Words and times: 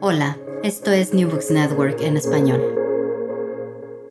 Hola, 0.00 0.38
esto 0.62 0.92
es 0.92 1.12
New 1.12 1.28
Books 1.28 1.50
Network 1.50 2.00
en 2.00 2.16
español. 2.16 2.62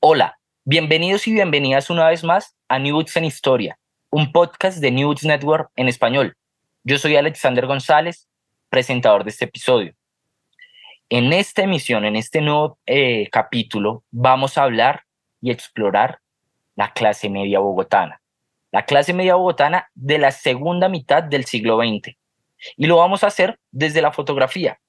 Hola, 0.01 0.37
bienvenidos 0.65 1.25
y 1.29 1.31
bienvenidas 1.31 1.89
una 1.89 2.09
vez 2.09 2.25
más 2.25 2.57
a 2.67 2.77
New 2.77 2.93
Books 2.93 3.15
en 3.15 3.23
Historia, 3.23 3.79
un 4.09 4.33
podcast 4.33 4.79
de 4.79 4.91
New 4.91 5.07
Books 5.07 5.23
Network 5.23 5.71
en 5.77 5.87
español. 5.87 6.35
Yo 6.83 6.97
soy 6.97 7.15
Alexander 7.15 7.65
González, 7.67 8.27
presentador 8.69 9.23
de 9.23 9.29
este 9.29 9.45
episodio. 9.45 9.93
En 11.07 11.31
esta 11.31 11.61
emisión, 11.61 12.03
en 12.03 12.17
este 12.17 12.41
nuevo 12.41 12.77
eh, 12.85 13.29
capítulo, 13.31 14.03
vamos 14.11 14.57
a 14.57 14.63
hablar 14.63 15.03
y 15.39 15.51
explorar 15.51 16.19
la 16.75 16.91
clase 16.91 17.29
media 17.29 17.59
bogotana. 17.59 18.19
La 18.73 18.83
clase 18.83 19.13
media 19.13 19.35
bogotana 19.35 19.87
de 19.95 20.17
la 20.17 20.31
segunda 20.31 20.89
mitad 20.89 21.23
del 21.23 21.45
siglo 21.45 21.77
XX. 21.77 22.17
Y 22.75 22.87
lo 22.87 22.97
vamos 22.97 23.23
a 23.23 23.27
hacer 23.27 23.57
desde 23.71 24.01
la 24.01 24.11
fotografía, 24.11 24.81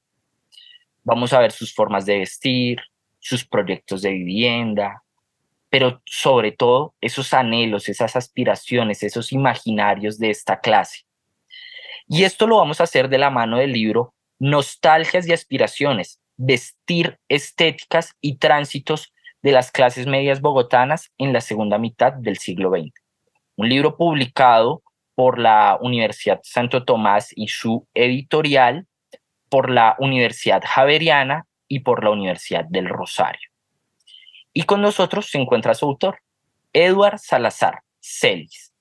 Vamos 1.11 1.33
a 1.33 1.39
ver 1.39 1.53
sus 1.53 1.73
formas 1.73 2.05
de 2.05 2.19
vestir, 2.19 2.83
sus 3.19 3.43
proyectos 3.43 4.03
de 4.03 4.11
vivienda, 4.11 5.03
pero 5.70 6.03
sobre 6.05 6.53
todo 6.53 6.95
esos 7.01 7.33
anhelos, 7.33 7.89
esas 7.89 8.14
aspiraciones, 8.14 9.03
esos 9.03 9.33
imaginarios 9.33 10.19
de 10.19 10.29
esta 10.29 10.61
clase. 10.61 11.06
Y 12.09 12.25
esto 12.25 12.47
lo 12.47 12.59
vamos 12.59 12.83
a 12.83 12.84
hacer 12.84 13.09
de 13.09 13.17
la 13.17 13.31
mano 13.31 13.56
del 13.56 13.73
libro 13.73 14.12
Nostalgias 14.39 15.27
y 15.27 15.33
aspiraciones, 15.33 16.20
vestir 16.36 17.19
estéticas 17.31 18.14
y 18.20 18.36
tránsitos 18.36 19.14
de 19.41 19.53
las 19.53 19.73
clases 19.73 20.06
medias 20.06 20.42
bogotanas 20.42 21.11
en 21.17 21.33
la 21.33 21.41
segunda 21.41 21.79
mitad 21.79 22.12
del 22.12 22.36
siglo 22.36 22.69
XX. 22.69 22.92
Un 23.56 23.70
libro 23.70 23.97
publicado 23.97 24.83
por 25.14 25.39
la 25.39 25.79
Universidad 25.81 26.41
Santo 26.42 26.84
Tomás 26.84 27.31
y 27.34 27.48
su 27.48 27.89
editorial 27.95 28.86
por 29.49 29.71
la 29.71 29.97
Universidad 29.99 30.63
Javeriana 30.65 31.47
y 31.69 31.81
por 31.81 32.05
la 32.05 32.11
Universidad 32.11 32.65
del 32.65 32.89
Rosario. 32.89 33.49
Y 34.53 34.63
con 34.63 34.81
nosotros 34.81 35.27
se 35.27 35.39
encuentra 35.39 35.75
su 35.75 35.87
autor, 35.87 36.19
Eduard 36.73 37.19
Salazar 37.19 37.81
Celis. 38.01 38.73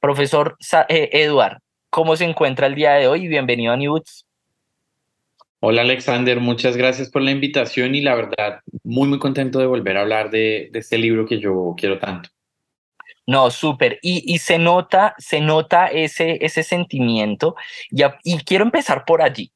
Profesor 0.00 0.56
eh, 0.88 1.08
Eduard, 1.12 1.58
¿cómo 1.90 2.16
se 2.16 2.24
encuentra 2.24 2.66
el 2.66 2.74
día 2.74 2.92
de 2.92 3.08
hoy? 3.08 3.26
Bienvenido 3.26 3.72
a 3.72 3.76
Newbooks. 3.76 4.26
Hola 5.60 5.80
Alexander, 5.80 6.40
muchas 6.40 6.76
gracias 6.76 7.08
por 7.08 7.22
la 7.22 7.30
invitación 7.30 7.94
y 7.94 8.02
la 8.02 8.14
verdad, 8.14 8.60
muy 8.82 9.08
muy 9.08 9.18
contento 9.18 9.58
de 9.58 9.66
volver 9.66 9.96
a 9.96 10.02
hablar 10.02 10.30
de, 10.30 10.68
de 10.70 10.78
este 10.78 10.98
libro 10.98 11.24
que 11.24 11.40
yo 11.40 11.74
quiero 11.78 11.98
tanto. 11.98 12.28
No, 13.26 13.50
súper. 13.50 13.98
Y, 14.02 14.38
se 14.38 14.58
nota, 14.58 15.14
se 15.18 15.40
nota 15.40 15.86
ese, 15.86 16.44
ese 16.44 16.62
sentimiento. 16.62 17.56
Y, 17.90 18.02
y 18.22 18.38
quiero 18.44 18.64
empezar 18.64 19.04
por 19.04 19.22
allí, 19.22 19.50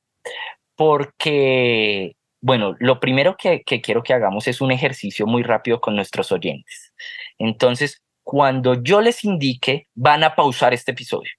porque, 0.75 2.17
bueno, 2.41 2.77
lo 2.79 2.99
primero 3.01 3.37
que, 3.37 3.63
que 3.63 3.81
quiero 3.81 4.03
que 4.03 4.15
hagamos 4.15 4.49
es 4.49 4.61
un 4.61 4.73
ejercicio 4.73 5.27
muy 5.27 5.43
rápido 5.43 5.81
con 5.81 5.97
nuestros 5.97 6.33
oyentes. 6.33 6.95
Entonces, 7.39 8.03
cuando 8.23 8.83
yo 8.83 9.01
les 9.01 9.25
indique, 9.25 9.89
van 9.95 10.25
a 10.25 10.35
pausar 10.35 10.73
este 10.75 10.93
episodio. 10.93 11.31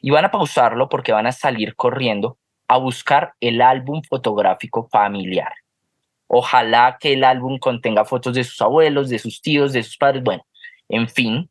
Y 0.00 0.10
van 0.10 0.24
a 0.24 0.30
pausarlo 0.30 0.88
porque 0.88 1.12
van 1.12 1.26
a 1.26 1.32
salir 1.32 1.74
corriendo 1.74 2.38
a 2.68 2.76
buscar 2.76 3.34
el 3.40 3.60
álbum 3.60 4.02
fotográfico 4.08 4.88
familiar. 4.88 5.52
Ojalá 6.28 6.96
que 6.98 7.12
el 7.12 7.24
álbum 7.24 7.58
contenga 7.58 8.04
fotos 8.04 8.34
de 8.34 8.44
sus 8.44 8.60
abuelos, 8.62 9.10
de 9.10 9.18
sus 9.18 9.42
tíos, 9.42 9.72
de 9.72 9.82
sus 9.82 9.96
padres, 9.98 10.22
bueno, 10.22 10.46
en 10.88 11.08
fin, 11.08 11.50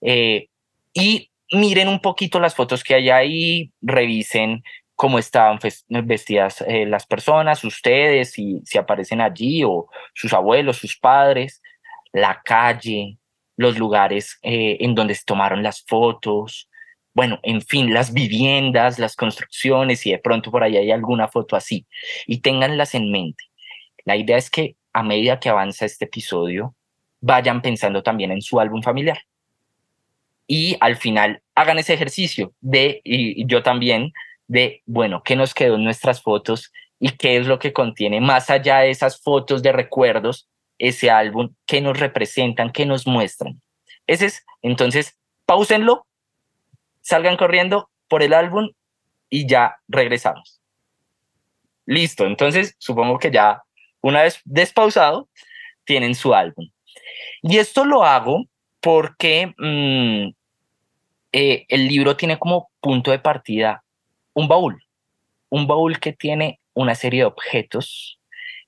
eh, 0.00 0.48
y 0.92 1.30
miren 1.52 1.88
un 1.88 2.00
poquito 2.00 2.40
las 2.40 2.54
fotos 2.54 2.84
que 2.84 2.94
hay 2.94 3.10
ahí, 3.10 3.72
revisen 3.80 4.62
cómo 4.94 5.18
estaban 5.18 5.58
vestidas 6.04 6.62
eh, 6.66 6.84
las 6.84 7.06
personas, 7.06 7.62
ustedes, 7.64 8.32
si, 8.32 8.62
aparecen 8.76 9.20
allí, 9.20 9.62
o 9.64 9.88
sus 10.14 10.32
abuelos, 10.32 10.78
sus 10.78 10.98
padres, 10.98 11.62
la 12.12 12.42
calle, 12.44 13.18
los 13.56 13.78
lugares 13.78 14.38
eh, 14.42 14.78
en 14.80 14.94
donde 14.94 15.14
se 15.14 15.24
tomaron 15.24 15.62
las 15.62 15.84
fotos, 15.86 16.68
bueno, 17.14 17.40
en 17.42 17.62
fin, 17.62 17.92
las 17.94 18.12
viviendas, 18.12 18.98
las 18.98 19.16
construcciones, 19.16 20.06
y 20.06 20.12
de 20.12 20.18
pronto 20.18 20.50
por 20.50 20.62
ahí 20.62 20.76
hay 20.76 20.90
alguna 20.90 21.28
foto 21.28 21.56
así, 21.56 21.86
y 22.26 22.40
ténganlas 22.40 22.94
en 22.94 23.10
mente. 23.10 23.44
La 24.04 24.16
idea 24.16 24.36
es 24.36 24.50
que 24.50 24.76
a 24.92 25.02
medida 25.02 25.40
que 25.40 25.48
avanza 25.48 25.84
este 25.84 26.06
episodio, 26.06 26.74
vayan 27.20 27.62
pensando 27.62 28.02
también 28.02 28.32
en 28.32 28.42
su 28.42 28.60
álbum 28.60 28.82
familiar 28.82 29.18
y 30.48 30.76
al 30.80 30.96
final 30.96 31.42
hagan 31.54 31.78
ese 31.78 31.94
ejercicio 31.94 32.52
de, 32.60 33.00
y, 33.04 33.46
yo 33.46 33.62
también, 33.62 34.12
de, 34.48 34.82
bueno, 34.86 35.22
¿qué 35.22 35.36
nos 35.36 35.54
quedó 35.54 35.76
en 35.76 35.84
nuestras 35.84 36.22
fotos 36.22 36.72
y 36.98 37.10
qué 37.10 37.36
es 37.36 37.46
lo 37.46 37.60
que 37.60 37.72
contiene 37.72 38.20
más 38.20 38.50
allá 38.50 38.78
de 38.78 38.90
esas 38.90 39.20
fotos 39.22 39.62
de 39.62 39.70
recuerdos, 39.70 40.48
ese 40.78 41.10
álbum, 41.10 41.54
qué 41.66 41.80
nos 41.80 42.00
representan, 42.00 42.72
qué 42.72 42.86
nos 42.86 43.06
muestran? 43.06 43.60
Ese 44.06 44.26
es, 44.26 44.46
entonces, 44.62 45.18
pausenlo, 45.44 46.06
salgan 47.02 47.36
corriendo 47.36 47.90
por 48.08 48.22
el 48.22 48.32
álbum 48.32 48.70
y 49.28 49.46
ya 49.46 49.76
regresamos. 49.86 50.60
Listo, 51.84 52.26
entonces 52.26 52.74
supongo 52.78 53.18
que 53.18 53.30
ya 53.30 53.62
una 54.00 54.22
vez 54.22 54.40
despausado, 54.44 55.28
tienen 55.84 56.14
su 56.14 56.34
álbum. 56.34 56.70
Y 57.42 57.58
esto 57.58 57.84
lo 57.84 58.04
hago 58.04 58.44
porque 58.80 59.54
mm, 59.58 60.37
eh, 61.32 61.66
el 61.68 61.88
libro 61.88 62.16
tiene 62.16 62.38
como 62.38 62.70
punto 62.80 63.10
de 63.10 63.18
partida 63.18 63.84
un 64.34 64.48
baúl, 64.48 64.82
un 65.50 65.66
baúl 65.66 65.98
que 65.98 66.12
tiene 66.12 66.60
una 66.74 66.94
serie 66.94 67.20
de 67.20 67.26
objetos, 67.26 68.18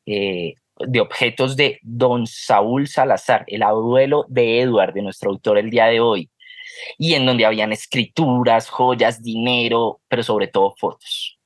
eh, 0.06 0.54
de 0.78 1.00
objetos 1.00 1.56
de 1.56 1.78
don 1.82 2.26
Saúl 2.26 2.88
Salazar, 2.88 3.44
el 3.46 3.62
abuelo 3.62 4.26
de 4.28 4.60
Edward, 4.60 4.94
de 4.94 5.02
nuestro 5.02 5.30
autor 5.30 5.58
el 5.58 5.70
día 5.70 5.86
de 5.86 6.00
hoy, 6.00 6.28
y 6.98 7.14
en 7.14 7.26
donde 7.26 7.44
habían 7.44 7.72
escrituras, 7.72 8.68
joyas, 8.68 9.22
dinero, 9.22 10.00
pero 10.08 10.22
sobre 10.22 10.48
todo 10.48 10.74
fotos. 10.76 11.38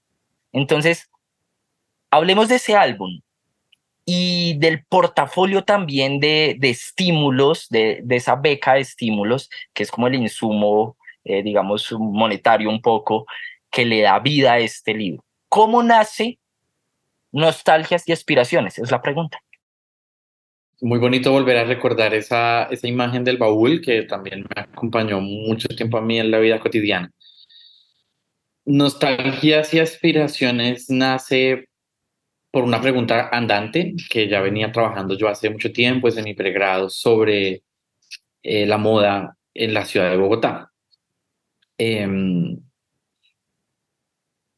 Entonces, 0.53 1.11
hablemos 2.11 2.49
de 2.49 2.57
ese 2.57 2.77
álbum 2.77 3.21
y 4.07 4.57
del 4.59 4.85
portafolio 4.85 5.65
también 5.65 6.21
de, 6.21 6.57
de 6.59 6.71
estímulos, 6.71 7.69
de, 7.71 8.01
de, 8.05 8.17
esa 8.17 8.37
beca 8.37 8.75
de 8.75 8.81
estímulos, 8.81 9.51
que 9.73 9.83
es 9.83 9.91
como 9.91 10.07
el 10.07 10.15
insumo 10.15 10.97
eh, 11.25 11.43
digamos, 11.43 11.91
monetario 11.93 12.69
un 12.69 12.81
poco, 12.81 13.27
que 13.71 13.85
le 13.85 14.03
da 14.03 14.19
vida 14.21 14.53
a 14.53 14.59
este 14.59 14.95
libro. 14.95 15.25
¿Cómo 15.49 15.83
nace 15.83 16.39
Nostalgias 17.33 18.09
y 18.09 18.13
Aspiraciones? 18.13 18.79
Es 18.79 18.91
la 18.91 19.03
pregunta. 19.03 19.41
Muy 20.81 20.99
bonito 20.99 21.33
volver 21.33 21.57
a 21.57 21.65
recordar 21.65 22.15
esa, 22.15 22.65
esa 22.65 22.87
imagen 22.87 23.25
del 23.25 23.39
baúl 23.39 23.81
que 23.81 24.03
también 24.03 24.43
me 24.55 24.63
acompañó 24.63 25.21
mucho 25.21 25.69
tiempo 25.69 25.99
a 25.99 26.03
mí 26.03 26.19
en 26.19 26.31
la 26.31 26.39
vida 26.39 26.61
cotidiana. 26.61 27.11
Nostalgias 28.67 29.73
y 29.75 29.81
aspiraciones 29.81 30.91
nace 30.91 31.69
por 32.51 32.65
una 32.65 32.81
pregunta 32.81 33.31
andante 33.33 33.95
que 34.09 34.29
ya 34.29 34.41
venía 34.41 34.71
trabajando 34.71 35.17
yo 35.17 35.29
hace 35.29 35.51
mucho 35.51 35.73
tiempo, 35.73 36.09
es 36.09 36.17
en 36.17 36.25
mi 36.25 36.35
pregrado, 36.35 36.89
sobre 36.89 37.65
eh, 38.43 38.65
la 38.67 38.79
moda 38.79 39.37
en 39.55 39.75
la 39.75 39.85
ciudad 39.85 40.11
de 40.11 40.17
Bogotá. 40.17 40.71
Em, 41.79 42.59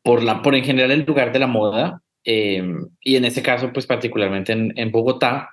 por, 0.03 0.23
la, 0.23 0.43
por 0.43 0.55
en 0.55 0.65
general 0.65 0.91
el 0.91 1.05
lugar 1.05 1.33
de 1.33 1.39
la 1.39 1.47
moda, 1.47 2.03
em, 2.25 2.89
y 3.01 3.17
en 3.17 3.25
ese 3.25 3.43
caso, 3.43 3.73
pues 3.73 3.87
particularmente 3.87 4.53
en, 4.53 4.91
Bogotá, 4.93 5.51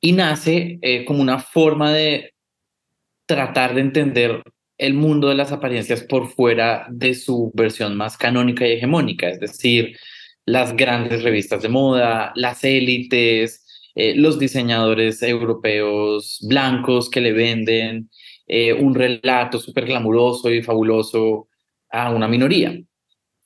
y 0.00 0.12
nace 0.12 0.78
eh, 0.82 1.04
como 1.04 1.22
una 1.22 1.38
forma 1.38 1.92
de 1.92 2.34
tratar 3.26 3.74
de 3.74 3.80
entender 3.80 4.42
el 4.78 4.94
mundo 4.94 5.28
de 5.28 5.34
las 5.34 5.52
apariencias 5.52 6.02
por 6.02 6.28
fuera 6.28 6.86
de 6.90 7.14
su 7.14 7.50
versión 7.54 7.96
más 7.96 8.16
canónica 8.16 8.66
y 8.66 8.72
hegemónica, 8.72 9.28
es 9.28 9.40
decir, 9.40 9.96
las 10.46 10.76
grandes 10.76 11.22
revistas 11.22 11.62
de 11.62 11.68
moda, 11.68 12.32
las 12.36 12.64
élites, 12.64 13.66
eh, 13.94 14.14
los 14.14 14.38
diseñadores 14.38 15.22
europeos 15.22 16.38
blancos 16.48 17.10
que 17.10 17.20
le 17.20 17.32
venden 17.32 18.08
eh, 18.48 18.72
un 18.72 18.94
relato 18.94 19.58
súper 19.60 19.84
glamuroso 19.84 20.50
y 20.50 20.62
fabuloso 20.62 21.48
a 21.90 22.10
una 22.10 22.26
minoría. 22.26 22.80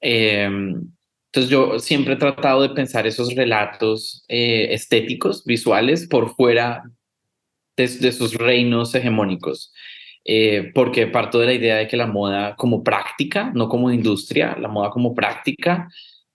Em, 0.00 0.92
Entonces 1.26 1.50
yo 1.50 1.78
siempre 1.80 2.14
he 2.14 2.16
tratado 2.16 2.62
de 2.62 2.70
pensar 2.70 3.06
esos 3.06 3.34
relatos 3.34 4.24
eh, 4.28 4.68
estéticos, 4.72 5.44
visuales, 5.44 6.06
por 6.08 6.34
fuera 6.36 6.84
de, 7.76 8.12
sus 8.12 8.34
reinos 8.34 8.94
hegemónicos. 8.94 9.72
Eh, 10.24 10.70
porque 10.74 11.08
parto 11.08 11.40
de 11.40 11.46
la 11.46 11.54
idea 11.54 11.76
de 11.76 11.88
que 11.88 11.96
la 11.96 12.06
moda 12.06 12.54
como 12.56 12.84
práctica, 12.84 13.50
no 13.54 13.68
como 13.68 13.90
industria, 13.90 14.56
la 14.60 14.68
moda 14.68 14.90
como 14.90 15.14
práctica, 15.14 15.88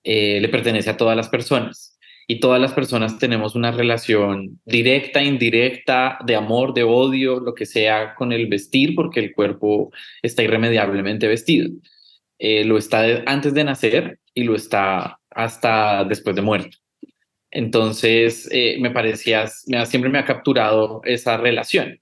le 0.04 0.48
pertenece 0.50 0.90
a 0.90 0.98
todas 0.98 1.18
las 1.18 1.28
personas. 1.30 1.97
Y 2.27 2.39
todas 2.41 2.59
las 2.59 2.74
personas 2.74 3.18
tenemos 3.19 3.56
una 3.56 3.71
relación 3.71 4.59
directa, 4.65 5.24
indirecta, 5.24 6.19
de 6.25 6.35
amor, 6.35 6.74
de 6.74 6.83
odio, 6.83 7.39
lo 7.39 7.53
que 7.53 7.65
sea 7.65 8.15
con 8.15 8.33
el 8.33 8.47
vestir, 8.47 8.95
porque 8.95 9.21
el 9.21 9.33
cuerpo 9.33 9.91
está 10.21 10.44
irremediablemente 10.44 11.27
vestido. 11.27 11.69
lo 12.39 12.77
está 12.77 13.24
antes 13.25 13.53
de 13.53 13.63
nacer 13.63 14.19
y 14.33 14.44
lo 14.44 14.56
está 14.56 15.19
hasta 15.31 16.03
después 16.03 16.35
de 16.35 16.41
muerto. 16.41 16.77
Entonces, 17.51 18.50
eh, 18.51 18.77
me 18.79 18.91
parecía, 18.91 19.47
siempre 19.47 20.09
me 20.09 20.19
ha 20.19 20.25
capturado 20.25 21.01
esa 21.06 21.38
relación. 21.38 22.00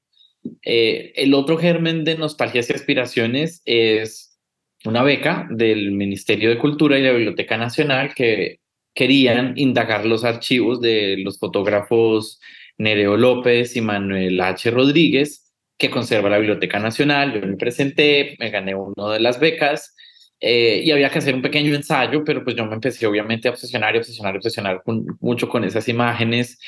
Eh, 0.63 1.13
el 1.15 1.33
otro 1.33 1.57
germen 1.57 2.03
de 2.03 2.17
nostalgias 2.17 2.69
y 2.69 2.73
aspiraciones 2.73 3.61
es 3.65 4.37
una 4.85 5.03
beca 5.03 5.47
del 5.49 5.91
Ministerio 5.91 6.49
de 6.49 6.57
Cultura 6.57 6.99
y 6.99 7.03
la 7.03 7.11
Biblioteca 7.11 7.57
Nacional 7.57 8.13
que 8.13 8.59
querían 8.95 9.53
indagar 9.57 10.05
los 10.05 10.23
archivos 10.23 10.81
de 10.81 11.17
los 11.19 11.37
fotógrafos 11.37 12.39
Nereo 12.77 13.17
López 13.17 13.75
y 13.75 13.81
Manuel 13.81 14.39
H. 14.41 14.71
Rodríguez, 14.71 15.53
que 15.77 15.89
conserva 15.89 16.29
la 16.29 16.37
Biblioteca 16.37 16.79
Nacional. 16.79 17.33
Yo 17.33 17.45
me 17.45 17.57
presenté, 17.57 18.35
me 18.39 18.49
gané 18.49 18.73
una 18.73 19.13
de 19.13 19.19
las 19.19 19.39
becas 19.39 19.95
eh, 20.39 20.81
y 20.83 20.91
había 20.91 21.09
que 21.09 21.19
hacer 21.19 21.35
un 21.35 21.41
pequeño 21.41 21.75
ensayo, 21.75 22.23
pero 22.23 22.43
pues 22.43 22.55
yo 22.55 22.65
me 22.65 22.75
empecé 22.75 23.05
obviamente 23.05 23.47
a 23.47 23.51
obsesionar 23.51 23.95
y 23.95 23.99
obsesionar 23.99 24.35
obsesionar 24.37 24.81
mucho 25.19 25.47
con 25.49 25.63
esas 25.63 25.87
imágenes 25.87 26.59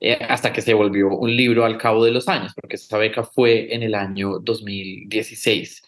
eh, 0.00 0.18
hasta 0.28 0.52
que 0.52 0.62
se 0.62 0.74
volvió 0.74 1.08
un 1.08 1.34
libro 1.34 1.64
al 1.64 1.78
cabo 1.78 2.04
de 2.04 2.12
los 2.12 2.28
años, 2.28 2.52
porque 2.54 2.76
esa 2.76 2.98
beca 2.98 3.24
fue 3.24 3.74
en 3.74 3.82
el 3.82 3.94
año 3.94 4.38
2016. 4.40 5.82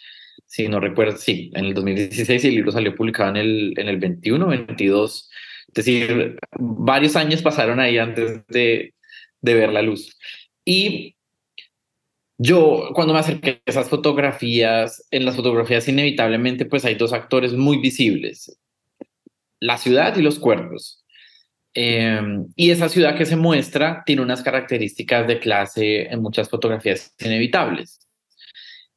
Si 0.46 0.66
no 0.68 0.80
recuerdo, 0.80 1.16
sí, 1.18 1.50
en 1.54 1.66
el 1.66 1.74
2016 1.74 2.44
y 2.44 2.48
el 2.48 2.54
libro 2.54 2.72
salió 2.72 2.94
publicado 2.94 3.30
en 3.30 3.36
el, 3.36 3.74
en 3.76 3.88
el 3.88 3.98
21, 3.98 4.46
22. 4.46 5.30
Es 5.68 5.74
decir, 5.74 6.38
varios 6.58 7.16
años 7.16 7.42
pasaron 7.42 7.78
ahí 7.80 7.98
antes 7.98 8.46
de, 8.48 8.94
de 9.40 9.54
ver 9.54 9.72
la 9.72 9.82
luz. 9.82 10.16
Y 10.64 11.16
yo, 12.38 12.90
cuando 12.94 13.12
me 13.12 13.20
acerqué 13.20 13.50
a 13.66 13.70
esas 13.70 13.88
fotografías, 13.88 15.06
en 15.10 15.24
las 15.24 15.36
fotografías 15.36 15.88
inevitablemente 15.88 16.66
pues 16.66 16.84
hay 16.84 16.94
dos 16.94 17.12
actores 17.12 17.52
muy 17.52 17.78
visibles, 17.78 18.58
la 19.60 19.76
ciudad 19.76 20.16
y 20.16 20.22
los 20.22 20.38
cuerpos. 20.38 21.04
Em, 21.74 22.46
y 22.56 22.70
esa 22.70 22.88
ciudad 22.88 23.16
que 23.16 23.26
se 23.26 23.36
muestra 23.36 24.02
tiene 24.06 24.22
unas 24.22 24.42
características 24.42 25.26
de 25.26 25.38
clase 25.38 26.02
en 26.12 26.22
muchas 26.22 26.48
fotografías 26.48 27.14
inevitables. 27.20 28.00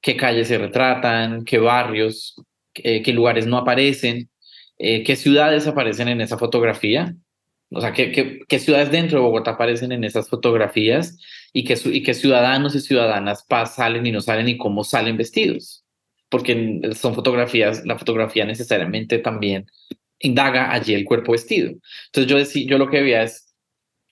¿Qué 0.01 0.15
calles 0.17 0.47
se 0.47 0.57
retratan? 0.57 1.45
¿Qué 1.45 1.59
barrios? 1.59 2.35
¿Qué, 2.73 3.03
lugares 3.13 3.45
no 3.45 3.57
aparecen? 3.57 4.29
Eh, 4.83 5.03
¿Qué 5.03 5.15
ciudades 5.15 5.67
aparecen 5.67 6.07
en 6.07 6.21
esa 6.21 6.37
fotografía? 6.37 7.15
O 7.69 7.81
sea, 7.81 7.93
¿qué, 7.93 8.11
qué, 8.11 8.39
qué 8.47 8.59
ciudades 8.59 8.91
dentro 8.91 9.19
de 9.19 9.25
Bogotá 9.25 9.51
aparecen 9.51 9.91
en 9.91 10.03
esas 10.03 10.27
fotografías? 10.27 11.17
y 11.53 11.63
que, 11.63 11.77
y 11.85 12.03
que 12.03 12.13
ciudadanos 12.13 12.75
y 12.75 12.81
ciudadanas 12.81 13.45
salen 13.73 14.05
y 14.05 14.11
no 14.11 14.21
salen 14.21 14.47
y 14.47 14.57
cómo 14.57 14.83
salen 14.83 15.17
vestidos, 15.17 15.83
porque 16.29 16.81
son 16.95 17.13
fotografías, 17.13 17.85
la 17.85 17.97
fotografía 17.97 18.45
necesariamente 18.45 19.19
también 19.19 19.67
indaga 20.19 20.71
allí 20.71 20.93
el 20.93 21.05
cuerpo 21.05 21.33
vestido. 21.33 21.71
Entonces 22.07 22.31
yo, 22.31 22.37
decía, 22.37 22.65
yo 22.67 22.77
lo 22.77 22.89
que 22.89 23.01
veía 23.01 23.23
es, 23.23 23.53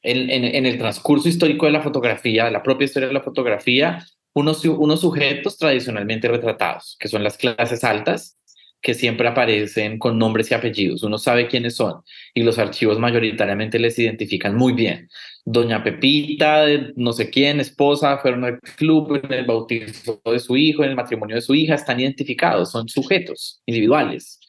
en, 0.02 0.30
en, 0.30 0.66
el 0.66 0.78
transcurso 0.78 1.30
histórico 1.30 1.66
de 1.66 1.74
la 1.74 1.82
fotografía, 1.82 2.46
de 2.46 2.52
la 2.52 2.64
propia 2.64 2.86
historia 2.86 3.08
de 3.08 3.14
la 3.14 3.22
fotografía, 3.22 4.06
unos, 4.34 4.64
unos 4.66 5.02
sujetos 5.02 5.58
tradicionalmente 5.58 6.28
retratados, 6.28 6.98
que 7.00 7.08
son 7.08 7.24
las 7.24 7.38
clases 7.38 7.84
altas, 7.84 8.39
que 8.82 8.94
siempre 8.94 9.28
aparecen 9.28 10.00
con 10.00 10.18
nombres 10.18 10.52
y 10.52 10.54
apellidos. 10.54 11.04
Uno 11.04 11.18
sabe 11.18 11.48
quiénes 11.48 11.76
son 11.76 12.02
y 12.34 12.44
los 12.44 12.58
archivos 12.58 13.00
mayoritariamente 13.00 13.80
les 13.80 14.00
identifican 14.00 14.56
muy 14.56 14.74
bien. 14.74 15.10
Doña 15.46 15.84
Pepita, 15.84 16.66
no 16.96 17.12
sé 17.12 17.30
quién, 17.30 17.60
esposa, 17.60 18.18
fueron 18.20 18.46
al 18.46 18.60
club 18.60 19.20
en 19.24 19.34
el 19.34 19.46
bautizo 19.46 20.22
de 20.24 20.40
su 20.40 20.56
hijo, 20.56 20.84
en 20.84 20.92
el 20.92 20.96
matrimonio 20.96 21.36
de 21.36 21.42
su 21.42 21.56
hija, 21.56 21.76
están 21.76 22.00
identificados, 22.00 22.72
son 22.72 22.88
sujetos 22.88 23.62
individuales. 23.66 24.40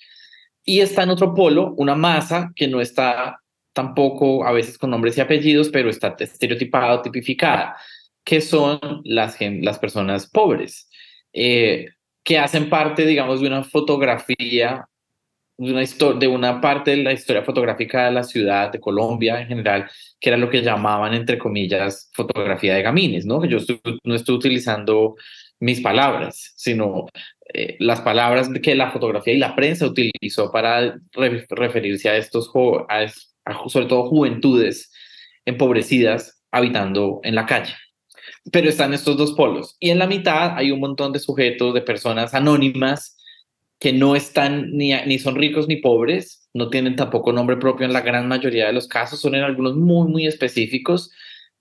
Y 0.64 0.80
está 0.80 1.02
en 1.02 1.10
otro 1.10 1.34
polo 1.34 1.74
una 1.78 1.94
masa 1.94 2.52
que 2.54 2.68
no 2.68 2.80
está 2.80 3.40
tampoco 3.72 4.46
a 4.46 4.52
veces 4.52 4.76
con 4.78 4.90
nombres 4.90 5.16
y 5.16 5.20
apellidos, 5.20 5.70
pero 5.70 5.90
está 5.90 6.14
estereotipada, 6.18 7.02
tipificada, 7.02 7.76
que 8.24 8.40
son 8.40 8.78
las, 9.04 9.38
las 9.40 9.78
personas 9.78 10.28
pobres. 10.28 10.88
Eh, 11.32 11.86
que 12.24 12.38
hacen 12.38 12.68
parte, 12.68 13.06
digamos, 13.06 13.40
de 13.40 13.48
una 13.48 13.64
fotografía, 13.64 14.86
de 15.58 16.28
una, 16.28 16.60
parte 16.60 16.92
de 16.92 16.98
la 16.98 17.12
historia 17.12 17.42
fotográfica 17.42 18.06
de 18.06 18.12
la 18.12 18.24
ciudad, 18.24 18.72
de 18.72 18.80
Colombia 18.80 19.40
en 19.40 19.48
general, 19.48 19.90
que 20.18 20.30
era 20.30 20.38
lo 20.38 20.48
que 20.48 20.62
llamaban, 20.62 21.12
entre 21.12 21.38
comillas, 21.38 22.10
fotografía 22.14 22.74
de 22.74 22.82
gamines, 22.82 23.26
¿no? 23.26 23.44
Yo 23.44 23.58
no 24.04 24.14
estoy 24.14 24.34
utilizando 24.36 25.16
mis 25.58 25.80
palabras, 25.80 26.52
sino 26.56 27.06
eh, 27.52 27.76
las 27.78 28.00
palabras 28.00 28.48
que 28.62 28.74
la 28.74 28.90
fotografía 28.90 29.34
y 29.34 29.38
la 29.38 29.54
prensa 29.54 29.86
utilizó 29.86 30.50
para 30.50 30.98
referirse 31.12 32.08
a 32.08 32.16
estos, 32.16 32.50
a, 32.88 33.06
sobre 33.68 33.86
todo 33.86 34.08
juventudes 34.08 34.90
empobrecidas 35.44 36.42
habitando 36.50 37.20
en 37.22 37.34
la 37.34 37.46
calle 37.46 37.74
pero 38.52 38.68
están 38.68 38.94
estos 38.94 39.16
dos 39.16 39.32
polos. 39.32 39.76
Y 39.80 39.90
en 39.90 39.98
la 39.98 40.06
mitad 40.06 40.56
hay 40.56 40.70
un 40.70 40.80
montón 40.80 41.12
de 41.12 41.18
sujetos, 41.18 41.74
de 41.74 41.82
personas 41.82 42.34
anónimas 42.34 43.16
que 43.78 43.92
no 43.92 44.14
están 44.14 44.72
ni, 44.72 44.92
ni 45.06 45.18
son 45.18 45.36
ricos 45.36 45.66
ni 45.66 45.76
pobres, 45.76 46.48
no 46.52 46.68
tienen 46.68 46.96
tampoco 46.96 47.32
nombre 47.32 47.56
propio 47.56 47.86
en 47.86 47.92
la 47.92 48.02
gran 48.02 48.28
mayoría 48.28 48.66
de 48.66 48.72
los 48.72 48.88
casos, 48.88 49.20
son 49.20 49.34
en 49.34 49.42
algunos 49.42 49.76
muy, 49.76 50.08
muy 50.08 50.26
específicos 50.26 51.10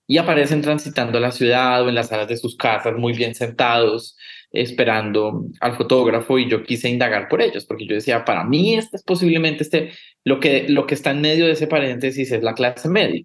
y 0.08 0.18
aparecen 0.18 0.62
transitando 0.62 1.20
la 1.20 1.32
ciudad 1.32 1.84
o 1.84 1.90
en 1.90 1.96
las 1.96 2.08
salas 2.08 2.28
de 2.28 2.38
sus 2.38 2.58
casas 2.58 2.96
muy 2.98 3.14
bien 3.14 3.36
sentados, 3.36 4.18
esperando 4.52 5.46
al 5.62 5.76
fotógrafo 5.76 6.40
y 6.40 6.50
yo 6.50 6.64
quise 6.64 6.90
indagar 6.90 7.28
por 7.30 7.42
ellos, 7.42 7.66
porque 7.66 7.86
yo 7.86 7.94
decía, 7.94 8.26
para 8.26 8.44
mí 8.44 8.76
este 8.76 8.98
es 8.98 9.04
posiblemente 9.04 9.64
este, 9.64 9.92
lo 10.24 10.40
que, 10.40 10.68
lo 10.68 10.88
que 10.88 10.96
está 10.96 11.12
en 11.12 11.22
medio 11.22 11.46
de 11.46 11.52
ese 11.52 11.68
paréntesis 11.68 12.32
es 12.32 12.42
la 12.42 12.56
clase 12.56 12.90
media. 12.90 13.24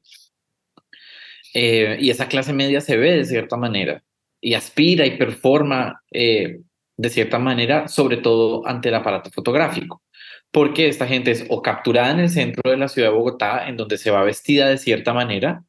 Eh, 1.55 1.99
y 2.01 2.11
esa 2.11 2.27
clase 2.27 2.53
media 2.53 2.81
se 2.81 2.97
ve 2.97 3.13
de 3.13 3.25
cierta 3.25 3.57
manera 3.57 4.03
y 4.41 4.55
aspira 4.55 5.07
y 5.07 5.17
performa 5.17 6.03
eh, 6.11 6.61
de 6.97 7.11
cierta 7.11 7.39
manera, 7.39 7.87
sobre 7.87 8.17
todo 8.17 8.67
ante 8.67 8.89
el 8.89 8.97
aparato 8.97 9.31
fotográfico, 9.31 10.03
porque 10.51 10.89
esta 10.89 11.07
gente 11.07 11.31
es 11.31 11.47
o 11.49 11.63
capturada 11.63 12.11
en 12.11 12.21
el 12.21 12.29
centro 12.29 12.71
de 12.71 12.77
la 12.77 12.89
ciudad 12.89 13.09
de 13.11 13.15
Bogotá, 13.15 13.69
en 13.69 13.77
donde 13.77 13.99
se 13.99 14.11
va 14.11 14.25
vestida 14.25 14.69
de 14.69 14.79
cierta 14.79 15.15
manera 15.15 15.65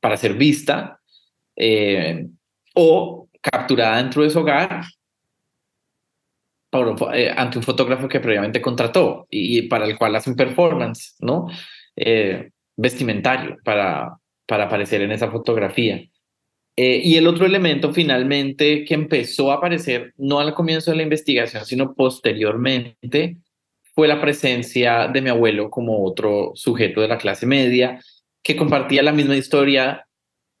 para 0.00 0.16
ser 0.16 0.34
vista, 0.34 1.00
eh, 1.56 2.28
o 2.74 3.28
capturada 3.40 3.96
dentro 3.96 4.22
de 4.22 4.30
su 4.30 4.38
hogar 4.38 4.84
ante 7.36 7.58
un 7.58 7.64
fotógrafo 7.64 8.06
que 8.06 8.20
previamente 8.20 8.60
contrató 8.60 9.26
y, 9.30 9.62
para 9.62 9.86
el 9.86 9.96
cual 9.96 10.14
hace 10.14 10.28
un 10.28 10.36
performance, 10.36 11.16
¿no? 11.20 11.46
vestimentario 12.76 13.56
para, 13.64 14.18
para 14.46 14.64
aparecer 14.64 15.02
en 15.02 15.12
esa 15.12 15.30
fotografía. 15.30 16.02
Eh, 16.76 17.00
y 17.02 17.16
el 17.16 17.26
otro 17.26 17.46
elemento 17.46 17.92
finalmente 17.92 18.84
que 18.84 18.94
empezó 18.94 19.50
a 19.50 19.56
aparecer, 19.56 20.12
no 20.18 20.40
al 20.40 20.54
comienzo 20.54 20.90
de 20.90 20.98
la 20.98 21.02
investigación, 21.04 21.64
sino 21.64 21.94
posteriormente, 21.94 23.38
fue 23.94 24.08
la 24.08 24.20
presencia 24.20 25.08
de 25.08 25.22
mi 25.22 25.30
abuelo 25.30 25.70
como 25.70 26.04
otro 26.04 26.52
sujeto 26.54 27.00
de 27.00 27.08
la 27.08 27.16
clase 27.16 27.46
media 27.46 27.98
que 28.42 28.54
compartía 28.54 29.02
la 29.02 29.12
misma 29.12 29.36
historia 29.36 30.06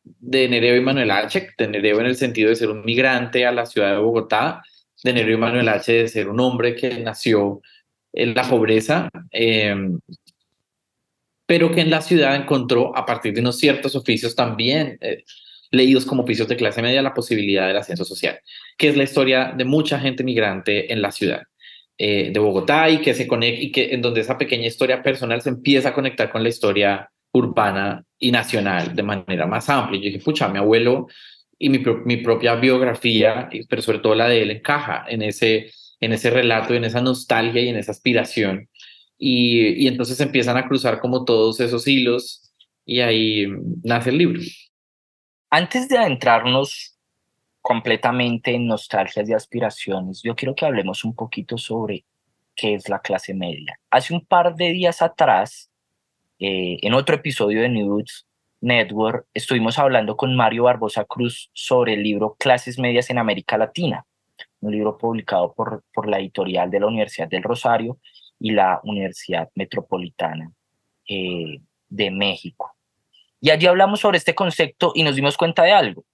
de 0.02 0.48
Nereo 0.48 0.76
y 0.76 0.80
Manuel 0.80 1.10
H., 1.10 1.50
de 1.58 1.68
Nereo 1.68 2.00
en 2.00 2.06
el 2.06 2.16
sentido 2.16 2.48
de 2.48 2.56
ser 2.56 2.70
un 2.70 2.84
migrante 2.84 3.44
a 3.44 3.52
la 3.52 3.66
ciudad 3.66 3.92
de 3.92 3.98
Bogotá, 3.98 4.62
de 5.04 5.12
Nereo 5.12 5.36
y 5.36 5.40
Manuel 5.40 5.68
H. 5.68 5.92
de 5.92 6.08
ser 6.08 6.28
un 6.28 6.40
hombre 6.40 6.74
que 6.74 6.98
nació 7.00 7.60
en 8.12 8.34
la 8.34 8.48
pobreza, 8.48 9.10
eh, 9.30 9.76
pero 11.46 11.70
que 11.70 11.80
en 11.80 11.90
la 11.90 12.02
ciudad 12.02 12.34
encontró, 12.34 12.96
a 12.96 13.06
partir 13.06 13.32
de 13.32 13.40
unos 13.40 13.58
ciertos 13.58 13.94
oficios 13.94 14.34
también 14.34 14.98
eh, 15.00 15.24
leídos 15.70 16.04
como 16.04 16.22
oficios 16.22 16.48
de 16.48 16.56
clase 16.56 16.82
media, 16.82 17.02
la 17.02 17.14
posibilidad 17.14 17.66
del 17.68 17.76
ascenso 17.76 18.04
social, 18.04 18.40
que 18.76 18.88
es 18.88 18.96
la 18.96 19.04
historia 19.04 19.52
de 19.56 19.64
mucha 19.64 19.98
gente 19.98 20.24
migrante 20.24 20.92
en 20.92 21.00
la 21.00 21.12
ciudad 21.12 21.42
eh, 21.98 22.30
de 22.32 22.38
Bogotá 22.40 22.90
y 22.90 23.00
que 23.00 23.14
se 23.14 23.26
conecta 23.26 23.62
y 23.62 23.72
que 23.72 23.94
en 23.94 24.02
donde 24.02 24.20
esa 24.20 24.36
pequeña 24.36 24.66
historia 24.66 25.02
personal 25.02 25.40
se 25.40 25.50
empieza 25.50 25.90
a 25.90 25.94
conectar 25.94 26.30
con 26.30 26.42
la 26.42 26.48
historia 26.48 27.10
urbana 27.32 28.04
y 28.18 28.30
nacional 28.32 28.94
de 28.94 29.02
manera 29.02 29.46
más 29.46 29.68
amplia. 29.68 30.00
Yo 30.00 30.06
dije, 30.06 30.20
pucha, 30.20 30.48
mi 30.48 30.58
abuelo 30.58 31.06
y 31.58 31.68
mi, 31.68 31.82
mi 32.04 32.18
propia 32.18 32.54
biografía, 32.56 33.48
pero 33.68 33.82
sobre 33.82 34.00
todo 34.00 34.14
la 34.14 34.28
de 34.28 34.42
él, 34.42 34.50
encaja 34.50 35.04
en 35.08 35.22
ese, 35.22 35.70
en 36.00 36.12
ese 36.12 36.30
relato, 36.30 36.74
en 36.74 36.84
esa 36.84 37.00
nostalgia 37.00 37.62
y 37.62 37.68
en 37.68 37.76
esa 37.76 37.92
aspiración 37.92 38.68
y, 39.18 39.86
entonces 39.86 40.20
empiezan 40.20 40.56
a 40.56 40.66
cruzar 40.68 41.00
como 41.00 41.24
todos 41.24 41.60
esos 41.60 41.86
hilos 41.86 42.52
y 42.84 43.00
ahí 43.00 43.46
nace 43.82 44.10
el 44.10 44.18
libro. 44.18 44.40
Antes 45.50 45.88
de 45.88 45.98
adentrarnos 45.98 46.96
completamente 47.60 48.54
en 48.54 48.66
nostalgias 48.66 49.28
y 49.28 49.32
aspiraciones, 49.32 50.22
yo 50.22 50.36
quiero 50.36 50.54
que 50.54 50.66
hablemos 50.66 51.04
un 51.04 51.14
poquito 51.14 51.58
sobre 51.58 52.04
qué 52.54 52.74
es 52.74 52.88
la 52.88 53.00
clase 53.00 53.34
media. 53.34 53.78
Hace 53.90 54.14
un 54.14 54.24
par 54.24 54.54
de 54.54 54.72
días 54.72 55.02
atrás, 55.02 55.70
eh, 56.38 56.78
en 56.82 56.94
otro 56.94 57.16
episodio 57.16 57.62
de 57.62 57.68
News 57.68 58.26
Network, 58.60 59.26
estuvimos 59.34 59.78
hablando 59.78 60.16
con 60.16 60.36
Mario 60.36 60.64
Barbosa 60.64 61.04
Cruz 61.04 61.50
sobre 61.52 61.94
el 61.94 62.02
libro 62.02 62.36
Clases 62.38 62.78
Medias 62.78 63.10
en 63.10 63.18
América 63.18 63.58
Latina, 63.58 64.04
un 64.60 64.72
libro 64.72 64.96
publicado 64.96 65.52
por, 65.54 65.84
por 65.92 66.08
la 66.08 66.18
editorial 66.18 66.70
de 66.70 66.80
la 66.80 66.86
Universidad 66.86 67.28
del 67.28 67.42
Rosario 67.42 67.98
y 68.38 68.52
la 68.52 68.80
Universidad 68.84 69.50
Metropolitana 69.54 70.52
eh, 71.08 71.60
de 71.88 72.10
México. 72.10 72.72
Y 73.40 73.50
allí 73.50 73.66
hablamos 73.66 74.00
sobre 74.00 74.18
este 74.18 74.34
concepto 74.34 74.92
y 74.94 75.02
nos 75.02 75.16
dimos 75.16 75.36
cuenta 75.36 75.62
de 75.62 75.72
algo, 75.72 76.04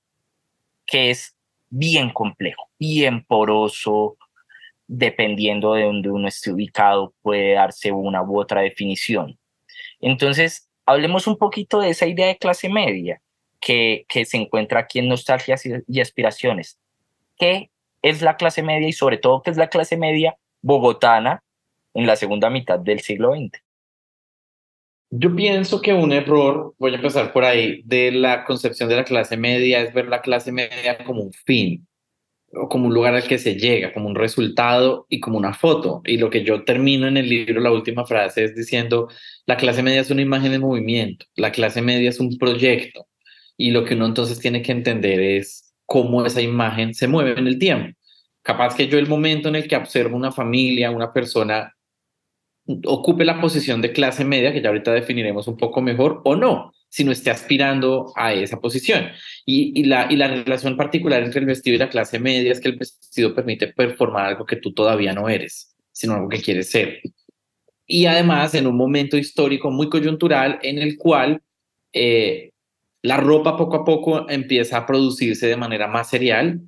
que 0.87 1.11
es 1.11 1.35
bien 1.71 2.11
complejo, 2.11 2.69
bien 2.79 3.25
poroso, 3.25 4.17
dependiendo 4.87 5.75
de 5.75 5.85
donde 5.85 6.11
uno 6.11 6.29
esté 6.29 6.53
ubicado, 6.53 7.15
puede 7.23 7.55
darse 7.55 7.93
una 7.93 8.23
u 8.23 8.39
otra 8.39 8.61
definición. 8.61 9.39
Entonces, 10.01 10.69
hablemos 10.85 11.27
un 11.27 11.39
poquito 11.39 11.81
de 11.81 11.91
esa 11.91 12.07
idea 12.07 12.27
de 12.27 12.37
clase 12.37 12.69
media 12.69 13.23
que, 13.61 14.05
que 14.09 14.25
se 14.25 14.37
encuentra 14.37 14.81
aquí 14.81 14.99
en 14.99 15.09
Nostalgias 15.09 15.65
y, 15.65 16.01
Aspiraciones. 16.01 16.79
¿Qué 17.39 17.71
es 18.03 18.21
la 18.21 18.37
clase 18.37 18.63
media 18.63 18.89
y 18.89 18.93
sobre 18.93 19.17
todo 19.17 19.43
qué 19.43 19.51
es 19.51 19.57
la 19.57 19.69
clase 19.69 19.97
media 19.97 20.37
bogotana 20.61 21.43
en 21.95 22.07
la 22.07 22.17
segunda 22.17 22.51
mitad 22.51 22.79
del 22.79 23.01
siglo 23.01 23.35
XX? 23.35 23.63
Yo 25.11 25.35
pienso 25.37 25.83
que 25.83 25.93
un 25.93 26.11
error, 26.13 26.75
voy 26.79 26.93
a 26.93 26.97
empezar 26.97 27.33
por 27.33 27.45
ahí, 27.45 27.83
de 27.85 28.13
la 28.13 28.45
concepción 28.45 28.89
de 28.89 28.97
la 28.97 29.05
clase 29.05 29.37
media 29.37 29.83
es 29.83 29.93
ver 29.93 30.09
la 30.09 30.23
clase 30.23 30.53
media 30.53 31.05
como 31.05 31.23
un 31.23 31.33
fin 31.33 31.87
o 32.55 32.69
como 32.69 32.87
un 32.87 32.95
lugar 32.95 33.15
al 33.15 33.27
que 33.27 33.39
se 33.39 33.57
llega, 33.57 33.93
como 33.93 34.09
un 34.09 34.15
resultado 34.15 35.07
y 35.09 35.21
como 35.21 35.39
una 35.39 35.55
foto. 35.55 36.03
Y 36.05 36.19
lo 36.19 36.31
que 36.31 36.45
yo 36.45 36.65
termino 36.65 37.07
en 37.07 37.17
el 37.17 37.29
libro, 37.29 37.61
la 37.61 37.73
última 37.73 38.07
frase, 38.07 38.45
es 38.45 38.55
diciendo, 38.55 39.09
la 39.47 39.57
clase 39.57 39.83
media 39.83 40.01
es 40.01 40.11
una 40.11 40.23
imagen 40.23 40.53
de 40.53 40.59
movimiento, 40.59 41.27
la 41.37 41.53
clase 41.53 41.83
media 41.83 42.09
es 42.11 42.21
un 42.21 42.39
proyecto. 42.39 43.07
Y 43.57 43.71
lo 43.71 43.85
que 43.85 43.95
uno 43.95 44.07
entonces 44.07 44.39
tiene 44.41 44.63
que 44.63 44.73
entender 44.73 45.21
es 45.21 45.75
cómo 45.87 46.25
esa 46.25 46.41
imagen 46.41 46.95
se 46.95 47.07
mueve 47.09 47.39
en 47.39 47.47
el 47.47 47.59
tiempo. 47.59 47.97
Capaz 48.43 48.75
que 48.75 48.89
yo 48.89 48.99
el 48.99 49.09
momento 49.09 49.49
en 49.49 49.57
el 49.57 49.69
que 49.69 49.77
observo 49.77 50.17
una 50.17 50.33
familia, 50.33 50.91
una 50.91 51.13
persona, 51.13 51.75
ocupe 52.87 53.25
la 53.25 53.41
posición 53.41 53.83
de 53.83 53.93
clase 53.93 54.25
media, 54.25 54.53
que 54.53 54.63
ya 54.63 54.69
ahorita 54.69 54.93
definiremos 54.93 55.49
un 55.49 55.57
poco 55.57 55.81
mejor, 55.83 56.21
o 56.25 56.37
no 56.37 56.73
sino 56.93 57.11
esté 57.11 57.31
aspirando 57.31 58.13
a 58.17 58.35
esa 58.35 58.61
posición. 58.61 59.09
Y, 59.47 59.85
la, 59.85 60.13
y 60.13 60.17
la 60.17 60.29
relación 60.29 60.77
particular 60.77 61.23
entre 61.23 61.41
el 61.41 61.47
vestido 61.47 61.75
y 61.75 61.79
la 61.79 61.89
clase 61.89 62.19
media 62.19 62.53
es 62.53 62.61
que 62.61 62.69
el 62.69 62.77
vestido 62.77 63.35
permite 63.35 63.69
performar 63.69 64.27
algo 64.27 64.45
que 64.45 64.57
tú 64.57 64.75
todavía 64.75 65.15
no 65.15 65.27
eres, 65.31 65.75
sino 65.91 66.13
algo 66.13 66.29
que 66.29 66.43
quieres 66.43 66.71
ser. 66.71 67.01
Y 67.87 68.05
además 68.05 68.55
en 68.55 68.67
un 68.67 68.77
momento 68.77 69.17
histórico 69.17 69.71
muy 69.71 69.89
coyuntural 69.89 70.59
en 70.63 70.79
el 70.79 70.99
cual 70.99 71.41
eh, 71.95 72.53
la 73.01 73.17
ropa 73.17 73.57
poco 73.57 73.77
a 73.77 73.85
poco 73.87 74.29
empieza 74.29 74.77
a 74.77 74.87
producirse 74.87 75.47
de 75.47 75.57
manera 75.57 75.89
más 75.89 76.11
serial, 76.11 76.61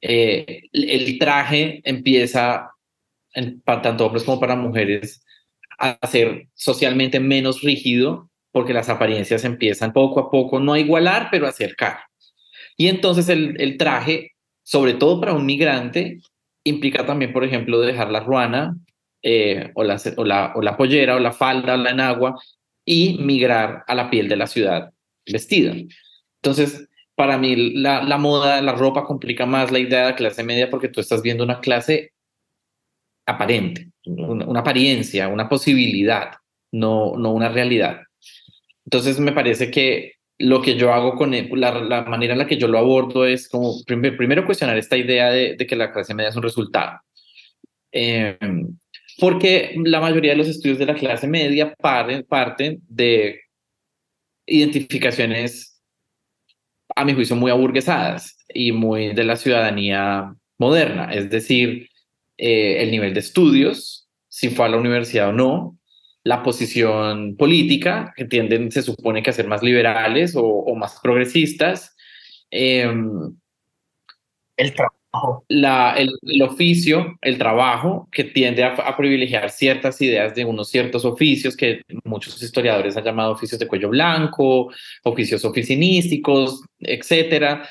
eh, 0.00 0.62
el 0.72 1.18
traje 1.18 1.80
empieza, 1.82 2.70
para 3.64 3.82
tanto 3.82 4.06
hombres 4.06 4.22
como 4.22 4.38
para 4.38 4.54
mujeres, 4.54 5.24
a 5.82 6.06
ser 6.06 6.46
socialmente 6.54 7.18
menos 7.18 7.60
rígido 7.62 8.30
porque 8.52 8.72
las 8.72 8.88
apariencias 8.88 9.44
empiezan 9.44 9.92
poco 9.92 10.20
a 10.20 10.30
poco, 10.30 10.60
no 10.60 10.74
a 10.74 10.78
igualar, 10.78 11.28
pero 11.30 11.46
a 11.46 11.48
acercar. 11.48 12.00
Y 12.76 12.88
entonces 12.88 13.28
el, 13.28 13.76
traje, 13.78 14.32
sobre 14.62 14.94
todo 14.94 15.18
para 15.20 15.32
un 15.32 15.44
migrante, 15.44 16.20
implica 16.62 17.04
también, 17.04 17.32
por 17.32 17.44
ejemplo, 17.44 17.80
dejar 17.80 18.10
la 18.10 18.20
ruana 18.20 18.76
eh, 19.22 19.70
o, 19.74 19.82
la, 19.82 20.00
o, 20.16 20.24
la, 20.24 20.52
o 20.54 20.62
la 20.62 20.76
pollera 20.76 21.16
o 21.16 21.18
la 21.18 21.32
falda 21.32 21.74
o 21.74 21.78
la 21.78 21.90
enagua 21.90 22.40
y 22.84 23.18
migrar 23.18 23.82
a 23.86 23.94
la 23.94 24.08
piel 24.08 24.28
de 24.28 24.36
la 24.36 24.46
ciudad 24.46 24.90
vestida. 25.26 25.74
Entonces, 26.42 26.88
para 27.16 27.38
mí 27.38 27.56
la, 27.74 28.02
la 28.02 28.18
moda, 28.18 28.60
la 28.62 28.72
ropa 28.72 29.04
complica 29.04 29.46
más 29.46 29.72
la 29.72 29.78
idea 29.80 30.00
de 30.00 30.10
la 30.10 30.16
clase 30.16 30.44
media 30.44 30.70
porque 30.70 30.88
tú 30.88 31.00
estás 31.00 31.22
viendo 31.22 31.42
una 31.42 31.60
clase 31.60 32.11
aparente, 33.26 33.90
una, 34.06 34.46
una 34.46 34.60
apariencia, 34.60 35.28
una 35.28 35.48
posibilidad, 35.48 36.32
no, 36.72 37.14
no 37.16 37.32
una 37.32 37.48
realidad. 37.48 38.02
Entonces 38.84 39.18
me 39.18 39.32
parece 39.32 39.70
que 39.70 40.14
lo 40.38 40.60
que 40.60 40.76
yo 40.76 40.92
hago 40.92 41.14
con 41.14 41.30
la, 41.30 42.02
manera 42.02 42.32
en 42.32 42.38
la 42.38 42.46
que 42.46 42.56
yo 42.56 42.66
lo 42.66 42.78
abordo 42.78 43.24
es 43.26 43.48
como 43.48 43.76
primero 43.84 44.44
cuestionar 44.44 44.76
esta 44.76 44.96
idea 44.96 45.30
de, 45.30 45.56
que 45.56 45.76
la 45.76 45.92
clase 45.92 46.14
media 46.14 46.30
es 46.30 46.36
un 46.36 46.42
resultado. 46.42 46.98
Em, 47.92 48.76
porque 49.18 49.74
la 49.84 50.00
mayoría 50.00 50.32
de 50.32 50.38
los 50.38 50.48
estudios 50.48 50.78
de 50.78 50.86
la 50.86 50.94
clase 50.94 51.28
media 51.28 51.74
parten, 51.74 52.24
parten 52.24 52.80
de 52.88 53.40
identificaciones, 54.46 55.80
a 56.96 57.04
mi 57.04 57.14
juicio, 57.14 57.36
muy 57.36 57.50
aburguesadas 57.50 58.36
y 58.48 58.72
muy 58.72 59.14
de 59.14 59.24
la 59.24 59.36
ciudadanía 59.36 60.34
moderna, 60.58 61.12
es 61.12 61.30
decir, 61.30 61.88
eh, 62.44 62.82
el 62.82 62.90
nivel 62.90 63.14
de 63.14 63.20
estudios, 63.20 64.08
si 64.26 64.48
fue 64.48 64.66
a 64.66 64.68
la 64.68 64.76
universidad 64.76 65.28
o 65.28 65.32
no, 65.32 65.78
la 66.24 66.42
posición 66.42 67.36
política, 67.36 68.12
que 68.16 68.24
tienden, 68.24 68.72
se 68.72 68.82
supone 68.82 69.22
que 69.22 69.30
a 69.30 69.32
ser 69.32 69.46
más 69.46 69.62
liberales 69.62 70.34
o, 70.34 70.74
más 70.74 70.98
progresistas. 71.00 71.94
Em, 72.50 73.32
el 74.56 74.74
trabajo. 74.74 75.44
La, 75.46 75.94
el, 75.96 76.42
oficio, 76.42 77.16
el 77.20 77.38
trabajo, 77.38 78.08
que 78.10 78.24
tiende 78.24 78.64
a, 78.64 78.96
privilegiar 78.96 79.48
ciertas 79.48 80.00
ideas 80.00 80.34
de 80.34 80.44
unos 80.44 80.68
ciertos 80.68 81.04
oficios 81.04 81.56
que 81.56 81.82
muchos 82.02 82.42
historiadores 82.42 82.96
han 82.96 83.04
llamado 83.04 83.30
oficios 83.30 83.60
de 83.60 83.68
cuello 83.68 83.90
blanco, 83.90 84.72
oficios 85.04 85.44
oficinísticos, 85.44 86.64
etcétera. 86.80 87.68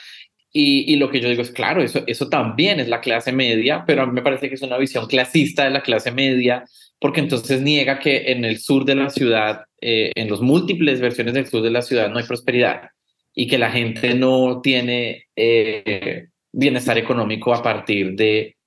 Y, 0.54 0.92
y, 0.92 0.98
lo 0.98 1.10
que 1.10 1.22
yo 1.22 1.30
digo 1.30 1.42
es, 1.42 1.52
claro, 1.52 1.82
eso, 1.82 2.04
eso 2.08 2.28
también 2.28 2.82
es 2.82 2.90
la 2.90 3.00
clase 3.00 3.32
media, 3.32 3.86
pero 3.88 4.02
a 4.02 4.06
mí 4.06 4.12
me 4.12 4.22
parece 4.22 4.50
que 4.50 4.56
es 4.56 4.62
una 4.62 4.78
visión 4.78 5.08
clasista 5.08 5.64
de 5.64 5.70
la 5.70 5.82
clase 5.82 6.12
media, 6.12 6.66
porque 7.00 7.22
entonces 7.22 7.62
niega 7.62 8.00
que 8.00 8.32
en 8.32 8.44
el 8.44 8.60
sur 8.60 8.84
de 8.84 8.96
la 8.96 9.10
ciudad, 9.10 9.64
eh, 9.80 10.12
en 10.14 10.30
las 10.30 10.42
múltiples 10.42 11.00
versiones 11.00 11.34
del 11.36 11.48
sur 11.48 11.62
de 11.62 11.72
la 11.72 11.82
ciudad, 11.82 12.10
no 12.10 12.20
hay 12.20 12.26
prosperidad 12.26 12.90
y 13.34 13.48
que 13.48 13.58
la 13.58 13.72
gente 13.72 14.14
no 14.14 14.62
tiene 14.62 15.28
eh, 15.36 16.28
bienestar 16.52 16.98
económico 16.98 17.54
a 17.54 17.64
partir 17.64 18.14
de, 18.16 18.58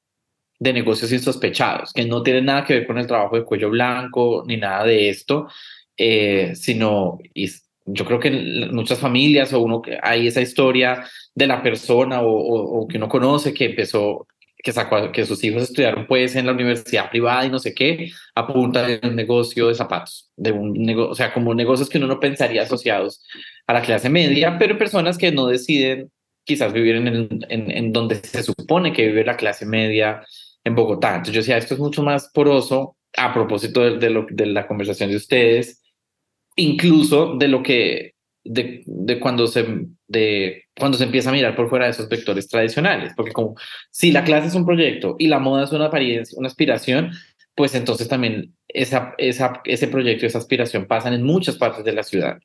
de 0.58 0.72
negocios 0.72 1.12
insospechados, 1.12 1.92
que 1.92 2.04
no 2.04 2.22
tienen 2.22 2.46
nada 2.46 2.64
que 2.64 2.74
ver 2.74 2.86
con 2.86 2.98
el 2.98 3.06
trabajo 3.06 3.36
de 3.36 3.44
cuello 3.44 3.70
blanco 3.70 4.44
ni 4.46 4.56
nada 4.56 4.84
de 4.84 5.10
esto, 5.10 5.48
eh, 5.96 6.52
sino 6.54 7.18
y 7.34 7.48
yo 7.84 8.04
creo 8.04 8.18
que 8.18 8.28
en 8.28 8.74
muchas 8.74 8.98
familias 8.98 9.52
o 9.52 9.60
uno 9.60 9.82
hay 10.02 10.26
esa 10.26 10.40
historia 10.40 11.04
de 11.34 11.46
la 11.46 11.62
persona 11.62 12.22
o, 12.22 12.30
o 12.30 12.88
que 12.88 12.96
uno 12.96 13.08
conoce 13.08 13.52
que 13.52 13.66
empezó 13.66 14.26
que 14.64 14.72
sacó 14.72 15.12
que 15.12 15.26
sus 15.26 15.44
hijos 15.44 15.64
estudiaron 15.64 16.06
pues 16.06 16.34
en 16.36 16.46
la 16.46 16.52
universidad 16.52 17.10
privada 17.10 17.44
y 17.44 17.50
no 17.50 17.58
sé 17.58 17.74
qué, 17.74 18.10
apunta 18.34 18.86
de 18.86 18.98
un 19.02 19.14
negocio 19.14 19.68
de 19.68 19.74
zapatos, 19.74 20.30
de 20.36 20.52
un 20.52 20.72
negocio, 20.72 21.10
o 21.10 21.14
sea, 21.14 21.34
como 21.34 21.54
negocios 21.54 21.90
que 21.90 21.98
uno 21.98 22.06
no 22.06 22.18
pensaría 22.18 22.62
asociados 22.62 23.22
a 23.66 23.74
la 23.74 23.82
clase 23.82 24.08
media, 24.08 24.56
pero 24.58 24.78
personas 24.78 25.18
que 25.18 25.30
no 25.32 25.46
deciden 25.48 26.10
quizás 26.44 26.72
vivir 26.72 26.96
en, 26.96 27.06
el, 27.08 27.46
en, 27.50 27.70
en 27.70 27.92
donde 27.92 28.16
se 28.16 28.42
supone 28.42 28.94
que 28.94 29.06
vive 29.06 29.22
la 29.24 29.36
clase 29.36 29.66
media 29.66 30.22
en 30.64 30.74
Bogotá. 30.74 31.10
Entonces 31.10 31.34
yo 31.34 31.40
decía, 31.40 31.58
esto 31.58 31.74
es 31.74 31.80
mucho 31.80 32.02
más 32.02 32.30
poroso 32.32 32.96
a 33.18 33.34
propósito 33.34 33.82
de, 33.82 33.98
de, 33.98 34.08
lo, 34.08 34.26
de 34.30 34.46
la 34.46 34.66
conversación 34.66 35.10
de 35.10 35.16
ustedes, 35.16 35.82
incluso 36.56 37.37
de 37.37 37.49
lo 37.49 37.62
que 37.62 38.14
de, 38.44 39.18
cuando 39.20 39.46
se, 39.46 39.66
de 40.06 40.64
cuando 40.78 40.99
se 40.99 41.04
empieza 41.04 41.30
a 41.30 41.32
mirar 41.32 41.56
por 41.56 41.68
fuera 41.68 41.87
de 41.87 41.92
esos 41.92 42.08
vectores 42.08 42.49
tradicionales, 42.49 43.12
porque 43.16 43.32
como 43.32 43.54
si 43.90 44.12
la 44.12 44.25
clase 44.25 44.49
es 44.49 44.54
un 44.54 44.66
proyecto 44.66 45.16
y 45.18 45.28
la 45.28 45.38
moda 45.38 45.64
es 45.64 45.73
una 45.73 45.87
apariencia, 45.87 46.38
una 46.38 46.49
aspiración, 46.49 47.12
pues 47.54 47.75
entonces 47.75 48.08
también 48.08 48.54
esa, 48.68 49.14
esa, 49.18 49.62
ese 49.64 49.88
proyecto, 49.88 50.26
esa 50.26 50.38
aspiración 50.38 50.87
pasan 50.87 51.14
en 51.14 51.23
muchas 51.23 51.56
partes 51.56 51.84
de 51.84 51.92
la 51.92 52.02
ciudad. 52.02 52.38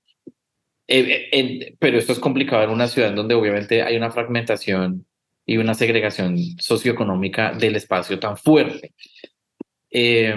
Eh, 0.87 1.29
eh, 1.31 1.75
pero 1.79 1.99
esto 1.99 2.13
es 2.13 2.19
complicado 2.19 2.63
en 2.63 2.71
una 2.71 2.87
ciudad 2.87 3.11
donde 3.11 3.35
obviamente 3.35 3.83
hay 3.83 3.95
una 3.95 4.09
fragmentación 4.09 5.05
y 5.45 5.57
una 5.57 5.73
segregación 5.73 6.37
socioeconómica 6.59 7.53
del 7.53 7.75
espacio 7.75 8.19
tan 8.19 8.37
fuerte. 8.37 8.93
Eh, 9.91 10.35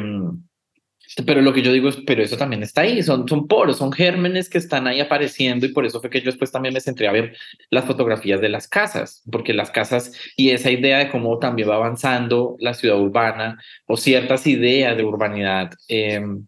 pero 1.27 1.43
lo 1.43 1.53
que 1.53 1.63
yo 1.63 1.73
digo 1.73 1.89
es, 1.89 1.97
pero 2.07 2.23
eso 2.23 2.37
también 2.37 2.63
está 2.63 2.83
ahí, 2.83 3.03
son, 3.03 3.29
son 3.29 3.47
poros, 3.47 3.79
son 3.79 3.93
gérmenes 3.93 4.49
que 4.49 4.59
están 4.59 4.87
ahí 4.87 5.01
apareciendo 5.01 5.67
y 5.67 5.73
por 5.73 5.85
eso 5.85 6.01
fue 6.01 6.11
que 6.11 6.21
yo 6.21 6.27
después 6.27 6.51
también 6.51 6.73
me 6.73 6.81
centré 6.81 7.09
a 7.09 7.13
ver 7.13 7.37
las 7.71 7.85
fotografías 7.85 8.41
de 8.41 8.49
las 8.49 8.69
casas, 8.69 9.23
porque 9.31 9.53
las 9.53 9.71
casas 9.71 10.13
y 10.37 10.51
esa 10.51 10.71
idea 10.71 10.99
de 10.99 11.11
cómo 11.11 11.39
también 11.39 11.69
va 11.69 11.77
avanzando 11.77 12.57
la 12.61 12.75
ciudad 12.75 12.99
urbana 12.99 13.59
o 13.87 13.97
ciertas 13.97 14.47
ideas 14.47 14.97
de 14.97 15.05
urbanidad 15.05 15.73
em, 15.89 16.47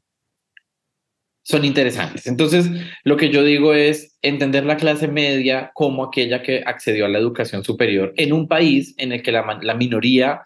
son 1.42 1.64
interesantes. 1.64 2.26
Entonces, 2.26 2.70
lo 3.04 3.16
que 3.18 3.28
yo 3.28 3.44
digo 3.44 3.74
es 3.74 4.16
entender 4.22 4.64
la 4.64 4.78
clase 4.78 5.08
media 5.08 5.70
como 5.74 6.04
aquella 6.04 6.42
que 6.42 6.62
accedió 6.64 7.04
a 7.04 7.08
la 7.08 7.18
educación 7.18 7.62
superior 7.64 8.14
en 8.16 8.32
un 8.32 8.48
país 8.48 8.94
en 8.96 9.12
el 9.12 9.22
que 9.22 9.32
la, 9.32 9.58
la 9.60 9.74
minoría 9.74 10.42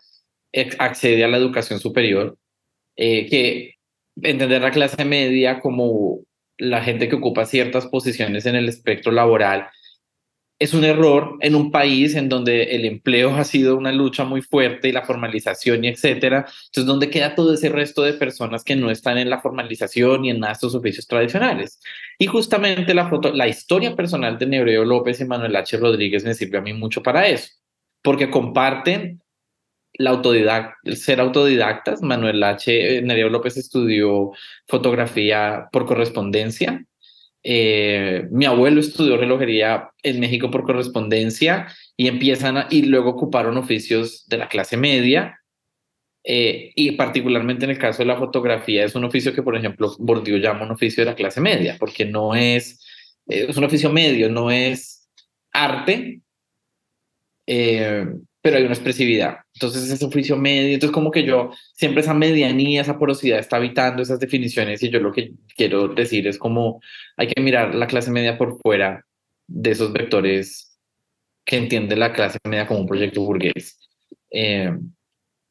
accede 0.78 1.24
a 1.24 1.28
la 1.28 1.36
educación 1.36 1.78
superior, 1.78 2.36
eh, 2.96 3.26
que 3.28 3.77
entender 4.22 4.62
la 4.62 4.70
clase 4.70 5.04
media 5.04 5.60
como 5.60 6.20
la 6.56 6.82
gente 6.82 7.08
que 7.08 7.16
ocupa 7.16 7.46
ciertas 7.46 7.86
posiciones 7.86 8.46
en 8.46 8.56
el 8.56 8.68
espectro 8.68 9.12
laboral 9.12 9.68
es 10.58 10.74
un 10.74 10.84
error 10.84 11.36
en 11.40 11.54
un 11.54 11.70
país 11.70 12.16
en 12.16 12.28
donde 12.28 12.64
el 12.74 12.84
empleo 12.84 13.34
ha 13.36 13.44
sido 13.44 13.76
una 13.76 13.92
lucha 13.92 14.24
muy 14.24 14.42
fuerte 14.42 14.88
y 14.88 14.92
la 14.92 15.04
formalización 15.04 15.84
y 15.84 15.88
etcétera. 15.88 16.38
Entonces, 16.66 16.86
¿dónde 16.86 17.10
queda 17.10 17.36
todo 17.36 17.54
ese 17.54 17.68
resto 17.68 18.02
de 18.02 18.14
personas 18.14 18.64
que 18.64 18.74
no 18.74 18.90
están 18.90 19.18
en 19.18 19.30
la 19.30 19.40
formalización 19.40 20.24
y 20.24 20.30
en 20.30 20.42
estos 20.42 20.74
oficios 20.74 21.06
tradicionales? 21.06 21.80
Y 22.18 22.26
justamente 22.26 22.92
la, 22.92 23.08
foto, 23.08 23.32
la 23.32 23.46
historia 23.46 23.94
personal 23.94 24.36
de 24.36 24.46
Nebreo 24.46 24.84
López 24.84 25.20
y 25.20 25.26
Manuel 25.26 25.54
H. 25.54 25.76
Rodríguez 25.76 26.24
me 26.24 26.34
sirve 26.34 26.58
a 26.58 26.62
mí 26.62 26.72
mucho 26.72 27.02
para 27.04 27.28
eso, 27.28 27.52
porque 28.02 28.28
comparten 28.28 29.22
la 29.98 30.10
autodidact 30.10 30.74
ser 30.94 31.20
autodidactas. 31.20 32.02
Manuel 32.02 32.42
H. 32.42 32.98
Eh, 32.98 33.02
Nebreo 33.02 33.28
López 33.28 33.56
estudió 33.56 34.32
fotografía 34.66 35.68
por 35.70 35.86
correspondencia 35.86 36.84
eh, 37.42 38.26
mi 38.30 38.44
abuelo 38.44 38.80
estudió 38.80 39.16
relojería 39.16 39.90
en 40.02 40.20
México 40.20 40.50
por 40.50 40.64
correspondencia 40.64 41.68
y 41.96 42.08
empiezan 42.08 42.66
y 42.70 42.82
luego 42.82 43.10
ocuparon 43.10 43.56
oficios 43.56 44.26
de 44.28 44.38
la 44.38 44.48
clase 44.48 44.76
media. 44.76 45.40
Eh, 46.24 46.72
y 46.74 46.92
particularmente 46.92 47.64
en 47.64 47.70
el 47.70 47.78
caso 47.78 48.00
de 48.00 48.06
la 48.06 48.18
fotografía 48.18 48.84
es 48.84 48.94
un 48.94 49.04
oficio 49.04 49.32
que, 49.32 49.42
por 49.42 49.56
ejemplo, 49.56 49.94
Bourdieu 49.98 50.36
llama 50.38 50.64
un 50.64 50.72
oficio 50.72 51.02
de 51.02 51.10
la 51.10 51.16
clase 51.16 51.40
media, 51.40 51.76
porque 51.78 52.04
no 52.04 52.34
es, 52.34 52.84
eh, 53.28 53.46
es 53.48 53.56
un 53.56 53.64
oficio 53.64 53.90
medio, 53.90 54.28
no 54.28 54.50
es 54.50 55.08
arte, 55.52 56.20
pero 58.40 58.56
hay 58.56 58.64
una 58.64 58.74
expresividad. 58.74 59.38
Entonces 59.54 59.90
es 59.90 60.02
oficio 60.02 60.36
medio, 60.36 60.74
entonces 60.74 60.94
como 60.94 61.10
que 61.10 61.24
yo 61.24 61.50
siempre 61.74 62.02
esa 62.02 62.14
medianía, 62.14 62.82
esa 62.82 62.98
porosidad 62.98 63.38
está 63.38 63.56
habitando 63.56 64.02
esas 64.02 64.20
definiciones 64.20 64.82
y 64.82 64.90
yo 64.90 65.00
lo 65.00 65.12
que 65.12 65.32
quiero 65.56 65.88
decir 65.88 66.26
es 66.26 66.38
como 66.38 66.80
hay 67.16 67.28
que 67.28 67.42
mirar 67.42 67.74
la 67.74 67.86
clase 67.86 68.10
media 68.10 68.38
por 68.38 68.60
fuera 68.60 69.04
de 69.46 69.70
esos 69.70 69.92
vectores 69.92 70.78
que 71.44 71.56
entiende 71.56 71.96
la 71.96 72.12
clase 72.12 72.38
media 72.44 72.66
como 72.66 72.80
un 72.80 72.86
proyecto 72.86 73.22
burgués. 73.22 73.78
Eh, 74.30 74.70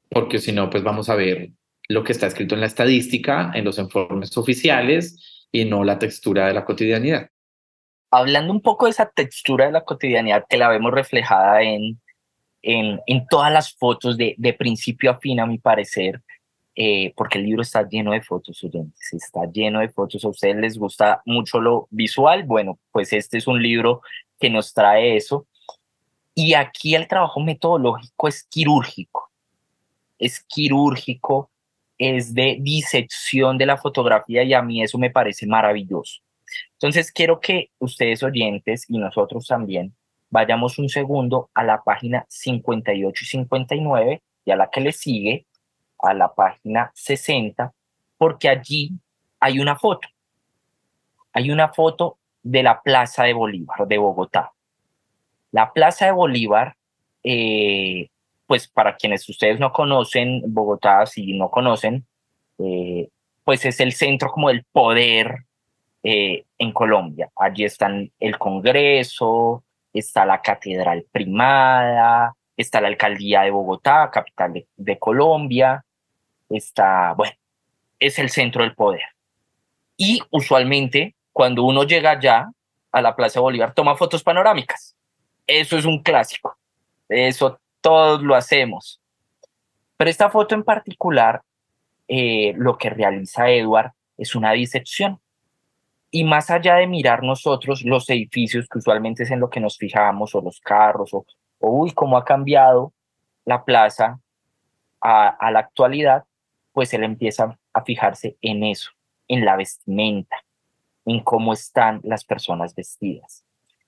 porque 0.09 0.39
si 0.39 0.51
no, 0.51 0.69
pues 0.69 0.83
vamos 0.83 1.09
a 1.09 1.15
ver 1.15 1.49
lo 1.89 2.03
que 2.03 2.11
está 2.11 2.27
escrito 2.27 2.55
en 2.55 2.61
la 2.61 2.67
estadística, 2.67 3.51
en 3.53 3.65
los 3.65 3.79
informes 3.79 4.37
oficiales 4.37 5.47
y 5.51 5.65
no 5.65 5.83
la 5.83 5.99
textura 5.99 6.47
de 6.47 6.53
la 6.53 6.65
cotidianidad. 6.65 7.29
Hablando 8.11 8.53
un 8.53 8.61
poco 8.61 8.85
de 8.85 8.91
esa 8.91 9.09
textura 9.09 9.65
de 9.65 9.71
la 9.71 9.83
cotidianidad 9.83 10.45
que 10.47 10.57
la 10.57 10.69
vemos 10.69 10.93
reflejada 10.93 11.61
en 11.61 11.99
en, 12.61 12.99
todas 13.29 13.51
las 13.51 13.73
fotos 13.73 14.17
de, 14.17 14.35
de, 14.37 14.53
principio 14.53 15.11
a 15.11 15.19
fin, 15.19 15.39
a 15.39 15.45
mi 15.45 15.57
parecer, 15.57 16.21
eh, 16.75 17.13
porque 17.15 17.39
el 17.39 17.45
libro 17.45 17.63
está 17.63 17.87
lleno 17.87 18.11
de 18.11 18.21
fotos, 18.21 18.63
oyentes, 18.63 19.13
está 19.13 19.49
lleno 19.51 19.79
de 19.79 19.89
fotos. 19.89 20.23
A 20.23 20.29
ustedes 20.29 20.57
les 20.57 20.77
gusta 20.77 21.21
mucho 21.25 21.59
lo 21.59 21.87
visual, 21.89 22.43
bueno, 22.43 22.77
pues 22.91 23.13
este 23.13 23.37
es 23.37 23.47
un 23.47 23.61
libro 23.61 24.01
que 24.39 24.49
nos 24.49 24.73
trae 24.73 25.15
eso. 25.15 25.47
Y 26.35 26.53
aquí 26.53 26.93
el 26.93 27.07
trabajo 27.07 27.39
metodológico 27.39 28.27
es 28.27 28.43
quirúrgico, 28.43 29.31
es 30.19 30.39
quirúrgico, 30.41 31.49
es 31.97 32.35
de 32.35 32.57
disección 32.59 33.57
de 33.57 33.65
la 33.65 33.77
fotografía 33.77 34.43
y 34.43 34.53
a 34.53 34.61
mí 34.61 34.83
eso 34.83 34.99
me 34.99 35.09
parece 35.09 35.47
maravilloso. 35.47 36.21
Entonces 36.73 37.11
quiero 37.11 37.39
que 37.39 37.71
ustedes 37.79 38.21
oyentes 38.21 38.85
y 38.87 38.99
nosotros 38.99 39.47
también 39.47 39.95
vayamos 40.29 40.77
un 40.79 40.89
segundo 40.89 41.49
a 41.53 41.63
la 41.63 41.83
página 41.83 42.25
58 42.29 43.23
y 43.23 43.27
59 43.27 44.21
y 44.45 44.51
a 44.51 44.55
la 44.55 44.69
que 44.69 44.81
le 44.81 44.91
sigue, 44.91 45.45
a 45.99 46.13
la 46.13 46.33
página 46.33 46.91
60, 46.93 47.73
porque 48.17 48.49
allí 48.49 48.91
hay 49.39 49.59
una 49.59 49.75
foto. 49.77 50.07
Hay 51.33 51.51
una 51.51 51.69
foto 51.69 52.17
de 52.43 52.63
la 52.63 52.81
Plaza 52.81 53.23
de 53.23 53.33
Bolívar 53.33 53.87
de 53.87 53.97
Bogotá. 53.97 54.51
La 55.51 55.71
Plaza 55.73 56.05
de 56.05 56.11
Bolívar, 56.11 56.75
eh, 57.23 58.09
pues 58.45 58.67
para 58.67 58.95
quienes 58.95 59.27
ustedes 59.27 59.59
no 59.59 59.71
conocen, 59.71 60.41
Bogotá, 60.47 61.05
si 61.05 61.37
no 61.37 61.49
conocen, 61.49 62.05
eh, 62.59 63.09
pues 63.43 63.65
es 63.65 63.79
el 63.79 63.93
centro 63.93 64.31
como 64.31 64.49
del 64.49 64.63
poder 64.71 65.45
eh, 66.03 66.45
en 66.57 66.71
Colombia. 66.71 67.29
Allí 67.35 67.65
están 67.65 68.11
el 68.19 68.37
Congreso, 68.37 69.63
está 69.97 70.25
la 70.25 70.41
Catedral 70.41 71.05
Primada, 71.11 72.35
está 72.55 72.81
la 72.81 72.87
Alcaldía 72.87 73.41
de 73.41 73.51
Bogotá, 73.51 74.09
capital 74.11 74.65
de, 74.75 74.99
Colombia, 74.99 75.85
está, 76.49 77.13
bueno, 77.13 77.35
es 77.99 78.19
el 78.19 78.29
centro 78.29 78.63
del 78.63 78.75
poder. 78.75 79.03
Y 79.95 80.21
usualmente 80.31 81.15
cuando 81.31 81.63
uno 81.63 81.83
llega 81.83 82.11
allá 82.11 82.49
a 82.91 83.01
la 83.01 83.15
Plaza 83.15 83.39
Bolívar 83.39 83.73
toma 83.73 83.95
fotos 83.95 84.23
panorámicas. 84.23 84.95
Eso 85.45 85.77
es 85.77 85.85
un 85.85 86.01
clásico. 86.01 86.57
Eso 87.07 87.59
todos 87.81 88.21
lo 88.21 88.35
hacemos. 88.35 88.99
Pero 89.97 90.09
esta 90.09 90.29
foto 90.29 90.55
en 90.55 90.63
particular, 90.63 91.41
eh, 92.07 92.53
lo 92.57 92.77
que 92.77 92.89
realiza 92.89 93.49
Edward 93.49 93.91
es 94.17 94.35
una 94.35 94.51
disección. 94.51 95.19
Y 96.09 96.23
más 96.23 96.49
allá 96.49 96.75
de 96.75 96.87
mirar 96.87 97.23
nosotros 97.23 97.83
los 97.83 98.09
edificios, 98.09 98.67
que 98.69 98.79
usualmente 98.79 99.23
es 99.23 99.31
en 99.31 99.39
lo 99.39 99.49
que 99.49 99.59
nos 99.59 99.77
fijamos, 99.77 100.33
o 100.35 100.41
los 100.41 100.59
carros, 100.61 101.13
o, 101.13 101.25
uy, 101.59 101.91
cómo 101.91 102.17
ha 102.17 102.23
cambiado 102.23 102.93
la 103.45 103.65
plaza 103.65 104.19
a, 105.01 105.51
la 105.51 105.59
actualidad, 105.59 106.23
pues 106.71 106.93
él 106.93 107.03
empieza 107.03 107.57
a 107.73 107.83
fijarse 107.83 108.37
en 108.41 108.63
eso, 108.63 108.91
en 109.27 109.45
la 109.45 109.55
vestimenta, 109.55 110.37
en 111.05 111.21
cómo 111.21 111.53
están 111.53 112.01
las 112.03 112.23
personas 112.23 112.73
vestidas. 112.73 113.45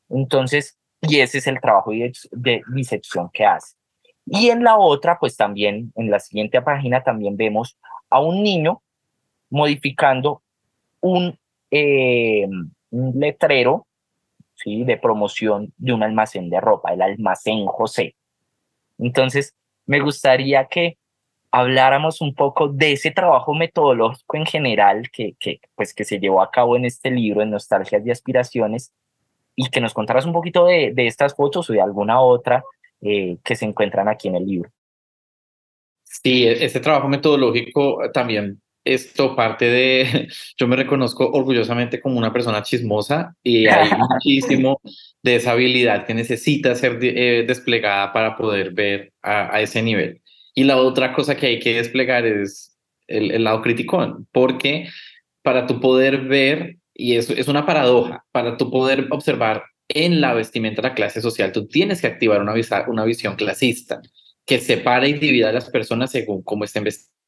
Entonces, 0.10 0.78
y 1.02 1.20
ese 1.20 1.38
es 1.38 1.48
el 1.48 1.62
trabajo 1.62 1.92
de, 1.92 2.12
de 2.32 2.62
disección 2.74 3.30
que 3.32 3.46
hace. 3.46 3.76
Y 4.26 4.50
en 4.50 4.64
la 4.64 4.78
otra, 4.78 5.18
pues 5.20 5.36
también, 5.38 5.92
en 5.96 6.12
la 6.12 6.20
siguiente 6.20 6.62
página, 6.62 7.04
también 7.04 7.38
vemos 7.38 7.78
a 8.10 8.20
un 8.20 8.44
niño 8.44 8.82
modificando 9.50 10.44
un 11.02 11.39
eh, 11.72 12.48
un 12.92 13.20
letrero 13.20 13.88
¿sí? 14.56 14.84
de 14.84 14.98
promoción 14.98 15.74
de 15.78 15.94
un 15.94 16.04
almacén 16.04 16.50
de 16.50 16.60
ropa, 16.60 16.94
el 16.94 17.02
almacén 17.02 17.66
José. 17.66 18.16
Entonces, 18.98 19.56
me 19.86 20.00
gustaría 20.00 20.66
que 20.66 20.98
habláramos 21.52 22.22
un 22.22 22.36
poco 22.36 22.68
de 22.68 22.94
ese 22.94 23.12
trabajo 23.12 23.56
metodológico 23.56 24.38
en 24.38 24.46
general 24.46 25.10
que, 25.12 25.36
que, 25.40 25.60
pues, 25.76 25.94
que 25.94 26.06
se 26.06 26.20
llevó 26.20 26.42
a 26.42 26.52
cabo 26.52 26.76
en 26.76 26.86
este 26.86 27.10
libro, 27.10 27.42
en 27.42 27.52
Nostalgias 27.52 28.06
y 28.06 28.12
Aspiraciones, 28.12 28.94
y 29.56 29.70
que 29.70 29.82
nos 29.82 29.94
contaras 29.94 30.26
un 30.26 30.34
poquito 30.34 30.66
de, 30.66 30.94
de 30.94 31.08
estas 31.08 31.36
fotos 31.36 31.70
o 31.70 31.74
de 31.74 31.82
alguna 31.82 32.22
otra 32.22 32.64
eh, 33.02 33.38
que 33.44 33.56
se 33.56 33.66
encuentran 33.66 34.08
aquí 34.08 34.28
en 34.28 34.36
el 34.36 34.46
libro. 34.46 34.70
Sí, 36.04 36.48
e-, 36.48 36.66
ese 36.66 36.80
trabajo 36.80 37.08
metodológico 37.08 38.00
también 38.14 38.62
esto 38.84 39.36
parte 39.36 39.66
de, 39.66 40.28
yo 40.58 40.68
me 40.68 40.76
reconozco 40.76 41.30
orgullosamente 41.30 42.00
como 42.00 42.18
una 42.18 42.34
persona 42.34 42.64
chismosa 42.64 43.36
y 43.44 43.68
hay 43.68 43.90
muchísimo 43.98 44.82
de 45.24 45.36
esa 45.36 45.52
habilidad 45.52 46.06
que 46.06 46.14
necesita 46.14 46.76
ser 46.76 47.00
eh, 47.02 47.46
desplegada 47.48 48.14
para 48.14 48.36
poder 48.36 48.72
ver 48.72 49.14
a, 49.22 49.62
ese 49.62 49.82
nivel. 49.82 50.22
Y 50.56 50.64
la 50.64 50.78
otra 50.78 51.14
cosa 51.14 51.36
que 51.36 51.48
hay 51.48 51.60
que 51.60 51.76
desplegar 51.76 52.26
es 52.26 52.78
el, 53.08 53.44
lado 53.44 53.62
crítico, 53.62 54.26
porque 54.32 54.90
para 55.42 55.68
tu 55.68 55.80
poder 55.80 56.22
ver, 56.22 56.78
y 56.94 57.16
eso 57.16 57.34
es 57.34 57.48
una 57.48 57.66
paradoja, 57.66 58.26
para 58.32 58.58
tu 58.58 58.70
poder 58.70 59.08
observar 59.12 59.64
en 59.88 60.22
la 60.22 60.34
vestimenta 60.34 60.82
de 60.82 60.90
la 60.90 60.96
clase 60.96 61.22
social, 61.22 61.52
tú 61.52 61.68
tienes 61.68 62.02
que 62.02 62.08
activar 62.08 62.42
una, 62.42 62.54
una 62.88 63.06
visión 63.06 63.36
clasista 63.36 64.02
que 64.46 64.60
separa 64.60 65.08
y 65.08 65.14
divida 65.14 65.50
a 65.50 65.54
las 65.54 65.70
personas 65.70 66.12
según 66.12 66.44
cómo 66.44 66.64
estén 66.64 66.84
vestidas 66.84 67.19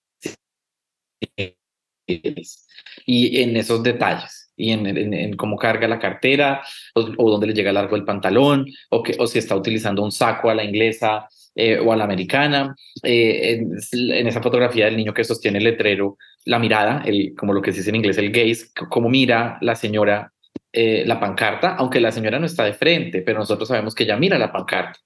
y 3.05 3.41
en 3.41 3.57
esos 3.57 3.83
detalles 3.83 4.51
y 4.55 4.71
en, 4.71 4.85
en, 4.85 5.35
cómo 5.37 5.57
carga 5.57 5.87
la 5.87 5.99
cartera 5.99 6.61
o, 6.93 7.29
dónde 7.31 7.47
le 7.47 7.53
llega 7.53 7.71
largo 7.71 7.95
el 7.95 8.05
pantalón 8.05 8.65
o, 8.89 9.01
que, 9.01 9.15
o 9.17 9.27
si 9.27 9.39
está 9.39 9.55
utilizando 9.55 10.03
un 10.03 10.11
saco 10.11 10.49
a 10.49 10.55
la 10.55 10.63
inglesa 10.63 11.27
eh, 11.55 11.79
o 11.79 11.91
a 11.91 11.95
la 11.95 12.03
americana. 12.03 12.75
Eh, 13.03 13.61
en, 13.91 14.27
esa 14.27 14.41
fotografía 14.41 14.85
del 14.85 14.97
niño 14.97 15.13
que 15.13 15.23
sostiene 15.23 15.57
el 15.57 15.65
letrero, 15.65 16.17
la 16.45 16.59
mirada, 16.59 17.01
el, 17.05 17.33
como 17.35 17.53
lo 17.53 17.61
que 17.61 17.71
se 17.71 17.79
dice 17.79 17.89
en 17.89 17.97
inglés, 17.97 18.17
el 18.17 18.31
gaze, 18.31 18.67
cómo 18.89 19.09
mira 19.09 19.57
la 19.61 19.75
señora 19.75 20.31
eh, 20.73 21.03
la 21.05 21.19
pancarta, 21.19 21.75
aunque 21.75 21.99
la 21.99 22.13
señora 22.13 22.39
no 22.39 22.45
está 22.45 22.63
de 22.63 22.73
frente, 22.73 23.21
pero 23.21 23.39
nosotros 23.39 23.67
sabemos 23.67 23.93
que 23.93 24.03
ella 24.03 24.15
mira 24.15 24.39
la 24.39 24.51
pancarta. 24.51 24.99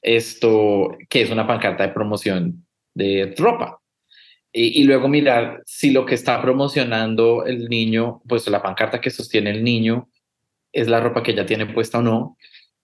Esto, 0.00 0.96
que 1.08 1.22
es 1.22 1.30
una 1.30 1.46
pancarta 1.46 1.86
de 1.86 1.92
promoción 1.92 2.66
de 2.94 3.34
ropa. 3.36 3.80
Y, 4.56 4.84
luego 4.84 5.08
mirar 5.08 5.62
si 5.66 5.90
lo 5.90 6.06
que 6.06 6.14
está 6.14 6.40
promocionando 6.40 7.44
el 7.44 7.68
niño, 7.68 8.22
pues 8.28 8.46
la 8.46 8.62
pancarta 8.62 9.00
que 9.00 9.10
sostiene 9.10 9.50
el 9.50 9.64
niño, 9.64 10.08
es 10.72 10.86
la 10.86 11.00
ropa 11.00 11.24
que 11.24 11.34
ya 11.34 11.44
tiene 11.44 11.66
puesta 11.66 11.98
o 11.98 12.02
no. 12.02 12.36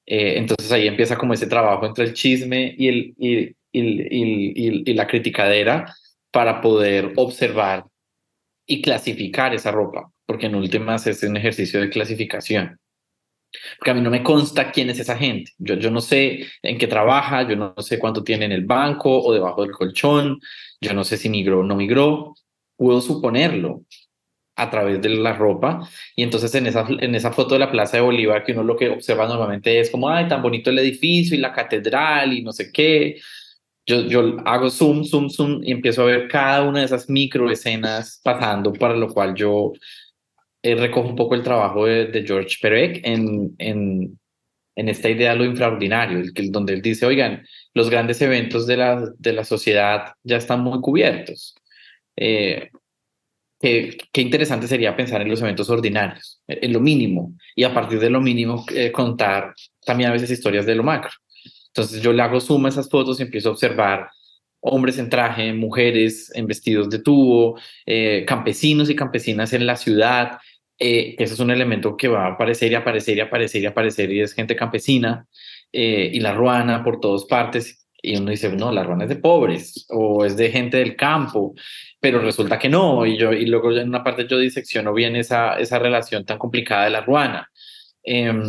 Eh, 0.05 0.35
entonces 0.37 0.73
ahí 0.73 0.89
empieza 0.89 1.17
como 1.17 1.33
ese 1.33 1.47
trabajo 1.47 1.87
entre 1.87 2.07
el 2.07 2.15
chisme 2.15 2.75
y, 2.77 2.89
el, 2.89 3.15
y, 3.19 3.39
y, 3.71 4.91
y 4.91 4.95
la 4.95 5.07
criticadera 5.07 5.95
para 6.33 6.61
poder 6.61 7.13
observar 7.15 7.85
y 8.67 8.83
clasificar 8.83 9.55
esa 9.55 9.71
ropa, 9.71 10.11
porque 10.27 10.47
en 10.47 10.57
últimas 10.57 11.07
es 11.07 11.23
un 11.23 11.37
ejercicio 11.37 11.81
de 11.81 11.91
clasificación. 11.91 12.80
Porque 13.79 13.91
a 13.91 13.95
mí 13.95 14.01
no 14.01 14.11
me 14.11 14.23
consta 14.23 14.71
quién 14.71 14.91
es 14.91 14.99
esa 14.99 15.17
gente. 15.17 15.53
Yo, 15.59 15.75
yo 15.75 15.91
no 15.91 16.01
sé 16.01 16.47
en 16.63 16.79
qué 16.79 16.87
trabaja, 16.87 17.49
yo 17.49 17.57
no 17.57 17.75
sé 17.79 17.99
cuánto 17.99 18.23
tiene 18.23 18.45
en 18.47 18.53
el 18.53 18.65
banco 18.65 19.23
o 19.23 19.33
debajo 19.33 19.63
del 19.63 19.73
colchón, 19.73 20.41
yo 20.81 20.93
no 20.95 21.05
sé 21.05 21.17
si 21.17 21.29
migró 21.29 21.61
o 21.61 21.65
no 21.65 21.77
migró. 21.77 22.35
Puedo 22.77 23.01
suponerlo 23.01 23.85
a 24.61 24.71
través 24.71 25.01
de 25.01 25.09
la 25.11 25.33
ropa. 25.33 25.89
Y 26.15 26.23
entonces 26.23 26.55
en 26.55 26.67
esa, 26.67 26.87
en 26.89 27.15
esa 27.15 27.33
foto 27.33 27.55
de 27.55 27.61
la 27.61 27.71
Plaza 27.71 27.97
de 27.97 28.03
Bolívar, 28.03 28.45
que 28.45 28.53
uno 28.53 28.63
lo 28.63 28.77
que 28.77 28.91
observa 28.91 29.27
normalmente 29.27 29.81
es 29.81 29.91
como, 29.91 30.09
ay, 30.09 30.29
tan 30.29 30.43
bonito 30.43 30.71
el 30.71 30.79
edificio 30.79 31.37
y 31.37 31.41
la 31.41 31.53
catedral 31.53 32.33
y 32.33 32.43
no 32.43 32.53
sé 32.53 32.71
qué. 32.73 33.21
Yo, 33.87 34.03
yo 34.03 34.37
hago 34.45 34.71
zoom, 34.71 35.05
zoom, 35.05 35.31
zoom 35.31 35.63
y 35.65 35.73
empiezo 35.73 36.03
a 36.03 36.07
ver 36.07 36.29
cada 36.29 36.63
una 36.63 36.81
de 36.81 36.85
esas 36.85 37.09
micro 37.09 37.51
escenas 37.51 38.21
pasando, 38.23 38.73
para 38.73 38.95
lo 38.95 39.09
cual 39.09 39.35
yo 39.35 39.73
eh, 40.63 40.91
un 40.95 41.17
poco 41.17 41.35
el 41.35 41.43
trabajo 41.43 41.87
de, 41.87 42.25
George 42.27 42.57
Perec 42.61 43.01
en, 43.05 43.55
en, 43.59 44.19
en, 44.77 44.89
esta 44.89 45.09
idea 45.09 45.33
de 45.33 45.39
lo 45.39 45.45
infraordinario, 45.45 46.19
el 46.19 46.53
donde 46.53 46.75
él 46.75 46.83
dice, 46.83 47.07
oigan, 47.07 47.47
los 47.75 47.91
grandes 47.91 48.21
eventos 48.21 48.67
de 48.67 48.77
la, 48.77 49.11
de 49.19 49.33
la 49.33 49.45
sociedad 49.45 50.15
ya 50.23 50.37
están 50.37 50.61
muy 50.61 50.81
cubiertos. 50.81 51.55
Eh, 52.17 52.69
qué, 53.59 53.97
qué, 54.13 54.21
interesante 54.21 54.69
sería 54.69 54.97
pensar 54.97 55.23
en 55.23 55.31
los 55.31 55.41
eventos 55.41 55.71
ordinarios, 55.71 56.43
en 56.47 56.73
lo 56.73 56.81
mínimo, 56.81 57.35
y 57.57 57.65
a 57.65 57.73
partir 57.73 57.99
de 57.99 58.11
lo 58.11 58.21
mínimo 58.21 58.65
eh, 58.75 58.93
contar 58.93 59.55
también 59.85 60.11
a 60.11 60.13
veces 60.13 60.31
historias 60.31 60.67
de 60.67 60.75
lo 60.75 60.83
macro. 60.83 61.13
Entonces 61.69 62.03
yo 62.03 62.13
le 62.13 62.23
hago 62.23 62.41
suma 62.41 62.69
a 62.69 62.71
esas 62.71 62.91
fotos 62.91 63.19
y 63.21 63.23
empiezo 63.23 63.49
a 63.49 63.53
observar 63.53 64.11
hombres 64.63 64.99
en 64.99 65.09
traje, 65.09 65.55
mujeres 65.55 66.31
en 66.35 66.47
vestidos 66.47 66.91
de 66.91 66.99
tubo, 66.99 67.59
campesinos 68.27 68.91
y 68.91 68.97
campesinas 68.97 69.55
en 69.55 69.65
la 69.65 69.77
ciudad, 69.77 70.39
eh, 70.83 71.15
ese 71.19 71.35
es 71.35 71.41
un 71.41 71.51
elemento 71.51 71.95
que 71.95 72.09
va 72.09 72.27
a 72.27 72.33
aparecer 72.33 72.73
y 72.73 72.75
aparecer 72.75 73.19
y 73.19 73.21
aparecer 73.21 73.63
y 73.63 73.67
aparecer 73.67 74.11
y 74.11 74.21
es 74.23 74.33
gente 74.33 74.57
campesina 74.57 75.27
eh, 75.71 76.11
y 76.13 76.21
la 76.21 76.33
ruana 76.33 76.83
por 76.83 77.01
todas 77.01 77.27
partes 77.27 77.87
y 78.03 78.17
uno 78.17 78.31
dice, 78.31 78.51
no, 78.51 78.73
la 78.73 78.83
ruana 78.83 79.05
es 79.05 79.11
de 79.11 79.17
pobres 79.17 79.87
o 79.91 80.25
es 80.25 80.35
de 80.39 80.51
gente 80.51 80.79
del 80.79 80.97
campo, 80.97 81.55
pero 82.01 82.19
resulta 82.21 82.59
que 82.59 82.71
no 82.71 83.05
y, 83.05 83.19
yo, 83.19 83.31
y 83.33 83.45
luego 83.45 83.73
en 83.73 83.89
una 83.89 84.03
parte 84.03 84.27
yo 84.27 84.39
disecciono 84.39 84.95
bien 84.95 85.17
esa, 85.17 85.59
esa 85.59 85.79
relación 85.79 86.25
tan 86.25 86.39
complicada 86.39 86.85
de 86.85 86.91
la 86.91 87.03
ruana. 87.03 87.51
Em, 88.03 88.43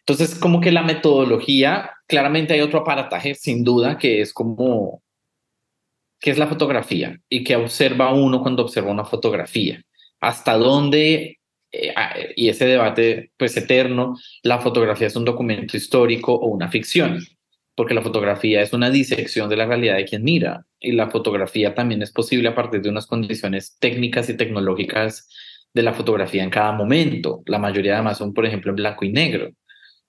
entonces, 0.00 0.34
como 0.36 0.60
que 0.60 0.72
la 0.72 0.82
metodología, 0.82 1.92
claramente 2.08 2.54
hay 2.54 2.60
otro 2.62 2.80
aparataje, 2.80 3.34
sin 3.36 3.62
duda, 3.64 3.98
que 3.98 4.20
es 4.20 4.32
como, 4.32 5.02
que 6.20 6.30
es 6.30 6.38
la 6.38 6.48
fotografía 6.48 7.18
y 7.28 7.44
que 7.44 7.56
observa 7.56 8.12
uno 8.12 8.42
cuando 8.42 8.62
observa 8.64 8.90
una 8.90 9.04
fotografía 9.04 9.85
hasta 10.26 10.58
dónde, 10.58 11.38
eh, 11.70 11.94
y 12.34 12.48
ese 12.48 12.66
debate 12.66 13.30
pues 13.36 13.56
eterno, 13.56 14.16
la 14.42 14.58
fotografía 14.58 15.06
es 15.06 15.14
un 15.14 15.24
documento 15.24 15.76
histórico 15.76 16.34
o 16.34 16.48
una 16.48 16.68
ficción, 16.68 17.20
porque 17.76 17.94
la 17.94 18.02
fotografía 18.02 18.60
es 18.60 18.72
una 18.72 18.90
disección 18.90 19.48
de 19.48 19.56
la 19.56 19.66
realidad 19.66 19.96
de 19.96 20.04
quien 20.04 20.24
mira, 20.24 20.66
y 20.80 20.92
la 20.92 21.10
fotografía 21.10 21.76
también 21.76 22.02
es 22.02 22.10
posible 22.10 22.48
a 22.48 22.56
partir 22.56 22.82
de 22.82 22.88
unas 22.88 23.06
condiciones 23.06 23.76
técnicas 23.78 24.28
y 24.28 24.36
tecnológicas 24.36 25.28
de 25.72 25.82
la 25.82 25.94
fotografía 25.94 26.42
en 26.42 26.50
cada 26.50 26.72
momento. 26.72 27.42
La 27.46 27.60
mayoría 27.60 27.94
además 27.94 28.18
son, 28.18 28.34
por 28.34 28.46
ejemplo, 28.46 28.70
en 28.70 28.76
blanco 28.76 29.04
y 29.04 29.12
negro. 29.12 29.50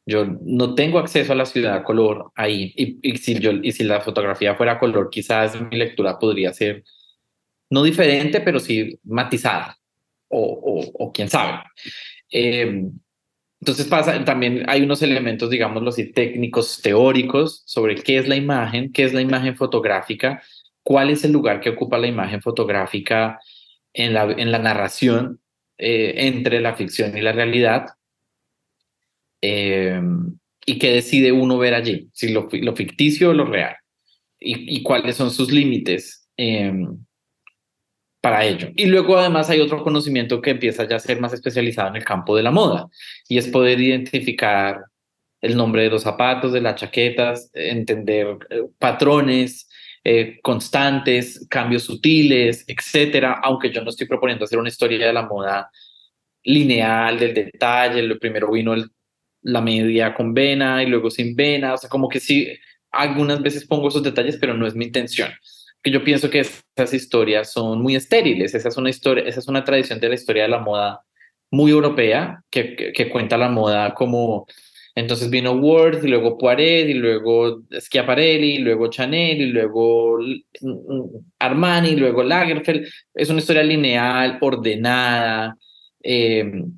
Yo 0.03 0.25
no 0.41 0.73
tengo 0.73 0.97
acceso 0.97 1.33
a 1.33 1.35
la 1.35 1.45
ciudad 1.45 1.75
a 1.75 1.83
color 1.83 2.31
ahí, 2.33 2.73
y, 2.75 2.97
y, 3.03 3.17
si, 3.17 3.37
yo, 3.37 3.51
y 3.51 3.71
si 3.71 3.83
la 3.83 4.01
fotografía 4.01 4.55
fuera 4.55 4.73
a 4.73 4.79
color, 4.79 5.09
quizás 5.11 5.61
mi 5.61 5.77
lectura 5.77 6.17
podría 6.17 6.53
ser 6.53 6.83
no 7.69 7.83
diferente, 7.83 8.41
pero 8.41 8.59
sí 8.59 8.97
matizada 9.03 9.76
o, 10.29 10.91
o, 10.93 11.11
quién 11.11 11.29
sabe. 11.29 11.59
Em, 12.29 12.91
entonces 13.59 13.87
pasa, 13.87 14.23
también 14.23 14.63
hay 14.67 14.83
unos 14.83 15.01
elementos, 15.01 15.49
digámoslo 15.49 15.89
así, 15.89 16.11
técnicos, 16.11 16.81
teóricos 16.81 17.63
sobre 17.65 17.95
qué 17.95 18.17
es 18.17 18.27
la 18.27 18.35
imagen, 18.35 18.91
qué 18.91 19.03
es 19.03 19.13
la 19.13 19.21
imagen 19.21 19.55
fotográfica, 19.55 20.43
cuál 20.83 21.09
es 21.09 21.23
el 21.23 21.31
lugar 21.31 21.59
que 21.59 21.71
ocupa 21.71 21.97
la 21.97 22.07
imagen 22.07 22.41
fotográfica 22.41 23.39
en 23.93 24.13
la, 24.13 24.23
en 24.23 24.51
la 24.51 24.59
narración 24.59 25.41
eh, 25.77 26.27
entre 26.27 26.61
la 26.61 26.75
ficción 26.75 27.17
y 27.17 27.21
la 27.21 27.31
realidad. 27.31 27.87
Em, 29.41 30.37
y 30.65 30.77
qué 30.79 30.91
decide 30.91 31.31
uno 31.31 31.57
ver 31.57 31.73
allí, 31.73 32.09
si 32.13 32.29
lo, 32.29 32.49
lo 32.51 32.75
ficticio 32.75 33.29
o 33.29 33.33
lo 33.33 33.45
real, 33.45 33.75
y, 34.39 34.77
y 34.77 34.83
cuáles 34.83 35.15
son 35.15 35.31
sus 35.31 35.51
límites. 35.51 36.27
Em, 36.35 37.06
para 38.27 38.43
ello. 38.43 38.67
Y 38.75 38.87
luego 38.87 39.17
además 39.17 39.49
hay 39.49 39.61
otro 39.61 39.81
conocimiento 39.81 40.41
que 40.41 40.49
empieza 40.49 40.85
ya 40.85 40.97
a 40.97 40.99
ser 40.99 41.21
más 41.21 41.31
especializado 41.31 41.87
en 41.87 41.95
el 41.95 42.03
campo 42.03 42.35
de 42.35 42.43
la 42.43 42.51
moda 42.51 42.89
y 43.29 43.37
es 43.37 43.47
poder 43.47 43.79
identificar 43.79 44.83
el 45.39 45.55
nombre 45.55 45.83
de 45.83 45.89
los 45.89 46.01
zapatos, 46.01 46.51
de 46.51 46.59
las 46.59 46.75
chaquetas, 46.75 47.49
entender 47.53 48.37
eh, 48.49 48.63
patrones 48.77 49.69
eh, 50.03 50.39
constantes, 50.41 51.47
cambios 51.49 51.83
sutiles, 51.83 52.65
etcétera, 52.67 53.39
aunque 53.41 53.71
yo 53.71 53.81
no 53.81 53.91
estoy 53.91 54.07
proponiendo 54.07 54.43
hacer 54.43 54.59
una 54.59 54.67
historia 54.67 55.07
de 55.07 55.13
la 55.13 55.21
moda 55.21 55.71
lineal, 56.43 57.17
del 57.17 57.33
detalle, 57.33 58.03
lo 58.03 58.19
primero 58.19 58.51
vino 58.51 58.75
la 59.43 59.61
media 59.61 60.13
con 60.13 60.33
vena 60.33 60.83
y 60.83 60.87
luego 60.87 61.09
sin 61.09 61.33
vena, 61.33 61.75
o 61.75 61.77
sea, 61.77 61.89
como 61.89 62.09
que 62.09 62.19
sí, 62.19 62.49
algunas 62.91 63.41
veces 63.41 63.65
pongo 63.65 63.87
esos 63.87 64.03
detalles, 64.03 64.35
pero 64.35 64.53
no 64.53 64.67
es 64.67 64.75
mi 64.75 64.83
intención 64.83 65.29
que 65.83 65.91
yo 65.91 66.03
pienso 66.03 66.29
que 66.29 66.39
esas 66.39 66.93
historias 66.93 67.51
son 67.51 67.81
muy 67.81 67.95
estériles. 67.95 68.53
Esa 68.53 68.69
es 68.69 68.77
una 68.77 68.89
historia, 68.89 69.23
esa 69.25 69.39
es 69.39 69.47
una 69.47 69.63
tradición 69.63 69.99
de 69.99 70.09
la 70.09 70.15
historia 70.15 70.43
de 70.43 70.49
la 70.49 70.59
moda 70.59 71.01
muy 71.51 71.71
europea 71.71 72.43
que, 72.49 72.75
que, 72.75 73.09
cuenta 73.09 73.37
la 73.37 73.49
moda 73.49 73.93
como 73.93 74.45
entonces 74.97 75.29
vino 75.29 75.51
Worth 75.53 76.03
y 76.03 76.07
luego 76.07 76.39
Poiret 76.39 76.89
y 76.89 76.95
luego 76.95 77.61
Schiaparelli 77.71 78.55
y 78.55 78.57
luego 78.57 78.89
Chanel 78.89 79.39
y 79.39 79.45
luego 79.45 80.17
Armani 81.37 81.89
y 81.89 81.95
luego 81.95 82.23
Lagerfeld. 82.23 82.87
Es 83.13 83.29
una 83.29 83.39
historia 83.39 83.61
lineal, 83.61 84.39
ordenada, 84.41 85.55
em, 86.01 86.73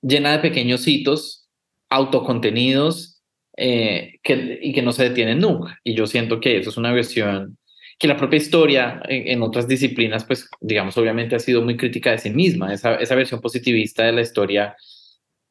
llena 0.00 0.30
de 0.32 0.38
pequeños 0.38 0.86
hitos 0.86 1.48
autocontenidos 1.90 3.20
eh, 3.56 4.20
que, 4.22 4.60
y 4.62 4.72
que 4.72 4.82
no 4.82 4.92
se 4.92 5.08
detienen 5.08 5.40
nunca. 5.40 5.80
Y 5.82 5.94
yo 5.94 6.06
siento 6.06 6.38
que 6.40 6.58
eso 6.58 6.70
es 6.70 6.76
una 6.76 6.92
versión 6.92 7.58
que 7.98 8.08
la 8.08 8.16
propia 8.16 8.36
historia 8.36 9.00
en, 9.08 9.42
otras 9.42 9.66
disciplinas, 9.66 10.24
pues 10.24 10.48
digamos, 10.60 10.96
obviamente 10.98 11.34
ha 11.34 11.38
sido 11.38 11.62
muy 11.62 11.76
crítica 11.76 12.10
de 12.10 12.18
sí 12.18 12.30
misma. 12.30 12.72
Esa, 12.72 12.96
esa 12.96 13.14
versión 13.14 13.40
positivista 13.40 14.04
de 14.04 14.12
la 14.12 14.20
historia 14.20 14.76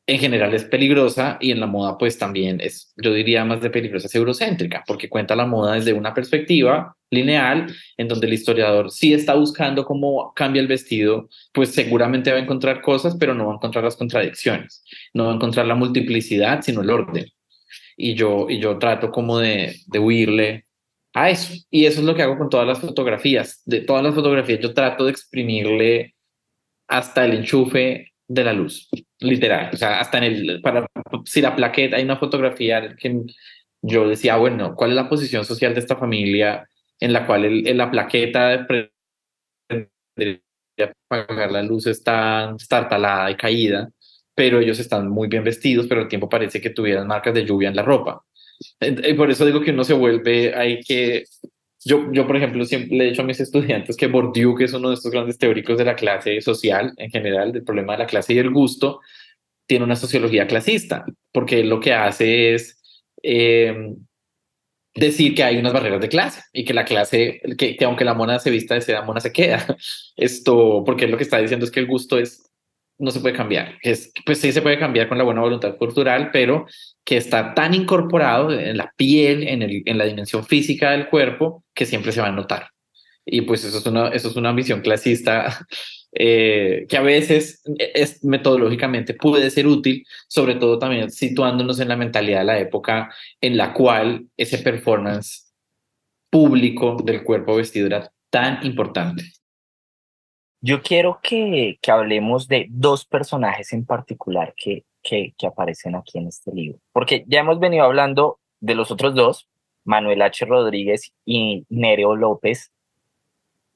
en 0.08 0.20
general 0.20 0.54
es 0.54 0.66
peligrosa 0.66 1.38
y 1.42 1.52
en 1.52 1.60
la 1.60 1.66
moda 1.66 1.98
pues 1.98 2.18
también 2.18 2.62
es, 2.62 2.94
yo 2.96 3.12
diría 3.12 3.44
más 3.44 3.62
de 3.62 3.72
peligrosa, 3.72 4.08
es 4.08 4.14
eurocéntrica, 4.14 4.84
porque 4.86 5.10
cuenta 5.10 5.36
la 5.36 5.48
moda 5.48 5.74
desde 5.74 5.94
una 5.94 6.14
perspectiva 6.14 6.96
lineal 7.10 7.74
en 7.98 8.08
donde 8.08 8.28
el 8.28 8.34
historiador 8.34 8.92
sí 8.92 9.14
está 9.14 9.34
buscando 9.34 9.84
cómo 9.84 10.32
cambia 10.36 10.62
el 10.62 10.68
vestido, 10.68 11.30
pues 11.54 11.74
seguramente 11.74 12.32
va 12.32 12.38
a 12.38 12.42
encontrar 12.42 12.82
cosas, 12.82 13.16
pero 13.20 13.34
no 13.34 13.48
va 13.48 13.54
a 13.54 13.56
encontrar 13.56 13.84
las 13.84 13.96
contradicciones, 13.96 14.84
no 15.14 15.26
va 15.26 15.32
a 15.32 15.36
encontrar 15.36 15.66
la 15.66 15.76
multiplicidad, 15.76 16.62
sino 16.62 16.82
el 16.82 16.92
orden. 16.92 17.26
Y 17.98 18.14
yo, 18.14 18.48
y 18.50 18.60
yo 18.60 18.78
trato 18.78 19.10
como 19.10 19.40
de, 19.40 19.78
de 19.88 20.00
huirle 20.00 20.65
a 21.16 21.30
eso. 21.30 21.54
Y 21.72 21.86
eso 21.86 22.02
es 22.02 22.06
lo 22.06 22.14
que 22.14 22.22
hago 22.22 22.38
con 22.38 22.50
todas 22.50 22.68
las 22.68 22.80
fotografías. 22.80 23.62
De 23.66 23.82
todas 23.82 24.04
las 24.04 24.14
fotografías 24.14 24.60
yo 24.60 24.74
trato 24.74 25.06
de 25.06 25.12
exprimirle 25.12 26.14
hasta 26.88 27.26
el 27.26 27.34
enchufe 27.34 28.14
de 28.28 28.44
la 28.44 28.54
luz, 28.54 28.90
literal. 29.20 29.72
O 29.74 29.78
sea, 29.78 30.00
hasta 30.00 30.18
en 30.20 30.24
el, 30.26 30.62
para, 30.62 30.86
si 31.26 31.42
la 31.42 31.56
plaqueta, 31.56 31.96
hay 31.96 32.04
una 32.04 32.18
fotografía 32.18 32.96
que 32.96 33.22
yo 33.82 34.08
decía, 34.08 34.36
bueno, 34.36 34.76
¿cuál 34.76 34.92
es 34.92 34.96
la 34.96 35.10
posición 35.10 35.46
social 35.46 35.74
de 35.74 35.80
esta 35.80 35.96
familia 35.96 36.68
en 37.00 37.14
la 37.14 37.26
cual 37.26 37.46
el, 37.46 37.78
la 37.78 37.90
plaqueta 37.90 38.66
de 40.18 40.42
apagar 41.10 41.52
la 41.52 41.64
luz 41.64 41.88
está 41.88 42.54
estartalada 42.60 43.32
y 43.32 43.36
caída, 43.36 43.90
pero 44.34 44.60
ellos 44.60 44.80
están 44.80 45.08
muy 45.08 45.28
bien 45.30 45.44
vestidos, 45.44 45.88
pero 45.88 46.02
al 46.02 46.08
tiempo 46.10 46.28
parece 46.28 46.60
que 46.60 46.72
tuvieran 46.72 47.08
marcas 47.08 47.34
de 47.34 47.46
lluvia 47.46 47.70
en 47.70 47.76
la 47.76 47.84
ropa. 47.84 48.24
Y 48.80 49.14
por 49.14 49.30
eso 49.30 49.46
digo 49.46 49.62
que 49.62 49.72
uno 49.72 49.84
se 49.84 49.94
vuelve, 49.94 50.54
hay 50.56 50.82
que... 50.82 51.26
Yo, 51.84 52.12
yo, 52.12 52.26
por 52.26 52.36
ejemplo, 52.36 52.66
siempre 52.66 52.98
le 52.98 53.04
he 53.06 53.10
dicho 53.10 53.22
a 53.22 53.26
mis 53.26 53.40
estudiantes 53.40 53.96
que 53.96 54.08
Bourdieu, 54.08 54.56
que 54.56 54.64
es 54.64 54.74
uno 54.74 54.90
de 54.90 54.96
estos 54.96 55.12
grandes 55.12 55.38
teóricos 55.38 55.78
de 55.78 55.86
la 55.86 55.96
clase 55.96 56.42
social 56.42 56.94
en 56.98 57.12
general, 57.12 57.52
del 57.52 57.64
problema 57.64 57.94
de 57.94 58.00
la 58.00 58.08
clase 58.08 58.34
y 58.34 58.40
el 58.40 58.50
gusto, 58.50 59.02
tiene 59.68 59.86
una 59.86 59.96
sociología 59.96 60.48
clasista, 60.48 61.06
porque 61.32 61.64
lo 61.64 61.80
que 61.80 61.94
hace 61.94 62.56
es 62.56 62.82
eh, 63.22 63.94
decir 64.96 65.36
que 65.36 65.44
hay 65.44 65.58
unas 65.58 65.74
barreras 65.74 66.02
de 66.02 66.10
clase 66.10 66.42
y 66.54 66.64
que 66.64 66.74
la 66.74 66.86
clase, 66.86 67.42
que, 67.58 67.76
que 67.76 67.86
aunque 67.86 68.06
la 68.06 68.14
mona 68.14 68.40
se 68.40 68.50
vista 68.50 68.76
de 68.76 68.82
seda, 68.82 69.02
mona 69.04 69.20
se 69.20 69.34
queda. 69.34 69.66
Esto, 70.16 70.84
porque 70.86 71.08
lo 71.08 71.18
que 71.18 71.24
está 71.24 71.38
diciendo 71.38 71.66
es 71.66 71.72
que 71.72 71.82
el 71.82 71.88
gusto 71.88 72.18
es 72.18 72.50
no 72.98 73.12
se 73.12 73.20
puede 73.20 73.36
cambiar. 73.36 73.78
Es, 73.82 74.12
pues 74.26 74.40
sí 74.40 74.52
se 74.52 74.62
puede 74.62 74.80
cambiar 74.80 75.08
con 75.08 75.18
la 75.18 75.24
buena 75.24 75.42
voluntad 75.42 75.76
cultural, 75.78 76.30
pero 76.32 76.66
que 77.04 77.18
está 77.18 77.54
tan 77.54 77.74
incorporado 77.74 78.52
en 78.52 78.78
la 78.78 78.94
piel, 78.96 79.48
en, 79.48 79.62
el, 79.62 79.84
en 79.86 79.98
la 79.98 80.06
dimensión 80.06 80.46
física 80.46 80.92
del 80.92 81.08
cuerpo, 81.08 81.64
que 81.74 81.86
siempre 81.86 82.12
se 82.12 82.22
va 82.22 82.28
a 82.28 82.32
notar. 82.32 82.70
Y 83.26 83.42
pues 83.42 83.64
eso 83.64 83.80
es 83.80 83.86
una, 83.86 84.10
eso 84.10 84.30
es 84.30 84.36
una 84.36 84.54
visión 84.54 84.82
clasista 84.82 85.66
eh, 86.14 86.86
que 86.88 86.98
a 86.98 87.02
veces 87.02 87.62
es, 87.78 88.24
metodológicamente 88.24 89.14
puede 89.16 89.50
ser 89.50 89.68
útil, 89.68 90.06
sobre 90.28 90.56
todo 90.56 90.80
también 90.80 91.12
situándonos 91.12 91.80
en 91.80 91.90
la 91.90 91.98
mentalidad 91.98 92.40
de 92.40 92.46
la 92.46 92.60
época 92.60 93.14
en 93.42 93.58
la 93.58 93.74
cual 93.74 94.28
ese 94.38 94.60
performance 94.60 95.54
público 96.30 96.98
del 97.04 97.24
cuerpo 97.24 97.56
vestido 97.56 97.88
era 97.88 98.12
tan 98.30 98.66
importante. 98.66 99.24
Yo 100.68 100.82
quiero 100.82 101.20
que, 101.22 101.78
hablemos 101.88 102.48
de 102.48 102.66
dos 102.72 103.06
personajes 103.06 103.72
en 103.72 103.86
particular 103.86 104.56
que, 104.58 104.84
que, 105.04 105.36
que 105.38 105.46
aparecen 105.46 105.94
aquí 105.94 106.18
en 106.18 106.26
este 106.26 106.52
libro, 106.52 106.80
porque 106.92 107.24
ya 107.28 107.42
hemos 107.42 107.60
venido 107.60 107.86
hablando 107.86 108.40
de 108.62 108.74
los 108.74 108.90
otros 108.90 109.14
dos, 109.14 109.48
Manuel 109.84 110.24
H. 110.24 110.44
Rodríguez 110.44 111.14
y 111.24 111.68
Nereo 111.70 112.16
López, 112.16 112.72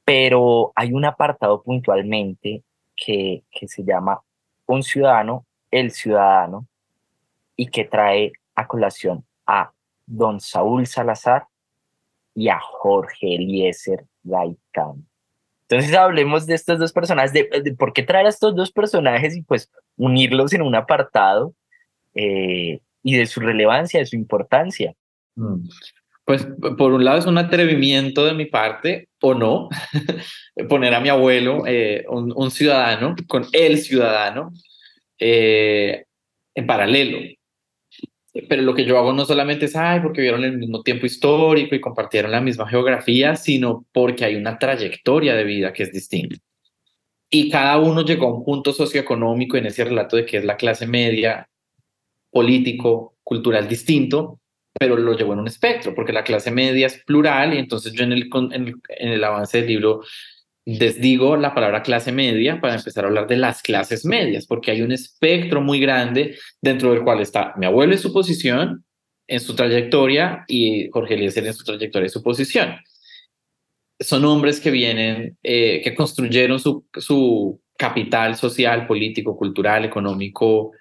pero 0.03 0.71
hay 0.73 0.91
un 0.91 1.05
apartado 1.05 1.61
puntualmente 1.61 2.63
que, 2.95 3.43
que 3.51 3.67
se 3.67 3.83
llama 3.83 4.23
Un 4.65 4.81
ciudadano, 4.81 5.45
el 5.69 5.91
ciudadano, 5.91 6.65
y 7.55 7.67
que 7.67 7.85
trae 7.85 8.31
a 8.55 8.65
colación 8.65 9.23
a 9.45 9.73
don 10.07 10.39
Saúl 10.39 10.87
Salazar 10.87 11.45
y 12.33 12.49
a 12.49 12.59
Jorge 12.59 13.35
Eliezer 13.35 14.07
Gaitán. 14.23 15.08
Entonces 15.69 15.95
hablemos 15.95 16.47
de 16.47 16.55
estos 16.55 16.79
dos 16.79 16.91
personajes, 16.91 17.31
de, 17.31 17.75
por 17.77 17.93
qué 17.93 18.01
traer 18.01 18.25
a 18.25 18.29
estos 18.29 18.55
dos 18.55 18.71
personajes 18.71 19.37
y 19.37 19.43
pues 19.43 19.71
unirlos 19.97 20.51
en 20.53 20.63
un 20.63 20.73
apartado 20.73 21.53
eh, 22.15 22.79
y 23.03 23.15
de 23.15 23.27
su 23.27 23.39
relevancia, 23.39 23.99
de 23.99 24.07
su 24.07 24.15
importancia. 24.15 24.95
Mm. 25.35 25.67
Pues 26.25 26.47
por 26.77 26.93
un 26.93 27.05
lado 27.05 27.19
es 27.19 27.27
un 27.27 27.37
atrevimiento 27.37 28.25
de 28.25 28.33
mi 28.33 28.45
parte, 28.45 29.09
o 29.21 29.35
no, 29.35 29.69
poner 30.69 30.93
a 30.95 30.99
mi 30.99 31.09
abuelo, 31.09 31.63
eh, 31.67 32.03
un, 32.07 32.51
ciudadano, 32.51 33.15
con 33.27 33.45
el 33.51 33.77
ciudadano, 33.79 34.51
eh, 35.19 36.05
en 36.55 36.67
paralelo 36.67 37.19
pero 38.47 38.61
lo 38.61 38.75
que 38.75 38.85
yo 38.85 38.97
hago 38.97 39.13
no 39.13 39.25
solamente 39.25 39.65
es, 39.65 39.75
ay, 39.75 40.01
porque 40.01 40.21
vieron 40.21 40.43
el 40.43 40.57
mismo 40.57 40.83
tiempo 40.83 41.05
histórico 41.05 41.75
y 41.75 41.81
compartieron 41.81 42.31
la 42.31 42.41
misma 42.41 42.67
geografía, 42.67 43.35
sino 43.35 43.85
porque 43.91 44.25
hay 44.25 44.35
una 44.35 44.59
trayectoria 44.59 45.35
de 45.35 45.43
vida 45.43 45.73
que 45.73 45.83
es 45.83 45.91
distinta. 45.91 46.35
Y 47.29 47.49
cada 47.49 47.77
uno 47.77 48.03
llegó 48.03 48.27
a 48.27 48.33
un 48.33 48.43
punto 48.43 48.73
socioeconómico 48.73 49.57
en 49.57 49.67
ese 49.67 49.83
relato 49.83 50.15
de 50.15 50.25
que 50.25 50.37
es 50.37 50.45
la 50.45 50.57
clase 50.57 50.87
media, 50.87 51.47
político, 52.31 53.15
cultural 53.23 53.67
distinto, 53.67 54.39
pero 54.79 54.95
lo 54.95 55.17
llevó 55.17 55.33
en 55.33 55.39
un 55.39 55.47
espectro, 55.47 55.93
porque 55.93 56.13
la 56.13 56.23
clase 56.23 56.51
media 56.51 56.87
es 56.87 57.03
plural 57.03 57.53
y 57.53 57.57
entonces 57.57 57.93
yo 57.93 58.03
en 58.03 58.13
el, 58.13 58.29
en 58.51 58.67
el, 58.67 58.75
en 58.89 59.09
el 59.09 59.23
avance 59.23 59.59
del 59.59 59.67
libro 59.67 60.01
desdigo 60.77 61.37
la 61.37 61.53
palabra 61.53 61.81
clase 61.81 62.11
media 62.11 62.59
para 62.59 62.75
empezar 62.75 63.03
a 63.03 63.07
hablar 63.07 63.27
de 63.27 63.37
las 63.37 63.61
clases 63.61 64.05
medias, 64.05 64.45
porque 64.45 64.71
hay 64.71 64.81
un 64.81 64.91
espectro 64.91 65.61
muy 65.61 65.79
grande 65.79 66.37
dentro 66.61 66.91
del 66.91 67.03
cual 67.03 67.21
está 67.21 67.53
mi 67.57 67.65
abuelo 67.65 67.93
en 67.93 67.99
su 67.99 68.11
posición, 68.13 68.83
en 69.27 69.39
su 69.39 69.55
trayectoria, 69.55 70.43
y 70.47 70.89
Jorge 70.89 71.15
Eliezer 71.15 71.45
en 71.45 71.53
su 71.53 71.63
trayectoria 71.63 72.07
y 72.07 72.09
su 72.09 72.21
posición. 72.21 72.75
Son 73.99 74.23
hombres 74.25 74.59
que 74.59 74.71
vienen, 74.71 75.37
eh, 75.43 75.81
que 75.83 75.95
construyeron 75.95 76.59
su, 76.59 76.85
su 76.93 77.61
capital 77.77 78.35
social, 78.35 78.85
político, 78.87 79.37
cultural, 79.37 79.85
económico 79.85 80.71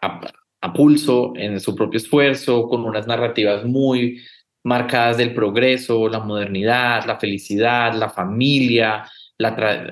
a, 0.00 0.20
a 0.60 0.72
pulso, 0.72 1.32
en 1.36 1.60
su 1.60 1.74
propio 1.74 1.98
esfuerzo, 1.98 2.68
con 2.68 2.84
unas 2.84 3.06
narrativas 3.06 3.64
muy 3.64 4.20
marcadas 4.66 5.16
del 5.16 5.32
progreso, 5.32 6.08
la 6.08 6.18
modernidad, 6.18 7.06
la 7.06 7.18
felicidad, 7.20 7.94
la 7.94 8.10
familia, 8.10 9.08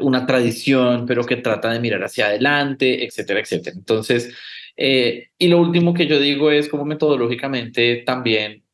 una 0.00 0.26
tradición, 0.26 1.06
pero 1.06 1.24
que 1.24 1.36
trata 1.36 1.72
de 1.72 1.78
mirar 1.78 2.02
hacia 2.02 2.26
adelante, 2.26 3.04
etcétera, 3.04 3.38
etcétera. 3.38 3.76
Entonces, 3.76 4.34
eh, 4.76 5.28
y 5.38 5.46
lo 5.46 5.60
último 5.60 5.94
que 5.94 6.08
yo 6.08 6.18
digo 6.18 6.50
es 6.50 6.68
como 6.68 6.84
metodológicamente 6.84 8.02
también 8.04 8.64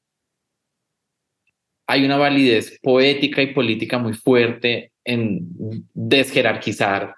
hay 1.86 2.04
una 2.04 2.16
validez 2.16 2.78
poética 2.82 3.42
y 3.42 3.52
política 3.52 3.98
muy 3.98 4.14
fuerte 4.14 4.92
en 5.04 5.48
desjerarquizar 5.92 7.14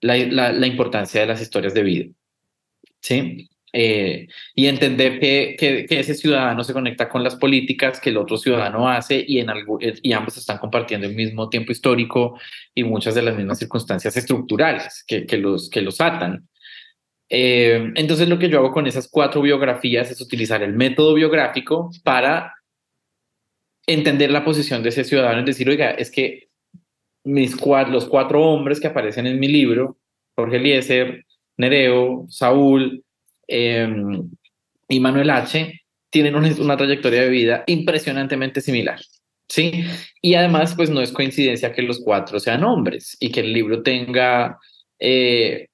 la, 0.00 0.66
importancia 0.66 1.20
de 1.20 1.26
las 1.28 1.40
historias 1.40 1.72
de 1.72 1.82
vida. 1.84 2.10
¿Sí? 3.00 3.48
Eh, 3.76 4.28
y 4.54 4.68
entender 4.68 5.18
que, 5.18 5.56
que, 5.58 5.98
ese 5.98 6.14
ciudadano 6.14 6.62
se 6.62 6.72
conecta 6.72 7.08
con 7.08 7.24
las 7.24 7.34
políticas 7.34 7.98
que 7.98 8.10
el 8.10 8.18
otro 8.18 8.38
ciudadano 8.38 8.88
hace 8.88 9.24
y, 9.26 9.40
en 9.40 9.50
algo, 9.50 9.78
eh, 9.80 9.94
y 10.00 10.12
ambos 10.12 10.36
están 10.36 10.58
compartiendo 10.58 11.08
el 11.08 11.16
mismo 11.16 11.48
tiempo 11.48 11.72
histórico 11.72 12.38
y 12.72 12.84
muchas 12.84 13.16
de 13.16 13.22
las 13.22 13.36
mismas 13.36 13.58
circunstancias 13.58 14.16
estructurales 14.16 15.02
que, 15.04 15.26
que, 15.26 15.38
los, 15.38 15.68
que 15.68 15.82
los 15.82 16.00
atan. 16.00 16.48
Eh, 17.28 17.90
entonces 17.96 18.28
lo 18.28 18.38
que 18.38 18.48
yo 18.48 18.58
hago 18.60 18.70
con 18.70 18.86
esas 18.86 19.08
cuatro 19.08 19.42
biografías 19.42 20.08
es 20.08 20.20
utilizar 20.20 20.62
el 20.62 20.74
método 20.74 21.14
biográfico 21.14 21.90
para 22.04 22.54
entender 23.88 24.30
la 24.30 24.44
posición 24.44 24.84
de 24.84 24.90
ese 24.90 25.02
ciudadano, 25.02 25.40
es 25.40 25.46
decir, 25.46 25.68
oiga, 25.68 25.90
es 25.90 26.12
que 26.12 26.48
mis 27.24 27.56
cuatro, 27.56 27.92
los 27.92 28.06
cuatro 28.06 28.40
hombres 28.40 28.78
que 28.78 28.86
aparecen 28.86 29.26
en 29.26 29.40
mi 29.40 29.48
libro, 29.48 29.98
Jorge 30.36 30.58
Eliezer, 30.58 31.24
Nereo, 31.56 32.26
Saúl, 32.28 33.04
Em, 33.48 34.30
y 34.88 35.00
Manuel 35.00 35.30
H. 35.30 35.80
tienen 36.10 36.34
una, 36.36 36.76
trayectoria 36.76 37.22
de 37.22 37.28
vida 37.28 37.64
impresionantemente 37.66 38.60
similar. 38.60 39.00
¿sí? 39.48 39.84
Y 40.22 40.34
además, 40.34 40.74
pues 40.76 40.90
no 40.90 41.00
es 41.00 41.12
coincidencia 41.12 41.72
que 41.72 41.82
los 41.82 42.00
cuatro 42.00 42.38
sean 42.40 42.64
hombres 42.64 43.16
y 43.20 43.30
que 43.30 43.40
el 43.40 43.52
libro 43.52 43.82
tenga 43.82 44.58
eh, 44.98 45.68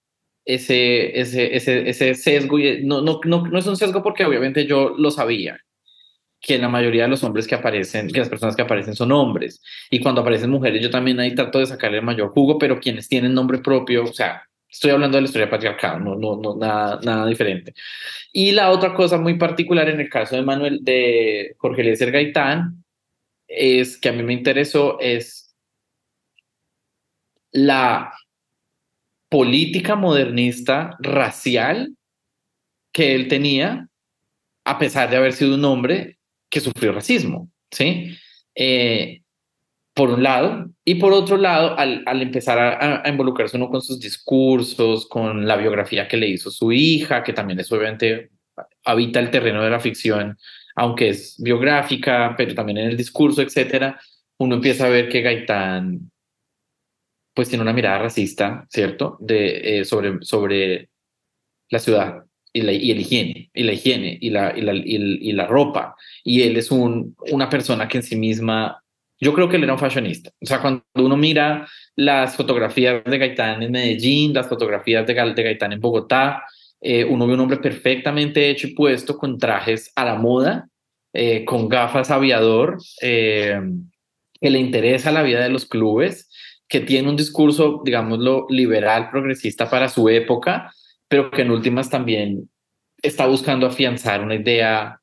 ese, 0.44 1.18
ese, 1.20 1.54
ese, 1.54 1.88
ese 1.88 2.14
sesgo. 2.14 2.58
Y 2.58 2.82
no, 2.84 3.02
no, 3.02 3.20
no, 3.24 3.46
no 3.46 3.58
es 3.58 3.66
un 3.66 3.76
sesgo 3.76 4.02
porque 4.02 4.24
obviamente 4.24 4.66
yo 4.66 4.94
lo 4.96 5.10
sabía, 5.10 5.58
que 6.40 6.58
la 6.58 6.68
mayoría 6.68 7.02
de 7.02 7.08
los 7.08 7.22
hombres 7.22 7.46
que 7.46 7.54
aparecen, 7.54 8.08
que 8.08 8.18
las 8.18 8.28
personas 8.28 8.56
que 8.56 8.62
aparecen 8.62 8.96
son 8.96 9.12
hombres. 9.12 9.62
Y 9.90 10.00
cuando 10.00 10.22
aparecen 10.22 10.50
mujeres, 10.50 10.82
yo 10.82 10.90
también 10.90 11.20
ahí 11.20 11.34
trato 11.34 11.58
de 11.58 11.66
sacarle 11.66 11.98
el 11.98 12.04
mayor 12.04 12.30
jugo, 12.30 12.58
pero 12.58 12.80
quienes 12.80 13.08
tienen 13.08 13.34
nombre 13.34 13.58
propio, 13.58 14.04
o 14.04 14.12
sea, 14.12 14.42
Estoy 14.70 14.92
hablando 14.92 15.16
de 15.16 15.22
la 15.22 15.26
historia 15.26 15.50
patriarcal, 15.50 16.04
no, 16.04 16.14
no, 16.14 16.36
no, 16.36 16.56
nada, 16.56 17.00
nada 17.02 17.26
diferente. 17.26 17.74
Y 18.32 18.52
la 18.52 18.70
otra 18.70 18.94
cosa 18.94 19.18
muy 19.18 19.36
particular 19.36 19.88
en 19.88 20.00
el 20.00 20.08
caso 20.08 20.36
de 20.36 20.42
Manuel, 20.42 20.78
de 20.82 21.54
Jorge 21.58 21.82
Eliezer 21.82 22.12
Gaitán, 22.12 22.84
es 23.48 23.98
que 23.98 24.08
a 24.08 24.12
mí 24.12 24.22
me 24.22 24.32
interesó 24.32 24.98
es 25.00 25.52
la 27.52 28.12
política 29.28 29.96
modernista 29.96 30.96
racial 31.00 31.96
que 32.92 33.14
él 33.14 33.28
tenía, 33.28 33.88
a 34.64 34.78
pesar 34.78 35.10
de 35.10 35.16
haber 35.16 35.32
sido 35.32 35.54
un 35.54 35.64
hombre 35.64 36.18
que 36.48 36.60
sufrió 36.60 36.92
racismo, 36.92 37.50
¿sí? 37.70 38.16
Eh, 38.54 39.19
por 39.94 40.10
un 40.10 40.22
lado, 40.22 40.70
y 40.84 40.96
por 40.96 41.12
otro 41.12 41.36
lado, 41.36 41.76
al, 41.78 42.02
al 42.06 42.22
empezar 42.22 42.58
a, 42.58 43.08
involucrarse 43.08 43.56
uno 43.56 43.68
con 43.68 43.82
sus 43.82 43.98
discursos, 44.00 45.06
con 45.06 45.46
la 45.46 45.56
biografía 45.56 46.06
que 46.08 46.16
le 46.16 46.28
hizo 46.28 46.50
su 46.50 46.72
hija, 46.72 47.22
que 47.22 47.32
también 47.32 47.60
es 47.60 47.70
obviamente 47.72 48.30
habita 48.84 49.20
el 49.20 49.30
terreno 49.30 49.62
de 49.62 49.70
la 49.70 49.80
ficción, 49.80 50.38
aunque 50.76 51.10
es 51.10 51.36
biográfica, 51.42 52.34
pero 52.36 52.54
también 52.54 52.78
en 52.78 52.88
el 52.88 52.96
discurso, 52.96 53.42
etcétera, 53.42 54.00
uno 54.38 54.56
empieza 54.56 54.86
a 54.86 54.90
ver 54.90 55.08
que 55.08 55.22
Gaitán 55.22 56.10
pues 57.34 57.48
tiene 57.48 57.62
una 57.62 57.72
mirada 57.72 57.98
racista, 57.98 58.66
¿cierto? 58.68 59.16
De, 59.20 59.80
eh, 59.80 59.84
sobre, 59.84 60.18
sobre 60.22 60.90
la 61.68 61.78
ciudad 61.78 62.24
y, 62.52 62.62
la, 62.62 62.72
y 62.72 62.90
el 62.90 63.00
higiene, 63.00 63.50
y 63.54 63.62
la 63.62 63.72
higiene, 63.72 64.18
y 64.20 64.30
la, 64.30 64.56
y 64.56 64.60
la, 64.62 64.74
y 64.74 65.32
la 65.32 65.46
ropa. 65.46 65.96
Y 66.24 66.42
él 66.42 66.56
es 66.56 66.70
un, 66.70 67.16
una 67.30 67.48
persona 67.48 67.88
que 67.88 67.98
en 67.98 68.02
sí 68.02 68.16
misma 68.16 68.79
yo 69.20 69.34
creo 69.34 69.48
que 69.48 69.56
él 69.56 69.64
era 69.64 69.74
un 69.74 69.78
fashionista. 69.78 70.30
O 70.40 70.46
sea, 70.46 70.60
cuando 70.60 70.82
uno 70.94 71.16
mira 71.16 71.68
las 71.94 72.36
fotografías 72.36 73.04
de 73.04 73.18
Gaitán 73.18 73.62
en 73.62 73.70
Medellín, 73.70 74.32
las 74.32 74.48
fotografías 74.48 75.06
de, 75.06 75.14
Gaitán 75.14 75.72
en 75.72 75.80
Bogotá, 75.80 76.44
eh, 76.80 77.04
uno 77.04 77.26
ve 77.26 77.34
un 77.34 77.40
hombre 77.40 77.58
perfectamente 77.58 78.48
hecho 78.48 78.66
y 78.66 78.74
puesto 78.74 79.18
con 79.18 79.38
trajes 79.38 79.92
a 79.94 80.06
la 80.06 80.14
moda, 80.14 80.68
eh, 81.12 81.44
con 81.44 81.68
gafas 81.68 82.10
aviador, 82.10 82.78
eh, 83.02 83.60
que 84.40 84.50
le 84.50 84.58
interesa 84.58 85.12
la 85.12 85.22
vida 85.22 85.42
de 85.42 85.50
los 85.50 85.66
clubes, 85.66 86.30
que 86.66 86.80
tiene 86.80 87.10
un 87.10 87.16
discurso, 87.16 87.82
digámoslo, 87.84 88.46
liberal, 88.48 89.10
progresista 89.10 89.68
para 89.68 89.90
su 89.90 90.08
época, 90.08 90.72
pero 91.08 91.30
que 91.30 91.42
en 91.42 91.50
últimas 91.50 91.90
también 91.90 92.48
está 93.02 93.26
buscando 93.26 93.66
afianzar 93.66 94.22
una 94.22 94.36
idea, 94.36 95.00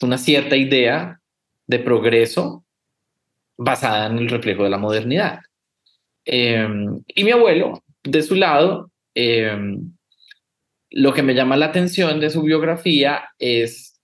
una 0.00 0.16
cierta 0.16 0.56
idea 0.56 1.20
de 1.66 1.78
progreso 1.80 2.64
basada 3.58 4.06
en 4.06 4.18
el 4.18 4.28
reflejo 4.28 4.64
de 4.64 4.70
la 4.70 4.78
modernidad. 4.78 5.40
Em, 6.24 7.02
y 7.06 7.24
mi 7.24 7.32
abuelo, 7.32 7.82
de 8.04 8.22
su 8.22 8.34
lado, 8.34 8.90
em, 9.14 9.92
lo 10.90 11.12
que 11.12 11.22
me 11.22 11.34
llama 11.34 11.56
la 11.56 11.66
atención 11.66 12.20
de 12.20 12.30
su 12.30 12.42
biografía 12.42 13.30
es 13.38 14.00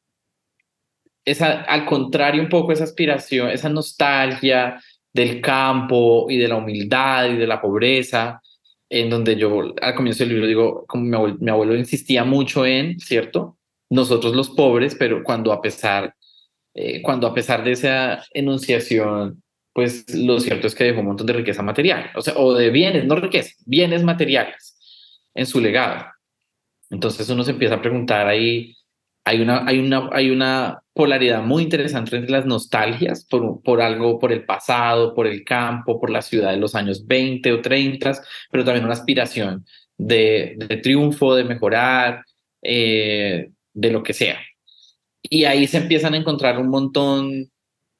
esa, 1.25 1.62
al 1.62 1.87
contrario 1.87 2.43
un 2.43 2.49
poco 2.49 2.73
esa 2.73 2.85
aspiración, 2.85 3.49
esa 3.49 3.69
nostalgia 3.69 4.81
del 5.12 5.40
campo 5.40 6.27
y 6.29 6.38
de 6.38 6.49
la 6.49 6.57
humildad 6.57 7.31
y 7.31 7.37
de 7.37 7.47
la 7.47 7.61
pobreza, 7.61 8.43
en 8.90 9.09
donde 9.11 9.37
yo 9.37 9.75
al 9.81 9.95
comienzo 9.95 10.25
del 10.25 10.31
libro 10.35 10.47
digo, 10.47 10.85
como 10.87 11.05
mi 11.05 11.17
abuelo, 11.17 11.37
mi 11.40 11.51
abuelo 11.51 11.77
insistía 11.77 12.25
mucho 12.25 12.67
en, 12.67 12.99
¿cierto? 12.99 13.59
Nosotros 13.90 14.35
los 14.35 14.51
pobres, 14.51 14.95
pero 14.95 15.23
cuando 15.23 15.53
a 15.53 15.62
pesar, 15.62 16.14
eh, 16.75 17.01
cuando 17.03 17.27
a 17.27 17.35
pesar 17.35 17.64
de 17.64 17.73
esa 17.73 18.25
enunciación, 18.33 19.43
pues 19.74 20.14
lo 20.14 20.38
cierto 20.38 20.68
es 20.68 20.74
que 20.74 20.84
dejó 20.84 21.00
un 21.00 21.06
montón 21.06 21.26
de 21.26 21.32
riqueza 21.34 21.62
material, 21.62 22.10
o 22.14 22.22
sea, 22.22 22.34
o 22.37 22.54
de 22.54 22.70
bienes, 22.70 23.04
no 23.04 23.16
riqueza, 23.16 23.54
bienes 23.66 24.04
materiales 24.04 24.78
en 25.34 25.46
su 25.46 25.60
legado. 25.60 26.06
Entonces 26.90 27.28
uno 27.28 27.42
se 27.42 27.50
empieza 27.50 27.74
a 27.74 27.82
preguntar 27.82 28.28
ahí, 28.28 28.76
hay 29.24 29.40
una, 29.40 29.66
hay 29.66 29.80
una, 29.80 30.08
hay 30.12 30.30
una 30.30 30.80
polaridad 30.92 31.42
muy 31.42 31.64
interesante 31.64 32.14
entre 32.14 32.30
las 32.30 32.46
nostalgias 32.46 33.26
por, 33.28 33.62
por 33.62 33.82
algo, 33.82 34.20
por 34.20 34.32
el 34.32 34.44
pasado, 34.44 35.12
por 35.12 35.26
el 35.26 35.42
campo, 35.44 36.00
por 36.00 36.10
la 36.10 36.22
ciudad 36.22 36.52
de 36.52 36.58
los 36.58 36.76
años 36.76 37.04
20 37.04 37.52
o 37.52 37.60
30, 37.60 38.12
pero 38.52 38.64
también 38.64 38.84
una 38.84 38.94
aspiración 38.94 39.66
de, 39.98 40.56
triunfo, 40.84 41.34
de 41.34 41.44
mejorar, 41.44 42.24
eh, 42.62 43.50
de 43.72 43.90
lo 43.90 44.04
que 44.04 44.12
sea. 44.12 44.38
Y 45.20 45.44
ahí 45.46 45.66
se 45.66 45.78
empiezan 45.78 46.14
a 46.14 46.18
encontrar 46.18 46.58
un 46.58 46.68
montón 46.68 47.50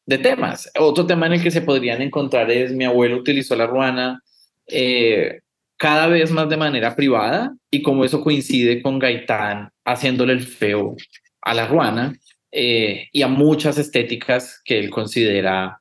de 0.07 0.19
temas. 0.19 0.71
Otro 0.79 1.07
tema 1.07 1.27
en 1.27 1.35
el 1.35 1.43
que 1.43 1.51
se 1.51 1.63
podrían 1.63 2.03
encontrar 2.03 2.51
es 2.51 2.73
mi 2.73 2.85
abuelo 2.85 3.17
utilizó 3.17 3.57
la 3.57 3.67
ruana 3.67 4.23
eh, 4.67 5.41
cada 5.77 6.07
vez 6.07 6.31
más 6.31 6.49
de 6.49 6.57
manera 6.57 6.95
privada 6.95 7.55
y 7.71 7.83
como 7.83 8.05
eso 8.05 8.23
coincide 8.23 8.83
con 8.83 8.99
Gaitán 8.99 9.71
haciéndole 9.85 10.33
el 10.33 10.43
feo 10.43 10.97
a 11.43 11.55
la 11.55 11.67
ruana 11.67 12.15
eh, 12.53 13.09
y 13.13 13.23
a 13.23 13.29
muchas 13.29 13.79
estéticas 13.79 14.61
que 14.65 14.79
él 14.79 14.91
considera 14.91 15.81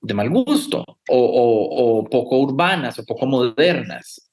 de 0.00 0.14
mal 0.14 0.30
gusto 0.30 0.84
o, 1.08 2.08
poco 2.10 2.38
urbanas 2.38 2.98
o 2.98 3.04
poco 3.04 3.26
modernas, 3.26 4.30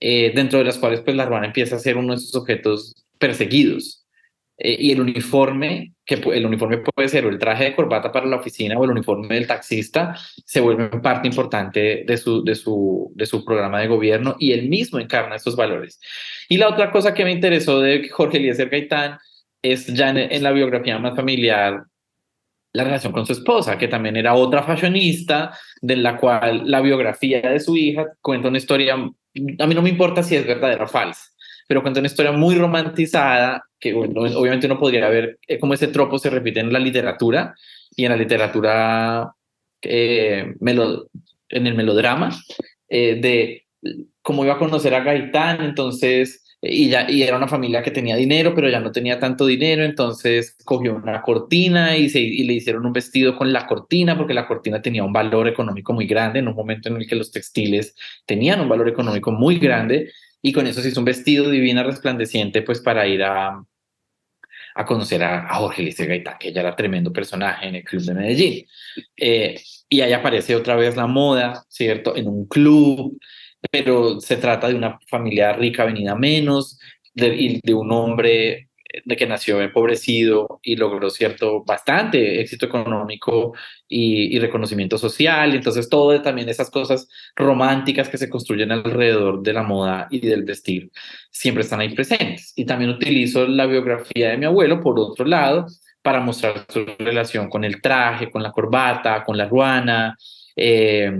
eh, 0.00 0.32
dentro 0.34 0.58
de 0.58 0.64
las 0.64 0.78
cuales 0.78 1.00
pues 1.02 1.16
la 1.16 1.24
ruana 1.24 1.46
empieza 1.46 1.76
a 1.76 1.78
ser 1.78 1.96
uno 1.96 2.14
de 2.14 2.18
esos 2.18 2.34
objetos 2.34 3.06
perseguidos. 3.18 4.03
Eh, 4.56 4.76
y 4.78 4.92
el 4.92 5.00
uniforme, 5.00 5.94
que 6.04 6.14
el 6.14 6.46
uniforme 6.46 6.78
puede 6.78 7.08
ser 7.08 7.24
el 7.24 7.38
traje 7.38 7.64
de 7.64 7.74
corbata 7.74 8.12
para 8.12 8.26
la 8.26 8.36
oficina 8.36 8.78
o 8.78 8.84
el 8.84 8.90
uniforme 8.90 9.34
del 9.34 9.46
taxista, 9.46 10.14
se 10.44 10.60
vuelve 10.60 10.88
parte 11.00 11.26
importante 11.26 12.04
de 12.06 12.16
su, 12.16 12.44
de 12.44 12.54
su, 12.54 13.12
de 13.14 13.26
su 13.26 13.44
programa 13.44 13.80
de 13.80 13.88
gobierno 13.88 14.36
y 14.38 14.52
él 14.52 14.68
mismo 14.68 15.00
encarna 15.00 15.36
estos 15.36 15.56
valores. 15.56 16.00
Y 16.48 16.58
la 16.58 16.68
otra 16.68 16.90
cosa 16.90 17.14
que 17.14 17.24
me 17.24 17.32
interesó 17.32 17.80
de 17.80 18.08
Jorge 18.08 18.38
Eliezer 18.38 18.68
Gaitán 18.68 19.18
es 19.62 19.86
ya 19.86 20.10
en, 20.10 20.42
la 20.42 20.52
biografía 20.52 20.98
más 20.98 21.16
familiar 21.16 21.84
la 22.72 22.84
relación 22.84 23.12
con 23.12 23.24
su 23.24 23.32
esposa, 23.32 23.78
que 23.78 23.86
también 23.86 24.16
era 24.16 24.34
otra 24.34 24.64
fashionista, 24.64 25.56
de 25.80 25.96
la 25.96 26.16
cual 26.16 26.62
la 26.68 26.80
biografía 26.80 27.40
de 27.40 27.60
su 27.60 27.76
hija 27.76 28.04
cuenta 28.20 28.48
una 28.48 28.58
historia, 28.58 28.94
a 28.94 29.66
mí 29.66 29.74
no 29.74 29.82
me 29.82 29.90
importa 29.90 30.24
si 30.24 30.34
es 30.34 30.44
verdadera 30.44 30.84
o 30.84 30.88
falsa, 30.88 31.30
pero 31.66 31.82
cuenta 31.82 32.00
una 32.00 32.08
historia 32.08 32.32
muy 32.32 32.56
romantizada, 32.56 33.64
que 33.78 33.94
obviamente 33.94 34.66
uno 34.66 34.78
podría 34.78 35.08
ver 35.08 35.38
eh, 35.46 35.58
cómo 35.58 35.74
ese 35.74 35.88
tropo 35.88 36.18
se 36.18 36.30
repite 36.30 36.60
en 36.60 36.72
la 36.72 36.78
literatura 36.78 37.54
y 37.94 38.04
en 38.04 38.10
la 38.10 38.16
literatura, 38.16 39.34
eh, 39.82 40.54
en 40.60 41.66
el 41.66 41.74
melodrama, 41.74 42.30
eh, 42.88 43.20
de 43.20 43.66
cómo 44.22 44.44
iba 44.44 44.54
a 44.54 44.58
conocer 44.58 44.94
a 44.94 45.00
Gaitán, 45.00 45.62
entonces 45.62 46.44
y, 46.66 46.88
ya, 46.88 47.10
y 47.10 47.22
era 47.22 47.36
una 47.36 47.48
familia 47.48 47.82
que 47.82 47.90
tenía 47.90 48.16
dinero, 48.16 48.54
pero 48.54 48.70
ya 48.70 48.80
no 48.80 48.90
tenía 48.90 49.18
tanto 49.18 49.44
dinero, 49.44 49.84
entonces 49.84 50.56
cogió 50.64 50.94
una 50.96 51.20
cortina 51.20 51.96
y, 51.96 52.08
se, 52.08 52.20
y 52.20 52.42
le 52.44 52.54
hicieron 52.54 52.86
un 52.86 52.92
vestido 52.92 53.36
con 53.36 53.52
la 53.52 53.66
cortina, 53.66 54.16
porque 54.16 54.32
la 54.32 54.46
cortina 54.46 54.80
tenía 54.80 55.04
un 55.04 55.12
valor 55.12 55.46
económico 55.46 55.92
muy 55.92 56.06
grande 56.06 56.38
en 56.38 56.48
un 56.48 56.54
momento 56.54 56.88
en 56.88 56.96
el 56.96 57.06
que 57.06 57.16
los 57.16 57.30
textiles 57.30 57.94
tenían 58.24 58.62
un 58.62 58.68
valor 58.68 58.88
económico 58.88 59.30
muy 59.30 59.58
grande, 59.58 60.10
y 60.46 60.52
con 60.52 60.66
eso 60.66 60.82
se 60.82 60.90
hizo 60.90 61.00
un 61.00 61.06
vestido 61.06 61.48
divina 61.48 61.82
resplandeciente, 61.82 62.60
pues 62.60 62.78
para 62.78 63.06
ir 63.06 63.22
a, 63.22 63.64
a 64.74 64.84
conocer 64.84 65.22
a, 65.22 65.54
Jorge 65.54 65.80
Luis 65.80 65.96
Gaitán, 65.96 66.36
que 66.38 66.52
ya 66.52 66.60
era 66.60 66.76
tremendo 66.76 67.10
personaje 67.10 67.66
en 67.66 67.76
el 67.76 67.82
club 67.82 68.02
de 68.02 68.12
Medellín. 68.12 68.66
Eh, 69.16 69.58
y 69.88 70.02
ahí 70.02 70.12
aparece 70.12 70.54
otra 70.54 70.76
vez 70.76 70.96
la 70.96 71.06
moda, 71.06 71.64
¿cierto? 71.70 72.14
En 72.14 72.28
un 72.28 72.46
club, 72.46 73.18
pero 73.70 74.20
se 74.20 74.36
trata 74.36 74.68
de 74.68 74.74
una 74.74 74.98
familia 75.08 75.54
rica 75.54 75.86
venida 75.86 76.14
menos, 76.14 76.78
de 77.14 77.72
un 77.72 77.90
hombre 77.90 78.68
de 79.04 79.16
que 79.16 79.26
nació 79.26 79.60
empobrecido 79.60 80.60
y 80.62 80.76
logró 80.76 81.10
cierto 81.10 81.64
bastante 81.64 82.40
éxito 82.40 82.66
económico 82.66 83.54
y, 83.88 84.38
reconocimiento 84.38 84.98
social. 84.98 85.54
Entonces, 85.54 85.88
todo 85.88 86.20
también 86.22 86.48
esas 86.48 86.70
cosas 86.70 87.08
románticas 87.36 88.08
que 88.08 88.18
se 88.18 88.28
construyen 88.28 88.72
alrededor 88.72 89.42
de 89.42 89.52
la 89.52 89.62
moda 89.62 90.08
y 90.10 90.20
del 90.20 90.44
vestir 90.44 90.90
siempre 91.30 91.62
están 91.62 91.80
ahí 91.80 91.94
presentes. 91.94 92.52
Y 92.56 92.64
también 92.64 92.90
utilizo 92.90 93.46
la 93.46 93.66
biografía 93.66 94.30
de 94.30 94.38
mi 94.38 94.46
abuelo, 94.46 94.80
por 94.80 94.98
otro 94.98 95.24
lado, 95.24 95.66
para 96.02 96.20
mostrar 96.20 96.66
su 96.68 96.84
relación 96.98 97.48
con 97.48 97.64
el 97.64 97.80
traje, 97.80 98.30
con 98.30 98.42
la 98.42 98.52
corbata, 98.52 99.24
con 99.24 99.36
la 99.36 99.48
ruana. 99.48 100.16
Eh, 100.56 101.12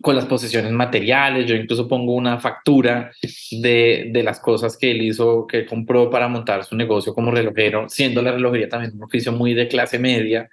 con 0.00 0.16
las 0.16 0.26
posesiones 0.26 0.72
materiales. 0.72 1.46
Yo 1.46 1.54
incluso 1.54 1.88
pongo 1.88 2.14
una 2.14 2.38
factura 2.38 3.12
de, 3.50 4.10
de, 4.12 4.22
las 4.22 4.40
cosas 4.40 4.76
que 4.76 4.90
él 4.90 5.02
hizo, 5.02 5.46
que 5.46 5.66
compró 5.66 6.10
para 6.10 6.28
montar 6.28 6.64
su 6.64 6.76
negocio 6.76 7.14
como 7.14 7.30
relojero, 7.30 7.88
siendo 7.88 8.22
la 8.22 8.32
relojería 8.32 8.68
también 8.68 8.94
un 8.94 9.04
oficio 9.04 9.32
muy 9.32 9.54
de 9.54 9.68
clase 9.68 9.98
media 9.98 10.48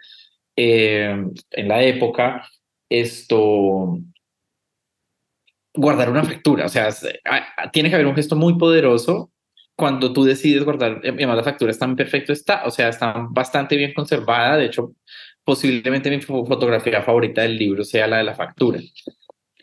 eh, 0.55 1.15
en 1.51 1.67
la 1.67 1.83
época. 1.83 2.45
Esto, 2.89 3.99
guardar 5.75 6.09
una 6.09 6.23
factura, 6.23 6.65
o 6.65 6.69
sea, 6.69 6.89
tiene 7.71 7.89
que 7.89 7.95
haber 7.95 8.07
un 8.07 8.15
gesto 8.15 8.35
muy 8.35 8.57
poderoso 8.57 9.31
cuando 9.75 10.11
tú 10.11 10.25
decides 10.25 10.65
guardar, 10.65 10.99
además 11.03 11.37
la 11.37 11.43
factura 11.43 11.71
está 11.71 11.85
en 11.85 11.95
perfecto 11.95 12.33
está, 12.33 12.65
o 12.65 12.71
sea, 12.71 12.89
está 12.89 13.25
bastante 13.29 13.77
bien 13.77 13.93
conservada, 13.93 14.57
de 14.57 14.65
hecho, 14.65 14.93
posiblemente 15.43 16.09
mi 16.09 16.21
fotografía 16.21 17.01
favorita 17.01 17.43
del 17.43 17.57
libro 17.57 17.85
sea 17.85 18.07
la 18.07 18.17
de 18.17 18.23
la 18.23 18.35
factura. 18.35 18.79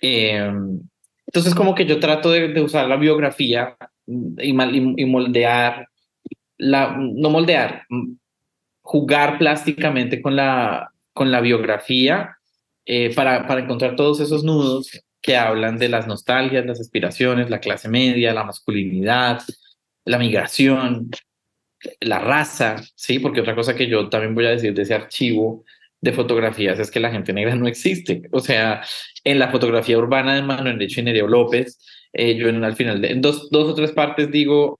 Em, 0.01 0.81
entonces, 1.27 1.55
como 1.55 1.75
que 1.75 1.87
yo 1.87 1.99
trato 2.01 2.31
de, 2.31 2.61
usar 2.61 2.89
la 2.89 2.97
biografía 2.97 3.77
y, 4.07 4.53
moldear, 4.53 5.89
la, 6.59 6.97
no 6.99 7.31
moldear, 7.31 7.83
jugar 8.83 9.39
plásticamente 9.39 10.23
con 10.23 10.37
la, 10.37 10.93
con 11.13 11.31
la 11.31 11.41
biografía 11.41 12.37
eh, 12.85 13.13
para, 13.15 13.47
para 13.47 13.63
encontrar 13.63 13.97
todos 13.97 14.21
esos 14.21 14.45
nudos 14.45 14.91
que 15.21 15.37
hablan 15.37 15.77
de 15.77 15.89
las 15.89 16.07
nostalgias, 16.07 16.65
las 16.65 16.81
aspiraciones, 16.81 17.51
la 17.51 17.59
clase 17.59 17.89
media, 17.89 18.33
la 18.33 18.45
masculinidad, 18.45 19.43
la 20.05 20.19
migración, 20.19 21.11
la 22.01 22.19
raza, 22.21 22.77
¿sí? 22.95 23.19
Porque 23.19 23.41
otra 23.41 23.55
cosa 23.55 23.75
que 23.75 23.89
yo 23.89 24.09
también 24.09 24.35
voy 24.35 24.47
a 24.47 24.51
decir 24.51 24.73
de 24.73 24.83
ese 24.83 24.95
archivo 24.95 25.65
de 26.07 26.13
fotografías 26.13 26.79
es 26.79 26.91
que 26.91 27.01
la 27.01 27.11
gente 27.11 27.33
negra 27.33 27.55
no 27.55 27.67
existe. 27.69 28.23
O 28.33 28.41
sea, 28.41 28.83
en 29.25 29.39
la 29.39 29.51
fotografía 29.51 29.99
urbana 29.99 30.35
de 30.35 30.43
Manuel 30.43 30.79
Lecho 30.79 31.01
y 31.01 31.05
Nereo 31.05 31.29
López, 31.29 31.79
eh, 32.13 32.37
yo 32.37 32.49
en, 32.49 32.65
al 32.65 32.77
final, 32.77 33.01
de, 33.03 33.09
en 33.13 33.21
dos, 33.21 33.51
dos 33.51 33.69
o 33.71 33.75
tres 33.75 33.93
partes 33.93 34.31
digo, 34.31 34.79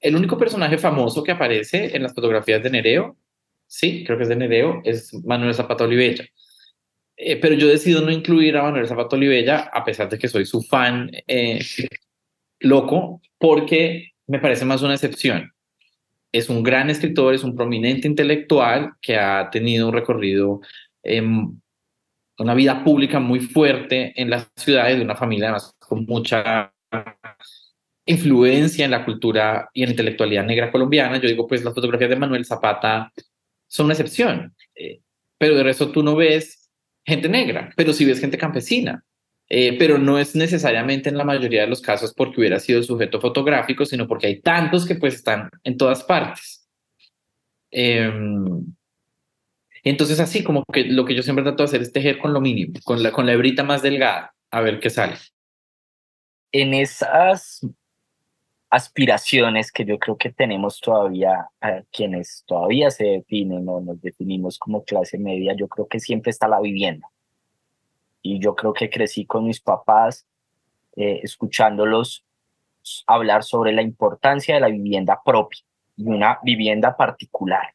el 0.00 0.16
único 0.16 0.36
personaje 0.36 0.78
famoso 0.78 1.22
que 1.22 1.32
aparece 1.32 1.94
en 1.96 2.02
las 2.02 2.14
fotografías 2.14 2.62
de 2.62 2.70
Nereo, 2.70 3.16
sí, 3.66 4.04
creo 4.04 4.16
que 4.18 4.24
es 4.24 4.28
de 4.28 4.36
Nereo, 4.36 4.80
es 4.84 5.12
Manuel 5.24 5.54
Zapata 5.54 5.84
Olivella. 5.84 6.24
Eh, 7.16 7.36
pero 7.36 7.54
yo 7.54 7.68
decido 7.68 8.00
no 8.00 8.10
incluir 8.10 8.56
a 8.56 8.64
Manuel 8.64 8.88
Zapata 8.88 9.16
Olivella, 9.16 9.70
a 9.72 9.84
pesar 9.84 10.08
de 10.08 10.18
que 10.18 10.28
soy 10.28 10.46
su 10.46 10.62
fan 10.62 11.10
eh, 11.28 11.60
loco, 12.60 13.22
porque 13.38 14.12
me 14.26 14.40
parece 14.40 14.64
más 14.64 14.82
una 14.82 14.94
excepción 14.94 15.53
es 16.34 16.48
un 16.48 16.64
gran 16.64 16.90
escritor, 16.90 17.32
es 17.32 17.44
un 17.44 17.54
prominente 17.54 18.08
intelectual 18.08 18.94
que 19.00 19.16
ha 19.16 19.48
tenido 19.50 19.86
un 19.86 19.94
recorrido, 19.94 20.60
en 21.00 21.62
una 22.38 22.54
vida 22.54 22.82
pública 22.82 23.20
muy 23.20 23.38
fuerte 23.38 24.12
en 24.20 24.30
las 24.30 24.50
ciudades, 24.56 24.98
de 24.98 25.04
una 25.04 25.14
familia 25.14 25.46
además 25.46 25.76
con 25.78 26.04
mucha 26.06 26.72
influencia 28.04 28.84
en 28.84 28.90
la 28.90 29.04
cultura 29.04 29.70
y 29.72 29.82
en 29.82 29.90
la 29.90 29.92
intelectualidad 29.92 30.44
negra 30.44 30.72
colombiana. 30.72 31.18
Yo 31.18 31.28
digo, 31.28 31.46
pues 31.46 31.62
las 31.62 31.72
fotografías 31.72 32.10
de 32.10 32.16
Manuel 32.16 32.44
Zapata 32.44 33.12
son 33.68 33.86
una 33.86 33.94
excepción, 33.94 34.56
eh, 34.74 35.02
pero 35.38 35.54
de 35.54 35.62
resto 35.62 35.92
tú 35.92 36.02
no 36.02 36.16
ves 36.16 36.68
gente 37.06 37.28
negra, 37.28 37.70
pero 37.76 37.92
sí 37.92 38.04
ves 38.04 38.18
gente 38.18 38.38
campesina, 38.38 39.04
eh, 39.48 39.76
pero 39.78 39.98
no 39.98 40.18
es 40.18 40.34
necesariamente 40.34 41.08
en 41.10 41.18
la 41.18 41.24
mayoría 41.24 41.62
de 41.62 41.68
los 41.68 41.82
casos 41.82 42.14
porque 42.14 42.40
hubiera 42.40 42.60
sido 42.60 42.82
sujeto 42.82 43.20
fotográfico, 43.20 43.84
sino 43.86 44.06
porque 44.08 44.26
hay 44.28 44.40
tantos 44.40 44.86
que 44.86 44.96
pues 44.96 45.14
están 45.14 45.50
en 45.64 45.76
todas 45.76 46.02
partes. 46.04 46.68
Em, 47.70 48.64
Entonces 49.82 50.18
así 50.20 50.42
como 50.42 50.64
que 50.72 50.84
lo 50.84 51.04
que 51.04 51.14
yo 51.14 51.22
siempre 51.22 51.42
trato 51.44 51.62
de 51.62 51.64
hacer 51.64 51.82
es 51.82 51.92
tejer 51.92 52.18
con 52.18 52.32
lo 52.32 52.40
mínimo, 52.40 52.74
con 52.84 53.02
la, 53.02 53.12
con 53.12 53.26
la 53.26 53.32
hebrita 53.32 53.62
más 53.64 53.82
delgada, 53.82 54.34
a 54.50 54.60
ver 54.60 54.80
qué 54.80 54.90
sale. 54.90 55.16
En 56.52 56.72
esas 56.72 57.60
aspiraciones 58.70 59.70
que 59.70 59.84
yo 59.84 59.98
creo 59.98 60.16
que 60.16 60.32
tenemos 60.32 60.80
todavía, 60.80 61.48
a 61.60 61.82
quienes 61.92 62.44
todavía 62.46 62.90
se 62.90 63.04
definen 63.04 63.68
o 63.68 63.80
nos 63.80 64.00
definimos 64.00 64.58
como 64.58 64.84
clase 64.84 65.18
media, 65.18 65.54
yo 65.56 65.68
creo 65.68 65.86
que 65.86 66.00
siempre 66.00 66.30
está 66.30 66.48
la 66.48 66.60
vivienda. 66.60 67.08
Y 68.26 68.38
yo 68.40 68.54
creo 68.56 68.72
que 68.72 68.88
crecí 68.88 69.26
con 69.26 69.44
mis 69.44 69.60
papás 69.60 70.26
eh, 70.96 71.20
escuchándolos 71.22 72.24
hablar 73.06 73.44
sobre 73.44 73.72
la 73.72 73.82
importancia 73.82 74.54
de 74.54 74.62
la 74.62 74.68
vivienda 74.68 75.20
propia 75.22 75.60
y 75.96 76.06
una 76.06 76.38
vivienda 76.42 76.96
particular. 76.96 77.74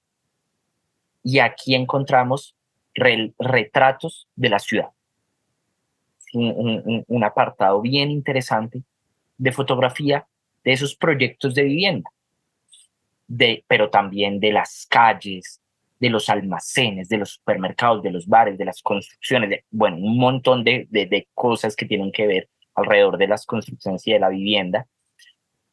Y 1.24 1.38
aquí 1.38 1.76
encontramos 1.76 2.56
retratos 2.94 4.28
de 4.36 4.50
la 4.50 4.60
ciudad. 4.60 4.90
un, 6.34 7.24
apartado 7.24 7.82
bien 7.82 8.10
interesante 8.10 8.84
de 9.38 9.52
fotografía 9.52 10.28
de 10.64 10.74
esos 10.74 10.96
proyectos 10.96 11.54
de 11.54 11.64
vivienda, 11.64 12.10
de, 13.28 13.64
pero 13.68 13.90
también 13.90 14.40
de 14.40 14.52
las 14.52 14.88
calles, 14.90 15.62
de 16.00 16.10
los 16.10 16.30
almacenes, 16.30 17.10
de 17.10 17.18
los 17.18 17.32
supermercados, 17.32 18.02
de 18.02 18.12
los 18.12 18.26
bares, 18.26 18.58
de 18.58 18.66
las 18.66 18.82
construcciones, 18.82 19.50
de, 19.50 19.66
bueno, 19.70 19.98
un 19.98 20.18
montón 20.18 20.64
de, 20.64 20.88
de, 20.90 21.28
cosas 21.34 21.76
que 21.76 21.86
tienen 21.86 22.12
que 22.12 22.26
ver 22.26 22.50
alrededor 22.74 23.18
de 23.18 23.28
las 23.28 23.46
construcciones 23.46 24.08
y 24.08 24.14
de 24.14 24.20
la 24.20 24.30
vivienda. 24.30 24.88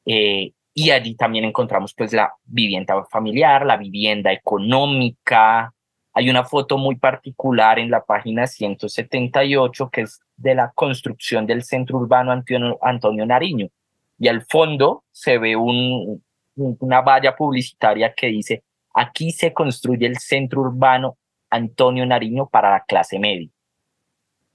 Eh, 0.05 0.53
y 0.75 0.91
allí 0.91 1.15
también 1.15 1.45
encontramos 1.45 1.95
pues 1.95 2.13
la 2.13 2.35
vivienda 2.45 3.05
familiar, 3.07 3.65
la 3.65 3.77
vivienda 3.77 4.33
económica. 4.33 5.73
Hay 6.13 6.29
una 6.29 6.45
foto 6.45 6.77
muy 6.77 6.97
particular 6.97 7.79
en 7.79 7.91
la 7.91 8.05
página 8.05 8.47
178 8.47 9.91
que 9.91 10.03
es 10.03 10.21
de 10.37 10.55
la 10.55 10.73
construcción 10.75 11.47
del 11.47 11.63
centro 11.63 11.99
urbano 11.99 12.33
Antonio, 12.33 12.79
Antonio 12.83 13.25
Nariño. 13.25 13.69
Y 14.19 14.29
al 14.29 14.45
fondo 14.45 15.05
se 15.13 15.39
ve 15.39 15.57
un, 15.57 16.23
una 16.57 17.01
valla 17.01 17.37
publicitaria 17.37 18.13
que 18.15 18.29
dice, 18.29 18.63
aquí 18.97 19.31
se 19.31 19.53
construye 19.53 20.07
el 20.07 20.19
centro 20.19 20.63
urbano 20.63 21.17
Antonio 21.51 22.05
Nariño 22.07 22.49
para 22.49 22.71
la 22.71 22.85
clase 22.85 23.19
media. 23.19 23.49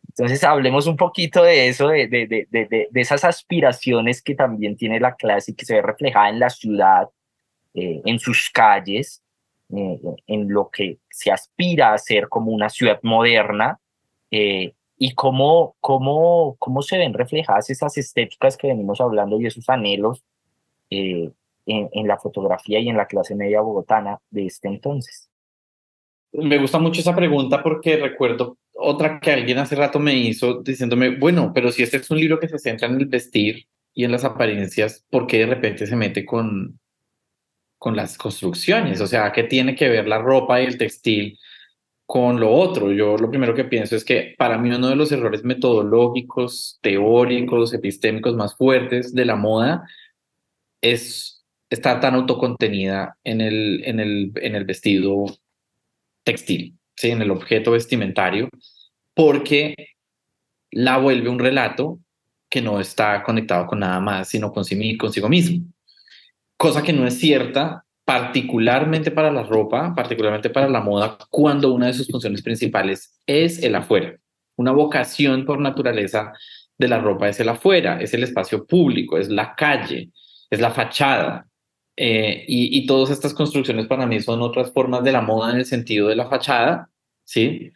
Entonces 0.09 0.43
hablemos 0.43 0.87
un 0.87 0.97
poquito 0.97 1.43
de 1.43 1.69
eso, 1.69 1.87
de, 1.87 2.07
de, 2.07 2.27
de, 2.27 2.47
de, 2.49 2.89
esas 2.95 3.23
aspiraciones 3.23 4.21
que 4.21 4.35
también 4.35 4.75
tiene 4.75 4.99
la 4.99 5.15
clase 5.15 5.51
y 5.51 5.55
que 5.55 5.65
se 5.65 5.75
ve 5.75 5.81
reflejada 5.81 6.27
en 6.29 6.39
la 6.39 6.49
ciudad, 6.49 7.07
eh, 7.73 8.01
en 8.03 8.19
sus 8.19 8.49
calles, 8.49 9.23
eh, 9.73 9.99
en 10.27 10.49
lo 10.49 10.69
que 10.69 10.97
se 11.09 11.31
aspira 11.31 11.93
a 11.93 11.97
ser 11.97 12.27
como 12.27 12.51
una 12.51 12.69
ciudad 12.69 12.99
moderna 13.03 13.79
eh, 14.31 14.73
y 14.97 15.13
cómo, 15.13 15.75
cómo, 15.79 16.57
cómo 16.59 16.81
se 16.81 16.97
ven 16.97 17.13
reflejadas 17.13 17.69
esas 17.69 17.97
estéticas 17.97 18.57
que 18.57 18.67
venimos 18.67 18.99
hablando 18.99 19.39
y 19.39 19.45
esos 19.45 19.69
anhelos 19.69 20.23
en, 21.71 21.89
en 21.91 22.07
la 22.07 22.17
fotografía 22.17 22.79
y 22.79 22.89
en 22.89 22.97
la 22.97 23.07
clase 23.07 23.35
media 23.35 23.61
bogotana 23.61 24.19
de 24.29 24.45
este 24.45 24.67
entonces. 24.67 25.29
Me 26.33 26.57
gusta 26.57 26.79
mucho 26.79 27.01
esa 27.01 27.15
pregunta 27.15 27.61
porque 27.61 27.97
recuerdo 27.97 28.57
otra 28.73 29.19
que 29.19 29.31
alguien 29.31 29.57
hace 29.57 29.75
rato 29.75 29.99
me 29.99 30.15
hizo 30.15 30.61
diciéndome, 30.61 31.17
bueno, 31.17 31.51
pero 31.53 31.71
si 31.71 31.83
este 31.83 31.97
es 31.97 32.09
un 32.09 32.19
libro 32.19 32.39
que 32.39 32.47
se 32.47 32.59
centra 32.59 32.87
en 32.87 32.95
el 32.95 33.05
vestir 33.05 33.67
y 33.93 34.03
en 34.05 34.11
las 34.11 34.23
apariencias, 34.23 35.05
¿por 35.09 35.27
qué 35.27 35.39
de 35.39 35.47
repente 35.47 35.85
se 35.85 35.95
mete 35.95 36.25
con, 36.25 36.79
con 37.77 37.95
las 37.95 38.17
construcciones? 38.17 39.01
O 39.01 39.07
sea, 39.07 39.31
¿qué 39.31 39.43
tiene 39.43 39.75
que 39.75 39.89
ver 39.89 40.07
la 40.07 40.19
ropa 40.19 40.61
y 40.61 40.65
el 40.65 40.77
textil 40.77 41.37
con 42.05 42.39
lo 42.39 42.51
otro? 42.51 42.91
Yo 42.91 43.17
lo 43.17 43.29
primero 43.29 43.53
que 43.53 43.65
pienso 43.65 43.95
es 43.95 44.05
que 44.05 44.35
para 44.37 44.57
mí 44.57 44.69
uno 44.69 44.87
de 44.87 44.95
los 44.95 45.11
errores 45.11 45.43
metodológicos, 45.43 46.79
teóricos, 46.81 47.73
epistémicos 47.73 48.35
más 48.35 48.55
fuertes 48.55 49.13
de 49.13 49.25
la 49.25 49.35
moda 49.35 49.85
es 50.81 51.30
estar 51.71 51.99
tan 51.99 52.13
autocontenida 52.13 53.17
en 53.23 53.41
el, 53.41 53.81
en 53.85 53.99
el, 53.99 54.31
en 54.35 54.55
el 54.55 54.65
vestido 54.65 55.25
textil 56.23 56.77
en 57.09 57.21
el 57.21 57.31
objeto 57.31 57.71
vestimentario, 57.71 58.49
porque 59.13 59.75
la 60.71 60.97
vuelve 60.97 61.29
un 61.29 61.39
relato 61.39 61.99
que 62.49 62.61
no 62.61 62.79
está 62.79 63.23
conectado 63.23 63.65
con 63.65 63.79
nada 63.79 63.99
más, 63.99 64.29
sino 64.29 64.51
con 64.51 64.65
sí, 64.65 64.97
consigo 64.97 65.29
mismo. 65.29 65.65
Cosa 66.57 66.83
que 66.83 66.93
no 66.93 67.07
es 67.07 67.17
cierta, 67.17 67.85
particularmente 68.05 69.11
para 69.11 69.31
la 69.31 69.43
ropa, 69.43 69.93
particularmente 69.95 70.49
para 70.49 70.69
la 70.69 70.81
moda, 70.81 71.17
cuando 71.29 71.73
una 71.73 71.87
de 71.87 71.93
sus 71.93 72.07
funciones 72.07 72.41
principales 72.41 73.19
es 73.25 73.63
el 73.63 73.75
afuera. 73.75 74.17
Una 74.57 74.71
vocación 74.71 75.45
por 75.45 75.59
naturaleza 75.59 76.33
de 76.77 76.87
la 76.87 76.99
ropa 76.99 77.29
es 77.29 77.39
el 77.39 77.49
afuera, 77.49 78.01
es 78.01 78.13
el 78.13 78.23
espacio 78.23 78.65
público, 78.65 79.17
es 79.17 79.29
la 79.29 79.55
calle, 79.55 80.09
es 80.49 80.59
la 80.59 80.71
fachada, 80.71 81.47
eh, 81.97 82.45
y, 82.47 82.77
y, 82.77 82.85
todas 82.85 83.09
estas 83.11 83.33
construcciones 83.33 83.87
para 83.87 84.05
mí 84.05 84.19
son 84.21 84.41
otras 84.41 84.71
formas 84.71 85.03
de 85.03 85.11
la 85.11 85.21
moda 85.21 85.51
en 85.51 85.57
el 85.57 85.65
sentido 85.65 86.07
de 86.07 86.15
la 86.15 86.29
fachada, 86.29 86.89
¿sí? 87.23 87.71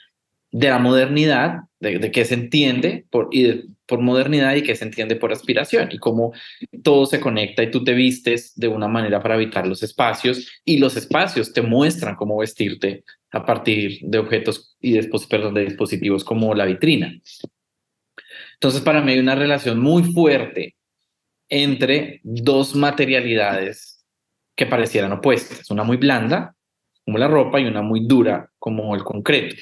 De 0.51 0.69
la 0.69 0.79
modernidad, 0.79 1.59
de, 1.79 2.11
qué 2.11 2.25
se 2.25 2.33
entiende 2.35 3.05
por, 3.09 3.29
y 3.31 3.75
por 3.85 3.99
modernidad 3.99 4.55
y 4.55 4.63
qué 4.63 4.75
se 4.75 4.85
entiende 4.85 5.15
por 5.15 5.31
aspiración 5.31 5.89
y 5.91 5.97
cómo 5.97 6.33
todo 6.83 7.05
se 7.05 7.19
conecta 7.19 7.63
y 7.63 7.71
tú 7.71 7.83
te 7.83 7.93
vistes 7.93 8.53
de 8.55 8.67
una 8.67 8.87
manera 8.87 9.21
para 9.21 9.35
habitar 9.35 9.67
los 9.67 9.83
espacios 9.83 10.49
y 10.63 10.77
los 10.77 10.95
espacios 10.97 11.53
te 11.53 11.61
muestran 11.61 12.15
cómo 12.15 12.37
vestirte 12.37 13.03
a 13.31 13.45
partir 13.45 13.99
de 14.01 14.17
objetos 14.17 14.75
y 14.79 14.99
perdón, 15.29 15.53
de 15.53 15.65
dispositivos 15.65 16.23
como 16.23 16.53
la 16.55 16.65
vitrina. 16.65 17.13
Entonces, 18.53 18.81
para 18.81 19.01
mí 19.01 19.11
hay 19.11 19.19
una 19.19 19.35
relación 19.35 19.79
muy 19.79 20.03
fuerte 20.03 20.75
entre 21.49 22.21
dos 22.23 22.75
materialidades 22.75 23.94
que 24.55 24.65
parecieran 24.65 25.11
opuestas, 25.11 25.69
una 25.69 25.83
muy 25.83 25.97
blanda 25.97 26.55
como 27.03 27.17
la 27.17 27.27
ropa 27.27 27.59
y 27.59 27.65
una 27.65 27.81
muy 27.81 28.05
dura 28.05 28.49
como 28.57 28.95
el 28.95 29.03
concreto. 29.03 29.55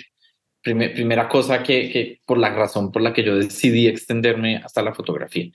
primera 0.61 1.27
cosa 1.27 1.61
que, 1.61 1.89
que, 1.91 2.21
por 2.25 2.37
la 2.37 2.53
razón 2.53 2.91
por 2.91 3.01
la 3.01 3.11
que 3.11 3.23
yo 3.23 3.35
decidí 3.35 3.87
extenderme 3.87 4.57
hasta 4.57 4.81
la 4.81 4.93
fotografía, 4.93 5.51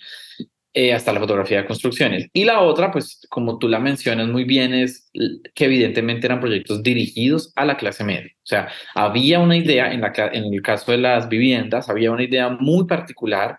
eh, 0.74 0.92
hasta 0.92 1.12
la 1.12 1.20
fotografía 1.20 1.62
de 1.62 1.66
construcciones. 1.66 2.28
Y 2.32 2.44
la 2.44 2.60
otra, 2.60 2.92
pues 2.92 3.26
como 3.30 3.58
tú 3.58 3.68
la 3.68 3.80
mencionas 3.80 4.28
muy 4.28 4.44
bien, 4.44 4.74
es 4.74 5.10
que 5.54 5.64
evidentemente 5.64 6.26
eran 6.26 6.40
proyectos 6.40 6.82
dirigidos 6.82 7.52
a 7.56 7.64
la 7.64 7.78
clase 7.78 8.04
media. 8.04 8.30
O 8.36 8.46
sea, 8.46 8.68
había 8.94 9.38
una 9.40 9.56
idea, 9.56 9.92
en, 9.92 10.02
la, 10.02 10.12
en 10.32 10.52
el 10.52 10.62
caso 10.62 10.92
de 10.92 10.98
las 10.98 11.28
viviendas, 11.28 11.88
había 11.88 12.12
una 12.12 12.22
idea 12.22 12.50
muy 12.50 12.86
particular 12.86 13.58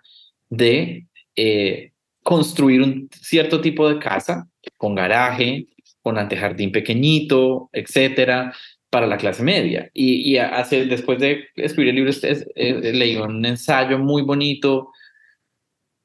de 0.50 1.08
eh, 1.36 1.94
construir 2.24 2.84
un 2.84 3.10
cierto 3.12 3.60
tipo 3.60 3.90
de 3.90 3.98
casa 3.98 4.48
con 4.78 4.96
garaje, 4.96 5.68
con 6.02 6.18
antejardín 6.18 6.72
pequeñito, 6.72 7.70
etcétera, 7.74 8.54
para 8.90 9.08
la 9.08 9.18
clase 9.18 9.44
media. 9.44 9.90
Y, 9.94 10.38
hace, 10.38 10.86
después 10.86 11.20
de 11.20 11.50
escribir 11.56 11.90
el 11.90 11.96
libro, 11.96 12.12
eh, 12.56 12.94
leí 12.94 13.16
un 13.18 13.46
ensayo 13.46 14.00
muy 14.00 14.24
bonito 14.24 14.92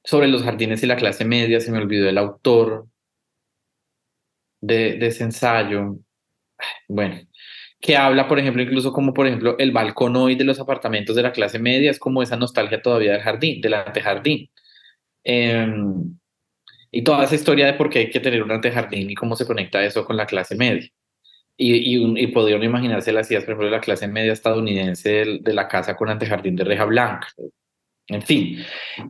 sobre 0.04 0.28
los 0.28 0.42
jardines 0.42 0.82
y 0.82 0.86
la 0.86 0.96
clase 0.96 1.24
media, 1.24 1.60
se 1.60 1.72
me 1.72 1.78
olvidó 1.78 2.08
el 2.08 2.18
autor 2.18 2.86
de, 4.60 5.06
ese 5.06 5.24
ensayo. 5.24 5.96
Bueno, 6.88 7.20
que 7.80 7.96
habla, 7.96 8.28
por 8.28 8.38
ejemplo, 8.38 8.62
incluso 8.62 8.92
como, 8.92 9.14
por 9.14 9.26
ejemplo, 9.26 9.56
el 9.58 9.72
balcón 9.72 10.16
hoy 10.16 10.34
de 10.36 10.44
los 10.44 10.60
apartamentos 10.60 11.16
de 11.16 11.22
la 11.22 11.32
clase 11.32 11.58
media 11.58 11.90
es 11.90 11.98
como 11.98 12.22
esa 12.22 12.36
nostalgia 12.36 12.82
todavía 12.82 13.12
del 13.12 13.22
jardín, 13.22 13.60
del 13.60 13.74
antejardín. 13.74 14.50
Eh, 15.24 15.66
y 16.94 17.02
toda 17.02 17.24
esa 17.24 17.34
historia 17.34 17.66
de 17.66 17.74
por 17.74 17.90
qué 17.90 17.98
hay 18.00 18.10
que 18.10 18.20
tener 18.20 18.42
un 18.42 18.52
antejardín 18.52 19.10
y 19.10 19.14
cómo 19.14 19.34
se 19.34 19.46
conecta 19.46 19.84
eso 19.84 20.04
con 20.04 20.16
la 20.16 20.26
clase 20.26 20.54
media. 20.54 20.88
Y, 21.56 21.74
y, 21.74 22.22
y 22.22 22.26
podría 22.28 22.56
uno 22.56 22.64
imaginarse 22.64 23.12
las 23.12 23.28
ideas, 23.30 23.44
por 23.44 23.52
ejemplo, 23.52 23.66
de 23.66 23.72
la 23.72 23.80
clase 23.80 24.06
media 24.06 24.32
estadounidense 24.32 25.40
de, 25.40 25.54
la 25.54 25.66
casa 25.66 25.96
con 25.96 26.08
antejardín 26.08 26.54
de 26.54 26.64
reja 26.64 26.84
blanca. 26.84 27.28
En 28.06 28.22
fin. 28.22 28.64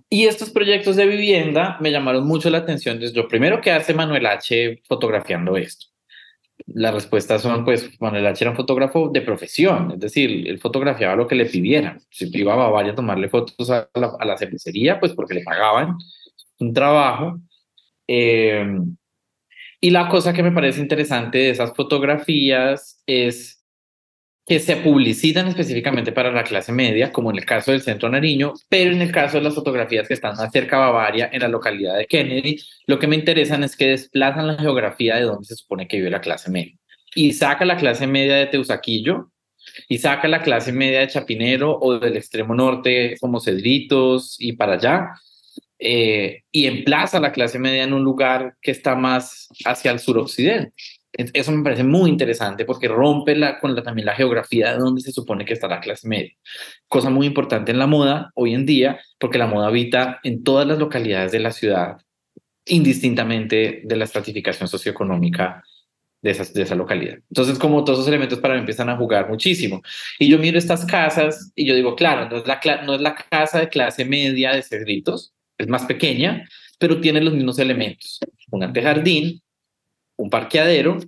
Y 0.09 0.25
estos 0.25 0.51
proyectos 0.51 0.97
de 0.97 1.07
vivienda 1.07 1.77
me 1.81 1.91
llamaron 1.91 2.27
mucho 2.27 2.49
la 2.49 2.59
atención. 2.59 2.99
Desde 2.99 3.17
lo 3.17 3.29
primero 3.29 3.61
que 3.61 3.71
hace 3.71 3.93
Manuel 3.93 4.27
H. 4.27 4.81
fotografiando 4.89 5.57
esto. 5.57 5.87
Las 6.67 6.95
respuestas 6.95 7.43
son, 7.43 7.65
pues, 7.65 8.01
Manuel 8.01 8.27
H. 8.27 8.45
era 8.45 8.51
un 8.53 8.57
fotógrafo 8.57 9.11
de 9.11 9.21
profesión, 9.21 9.93
es 9.93 10.01
decir, 10.01 10.49
él 10.49 10.59
fotografiaba 10.59 11.17
lo 11.17 11.27
que 11.27 11.35
le 11.35 11.47
pidieran. 11.47 12.01
Si 12.11 12.31
iba 12.33 12.55
a 12.55 12.57
Bavaria 12.57 12.93
a 12.93 12.95
tomarle 12.95 13.29
fotos 13.29 13.69
a 13.71 13.91
la, 13.95 14.13
a 14.19 14.25
la 14.25 14.39
cervecería, 14.39 15.01
pues 15.01 15.13
porque 15.13 15.35
le 15.35 15.43
pagaban 15.43 15.99
un 16.61 16.73
trabajo 16.73 17.41
Em, 18.07 18.97
y 19.81 19.91
la 19.91 20.09
cosa 20.09 20.33
que 20.33 20.43
me 20.43 20.53
parece 20.53 20.81
interesante 20.81 21.39
de 21.39 21.51
esas 21.51 21.75
fotografías 21.75 23.03
es 23.07 23.65
que 24.47 24.61
se 24.61 24.77
publicitan 24.77 25.49
específicamente 25.49 26.13
para 26.13 26.31
la 26.31 26.45
clase 26.45 26.73
media, 26.73 27.13
como 27.13 27.31
en 27.31 27.39
el 27.39 27.47
caso 27.47 27.71
del 27.71 27.81
Centro 27.81 28.11
Nariño, 28.11 28.53
pero 28.69 28.93
en 28.93 29.01
el 29.01 29.11
caso 29.11 29.39
de 29.39 29.45
las 29.45 29.55
fotografías 29.55 30.07
que 30.07 30.15
están 30.15 30.37
más 30.37 30.53
cerca 30.53 30.77
de 30.77 30.83
Bavaria, 30.83 31.31
en 31.33 31.41
la 31.41 31.49
localidad 31.49 31.97
de 31.97 32.07
Kennedy, 32.07 32.59
lo 32.87 32.99
que 32.99 33.07
me 33.07 33.17
interesan 33.17 33.65
es 33.65 33.75
que 33.75 33.89
desplazan 33.89 34.47
la 34.47 34.59
geografía 34.59 35.17
de 35.17 35.23
donde 35.23 35.47
se 35.47 35.57
supone 35.57 35.89
que 35.89 35.97
vive 35.97 36.11
la 36.11 36.21
clase 36.21 36.51
media. 36.51 36.77
Y 37.15 37.33
saca 37.33 37.65
la 37.65 37.77
clase 37.77 38.07
media 38.07 38.37
de 38.37 38.47
Teusaquillo 38.47 39.31
y 39.89 39.99
saca 39.99 40.29
la 40.29 40.43
clase 40.43 40.73
media 40.73 41.01
de 41.01 41.09
Chapinero 41.09 41.79
o 41.79 41.99
del 41.99 42.17
extremo 42.17 42.55
norte 42.55 43.17
como 43.21 43.41
Cedritos 43.41 44.37
y 44.39 44.53
para 44.55 44.75
allá, 44.75 45.09
eh, 45.79 46.43
y 46.53 46.67
emplaza 46.67 47.19
a 47.19 47.21
la 47.21 47.33
clase 47.33 47.59
media 47.59 47.83
en 47.83 47.93
un 47.93 48.05
lugar 48.05 48.57
que 48.63 48.71
está 48.71 48.95
más 48.95 49.49
hacia 49.65 49.91
el 49.91 49.99
suroccidente. 49.99 50.73
Eso 51.13 51.53
me 51.53 51.63
parece 51.63 51.85
muy 51.85 52.11
interesante 52.11 52.65
porque 52.65 52.89
rompe 52.89 53.37
la, 53.37 53.61
con 53.61 53.75
la, 53.75 53.83
también 53.83 54.07
la 54.07 54.17
geografía 54.17 54.73
de 54.73 54.79
donde 54.79 55.01
se 55.01 55.13
supone 55.13 55.45
que 55.45 55.53
está 55.53 55.69
la 55.69 55.81
clase 55.81 56.09
media. 56.09 56.33
Cosa 56.89 57.09
muy 57.09 57.27
importante 57.27 57.71
en 57.71 57.79
la 57.79 57.87
moda 57.87 58.33
hoy 58.35 58.55
en 58.55 58.67
día, 58.67 59.01
porque 59.19 59.39
la 59.39 59.47
moda 59.47 59.69
habita 59.69 60.19
en 60.25 60.43
todas 60.43 60.67
las 60.67 60.79
localidades 60.79 61.31
de 61.31 61.39
la 61.39 61.53
ciudad, 61.53 61.99
indistintamente 62.67 63.83
de 63.85 63.97
la 63.97 64.05
estratificación 64.05 64.69
socioeconómica 64.69 65.63
de, 66.25 66.31
esas, 66.31 66.53
de 66.53 66.63
esa 66.63 66.75
localidad. 66.75 67.19
Entonces, 67.29 67.59
como 67.59 67.85
todos 67.85 67.99
esos 67.99 68.09
elementos 68.09 68.41
para 68.41 68.55
mí 68.55 68.61
empiezan 68.61 68.89
a 68.89 68.97
jugar 68.97 69.29
muchísimo. 69.29 69.83
Y 70.19 70.29
yo 70.29 70.39
miro 70.39 70.59
estas 70.59 70.87
casas 70.87 71.53
y 71.55 71.67
yo 71.67 71.77
digo, 71.77 71.95
claro, 71.95 72.29
no 72.29 72.39
es 72.39 72.47
la, 72.47 72.83
no 72.83 72.95
es 72.95 73.01
la 73.03 73.15
casa 73.15 73.61
de 73.61 73.69
clase 73.69 74.07
media 74.07 74.53
de 74.53 74.63
Cedritos, 74.63 75.34
es 75.59 75.69
más 75.69 75.85
pequeña, 75.85 76.49
pero 76.79 77.01
tiene 77.01 77.21
los 77.21 77.35
mismos 77.35 77.59
elementos. 77.59 78.19
Un 78.51 78.65
antejardín, 78.65 79.43
un 80.17 80.31
parqueadero, 80.31 80.99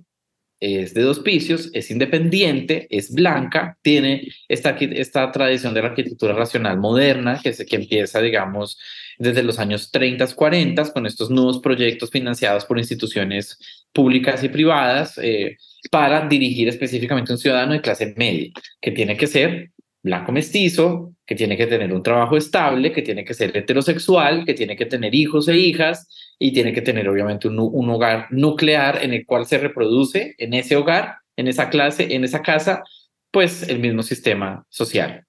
es 0.59 0.93
de 0.93 1.01
dos 1.01 1.19
pisos, 1.19 1.69
es 1.73 1.91
independiente, 1.91 2.87
es 2.89 3.13
blanca, 3.13 3.77
tiene 3.83 4.27
esta, 4.47 4.71
esta 4.71 5.31
tradición 5.31 5.73
de 5.73 5.81
la 5.81 5.89
arquitectura 5.89 6.33
racional 6.33 6.79
moderna 6.79 7.39
que, 7.43 7.53
se, 7.53 7.65
que 7.65 7.75
empieza, 7.75 8.21
digamos, 8.21 8.79
desde 9.19 9.43
los 9.43 9.59
años 9.59 9.91
30, 9.91 10.33
40, 10.33 10.93
con 10.93 11.05
estos 11.05 11.29
nuevos 11.29 11.59
proyectos 11.59 12.09
financiados 12.09 12.65
por 12.65 12.79
instituciones 12.79 13.59
públicas 13.93 14.43
y 14.43 14.49
privadas 14.49 15.19
eh, 15.19 15.57
para 15.91 16.27
dirigir 16.27 16.67
específicamente 16.67 17.31
a 17.31 17.35
un 17.35 17.39
ciudadano 17.39 17.73
de 17.73 17.81
clase 17.81 18.13
media, 18.17 18.51
que 18.81 18.91
tiene 18.91 19.15
que 19.15 19.27
ser 19.27 19.71
blanco 20.03 20.31
mestizo, 20.31 21.13
que 21.25 21.35
tiene 21.35 21.57
que 21.57 21.67
tener 21.67 21.91
un 21.93 22.03
trabajo 22.03 22.37
estable, 22.37 22.91
que 22.91 23.01
tiene 23.01 23.25
que 23.25 23.33
ser 23.33 23.55
heterosexual, 23.55 24.45
que 24.45 24.53
tiene 24.53 24.75
que 24.75 24.85
tener 24.85 25.13
hijos 25.13 25.47
e 25.47 25.57
hijas 25.57 26.07
y 26.39 26.53
tiene 26.53 26.73
que 26.73 26.81
tener 26.81 27.09
obviamente 27.09 27.47
un, 27.47 27.59
un, 27.59 27.89
hogar 27.89 28.27
nuclear 28.29 29.03
en 29.03 29.13
el 29.13 29.25
cual 29.25 29.45
se 29.45 29.57
reproduce 29.57 30.35
en 30.37 30.53
ese 30.53 30.75
hogar, 30.75 31.17
en 31.35 31.47
esa 31.47 31.69
clase, 31.69 32.15
en 32.15 32.23
esa 32.23 32.41
casa, 32.41 32.83
pues 33.31 33.67
el 33.67 33.79
mismo 33.79 34.03
sistema 34.03 34.65
social 34.69 35.27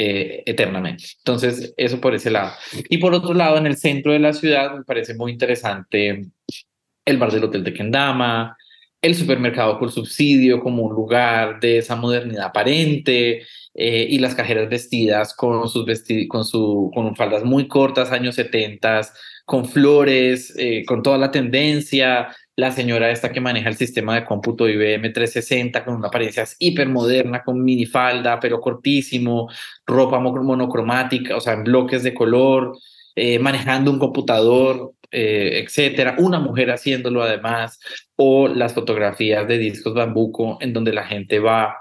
eh, 0.00 0.44
eternamente. 0.46 1.04
Entonces, 1.18 1.74
eso 1.76 2.00
por 2.00 2.14
ese 2.14 2.30
lado. 2.30 2.52
Y 2.88 2.98
por 2.98 3.14
otro 3.14 3.34
lado, 3.34 3.56
en 3.56 3.66
el 3.66 3.76
centro 3.76 4.12
de 4.12 4.20
la 4.20 4.32
ciudad 4.32 4.72
me 4.76 4.84
parece 4.84 5.14
muy 5.14 5.32
interesante 5.32 6.24
el 7.04 7.18
bar 7.18 7.32
del 7.32 7.42
Hotel 7.42 7.64
de 7.64 7.74
Kendama, 7.74 8.56
el 9.02 9.16
supermercado 9.16 9.76
por 9.76 9.90
subsidio 9.90 10.60
como 10.60 10.84
un 10.84 10.94
lugar 10.94 11.58
de 11.58 11.78
esa 11.78 11.96
modernidad 11.96 12.46
aparente, 12.46 13.44
eh, 13.74 14.06
y 14.10 14.18
las 14.18 14.34
cajeras 14.34 14.68
vestidas 14.68 15.34
con 15.34 15.68
sus 15.68 15.84
con 16.28 16.44
su 16.44 16.90
con 16.92 17.14
faldas 17.14 17.44
muy 17.44 17.68
cortas 17.68 18.10
años 18.10 18.34
70 18.34 19.02
con 19.44 19.66
flores 19.66 20.52
eh, 20.56 20.84
con 20.86 21.02
toda 21.02 21.18
la 21.18 21.30
tendencia. 21.30 22.34
La 22.56 22.72
señora 22.72 23.10
esta 23.10 23.30
que 23.30 23.40
maneja 23.40 23.68
el 23.68 23.76
sistema 23.76 24.16
de 24.16 24.24
cómputo 24.24 24.68
IBM 24.68 25.12
360 25.12 25.84
con 25.84 25.94
una 25.94 26.08
apariencia 26.08 26.44
hiper 26.58 26.88
moderna 26.88 27.44
con 27.44 27.62
minifalda 27.62 28.40
pero 28.40 28.60
cortísimo 28.60 29.48
ropa 29.86 30.18
monocromática 30.18 31.36
o 31.36 31.40
sea 31.40 31.52
en 31.52 31.62
bloques 31.64 32.02
de 32.02 32.14
color 32.14 32.76
eh, 33.14 33.38
manejando 33.38 33.90
un 33.90 33.98
computador 33.98 34.92
etcétera. 35.10 36.16
Una 36.18 36.40
mujer 36.40 36.70
haciéndolo 36.70 37.22
además 37.22 37.78
o 38.16 38.48
las 38.48 38.74
fotografías 38.74 39.46
de 39.48 39.56
discos 39.58 39.94
bambuco 39.94 40.58
en 40.60 40.72
donde 40.72 40.92
la 40.92 41.04
gente 41.04 41.38
va 41.38 41.76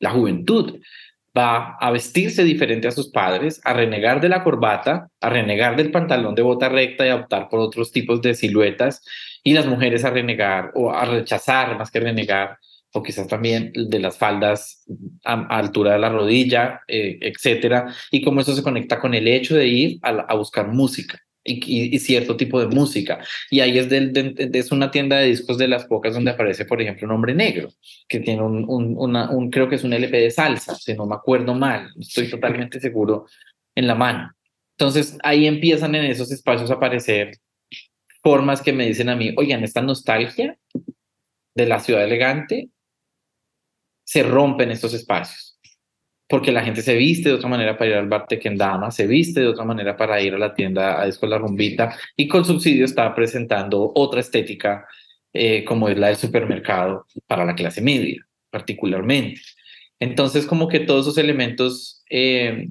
la 0.00 0.10
juventud 0.10 0.80
va 1.36 1.76
a 1.80 1.90
vestirse 1.90 2.44
diferente 2.44 2.88
a 2.88 2.92
sus 2.92 3.10
padres, 3.10 3.60
a 3.64 3.72
renegar 3.72 4.20
de 4.20 4.28
la 4.28 4.42
corbata, 4.42 5.08
a 5.20 5.30
renegar 5.30 5.76
del 5.76 5.90
pantalón 5.90 6.34
de 6.34 6.42
bota 6.42 6.68
recta 6.68 7.06
y 7.06 7.10
a 7.10 7.16
optar 7.16 7.48
por 7.48 7.60
otros 7.60 7.92
tipos 7.92 8.22
de 8.22 8.34
siluetas, 8.34 9.02
y 9.42 9.52
las 9.52 9.66
mujeres 9.66 10.04
a 10.04 10.10
renegar 10.10 10.72
o 10.74 10.90
a 10.90 11.04
rechazar 11.04 11.76
más 11.78 11.90
que 11.90 12.00
renegar, 12.00 12.58
o 12.92 13.02
quizás 13.02 13.28
también 13.28 13.72
de 13.74 13.98
las 13.98 14.16
faldas 14.16 14.84
a, 15.24 15.34
altura 15.58 15.92
de 15.92 15.98
la 15.98 16.08
rodilla, 16.08 16.80
eh, 16.88 17.18
etcétera, 17.20 17.94
y 18.10 18.22
cómo 18.22 18.40
eso 18.40 18.54
se 18.54 18.62
conecta 18.62 18.98
con 18.98 19.14
el 19.14 19.28
hecho 19.28 19.56
de 19.56 19.66
ir 19.66 19.98
a 20.02 20.34
buscar 20.34 20.68
música 20.68 21.25
y, 21.46 21.98
cierto 21.98 22.36
tipo 22.36 22.60
de 22.60 22.66
música. 22.66 23.20
Y 23.50 23.60
ahí 23.60 23.78
es, 23.78 23.88
del, 23.88 24.34
es 24.52 24.72
una 24.72 24.90
tienda 24.90 25.18
de 25.18 25.28
discos 25.28 25.58
de 25.58 25.68
las 25.68 25.86
pocas 25.86 26.14
donde 26.14 26.30
aparece, 26.30 26.64
por 26.64 26.80
ejemplo, 26.80 27.06
un 27.06 27.14
hombre 27.14 27.34
negro, 27.34 27.70
que 28.08 28.20
tiene 28.20 28.42
un, 28.42 28.64
un, 28.68 29.50
creo 29.50 29.68
que 29.68 29.76
es 29.76 29.84
un 29.84 29.92
LP 29.92 30.16
de 30.18 30.30
salsa, 30.30 30.74
si 30.74 30.94
no 30.94 31.06
me 31.06 31.14
acuerdo 31.14 31.54
mal, 31.54 31.90
estoy 31.98 32.28
totalmente 32.28 32.80
seguro 32.80 33.26
en 33.74 33.86
la 33.86 33.94
mano. 33.94 34.32
Entonces 34.78 35.18
ahí 35.22 35.46
empiezan 35.46 35.94
en 35.94 36.04
esos 36.04 36.30
espacios 36.30 36.70
a 36.70 36.74
aparecer 36.74 37.32
formas 38.22 38.60
que 38.60 38.72
me 38.72 38.86
dicen 38.86 39.08
a 39.08 39.16
mí, 39.16 39.32
oigan, 39.36 39.64
esta 39.64 39.82
nostalgia 39.82 40.58
de 41.54 41.66
la 41.66 41.80
ciudad 41.80 42.04
elegante 42.04 42.68
se 44.04 44.22
rompe 44.22 44.64
en 44.64 44.72
estos 44.72 44.94
espacios 44.94 45.55
porque 46.28 46.52
la 46.52 46.62
gente 46.62 46.82
se 46.82 46.94
viste 46.94 47.28
de 47.28 47.36
otra 47.36 47.48
manera 47.48 47.76
para 47.76 47.90
ir 47.90 47.96
al 47.96 48.08
bar 48.08 48.26
Tequendama, 48.26 48.90
se 48.90 49.06
viste 49.06 49.40
de 49.40 49.48
otra 49.48 49.64
manera 49.64 49.96
para 49.96 50.20
ir 50.20 50.34
a 50.34 50.38
la 50.38 50.54
tienda 50.54 51.00
a 51.00 51.06
Escuela 51.06 51.38
Rumbita 51.38 51.96
y 52.16 52.26
con 52.26 52.44
subsidio 52.44 52.84
está 52.84 53.14
presentando 53.14 53.92
otra 53.94 54.20
estética 54.20 54.86
eh, 55.32 55.64
como 55.64 55.88
es 55.88 55.98
la 55.98 56.08
del 56.08 56.16
supermercado 56.16 57.06
para 57.26 57.44
la 57.44 57.54
clase 57.54 57.82
media, 57.82 58.26
particularmente. 58.50 59.40
Entonces, 60.00 60.46
como 60.46 60.66
que 60.66 60.80
todos 60.80 61.06
esos 61.06 61.18
elementos, 61.18 62.02
eh, 62.08 62.68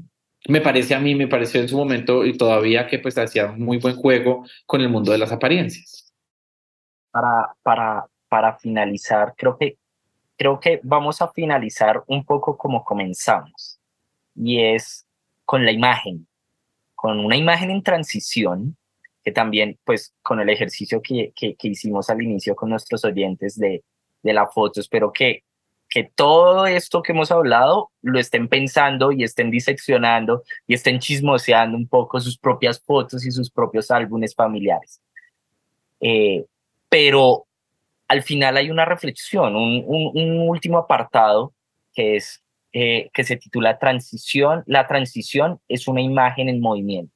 me 0.47 0.62
parece 0.62 0.95
a 0.95 0.99
mí, 0.99 1.14
me 1.14 1.28
pareció 1.28 1.62
en 1.62 1.70
su 1.70 1.78
momento 1.78 2.26
y 2.26 2.36
todavía 2.38 2.88
que 2.88 2.97
pues 2.97 3.18
hacía 3.20 3.51
muy 3.51 3.78
buen 3.78 3.95
juego 3.95 4.45
con 4.66 4.82
el 4.82 4.89
mundo 4.89 5.12
de 5.12 5.20
las 5.20 5.32
apariencias. 5.32 6.12
Para, 7.12 7.53
para, 7.62 8.08
para 8.30 8.58
finalizar, 8.58 9.34
creo 9.38 9.58
que 9.58 9.78
creo 10.38 10.59
que 10.59 10.79
vamos 10.83 11.21
a 11.21 11.29
finalizar 11.29 12.03
un 12.07 12.25
poco 12.25 12.57
como 12.57 12.83
comenzamos, 12.83 13.79
y 14.36 14.61
es 14.61 15.05
con 15.45 15.65
la 15.65 15.71
imagen, 15.71 16.27
con 16.93 17.19
una 17.19 17.38
imagen 17.38 17.71
en 17.71 17.83
transición, 17.83 18.77
que 19.23 19.31
también, 19.31 19.79
pues, 19.83 20.13
con 20.21 20.39
el 20.39 20.49
ejercicio 20.49 21.01
que, 21.01 21.31
que, 21.36 21.55
hicimos 21.63 22.09
al 22.09 22.21
inicio 22.21 22.55
con 22.55 22.69
nuestros 22.69 23.03
oyentes 23.05 23.57
de, 23.57 23.83
de 24.21 24.33
la 24.33 24.47
foto, 24.47 24.79
espero 24.79 25.11
que, 25.11 25.43
que 25.89 26.03
todo 26.03 26.67
esto 26.67 27.01
que 27.01 27.11
hemos 27.11 27.31
hablado 27.31 27.91
lo 28.01 28.19
estén 28.19 28.47
pensando 28.47 29.11
y 29.11 29.23
estén 29.23 29.49
diseccionando 29.49 30.43
y 30.67 30.73
estén 30.73 30.99
chismoseando 30.99 31.77
un 31.77 31.88
poco 31.88 32.19
sus 32.19 32.38
propias 32.38 32.79
fotos 32.79 33.25
y 33.25 33.31
sus 33.31 33.49
propios 33.49 33.91
álbumes 33.91 34.36
familiares. 34.36 35.01
Eh, 36.01 36.45
pero 36.89 37.45
al 38.08 38.24
final 38.24 38.58
hay 38.58 38.70
una 38.70 38.86
reflexión, 38.86 39.56
un, 39.56 40.39
último 40.47 40.78
apartado 40.78 41.53
que 41.93 42.18
es 42.18 42.43
eh, 42.74 43.10
que 43.14 43.24
se 43.24 43.38
titula 43.38 43.80
Transición. 43.80 44.64
La 44.66 44.86
transición 44.86 45.60
es 45.68 45.88
una 45.88 46.01
imagen 46.01 46.49
en 46.49 46.60
movimiento. 46.60 47.14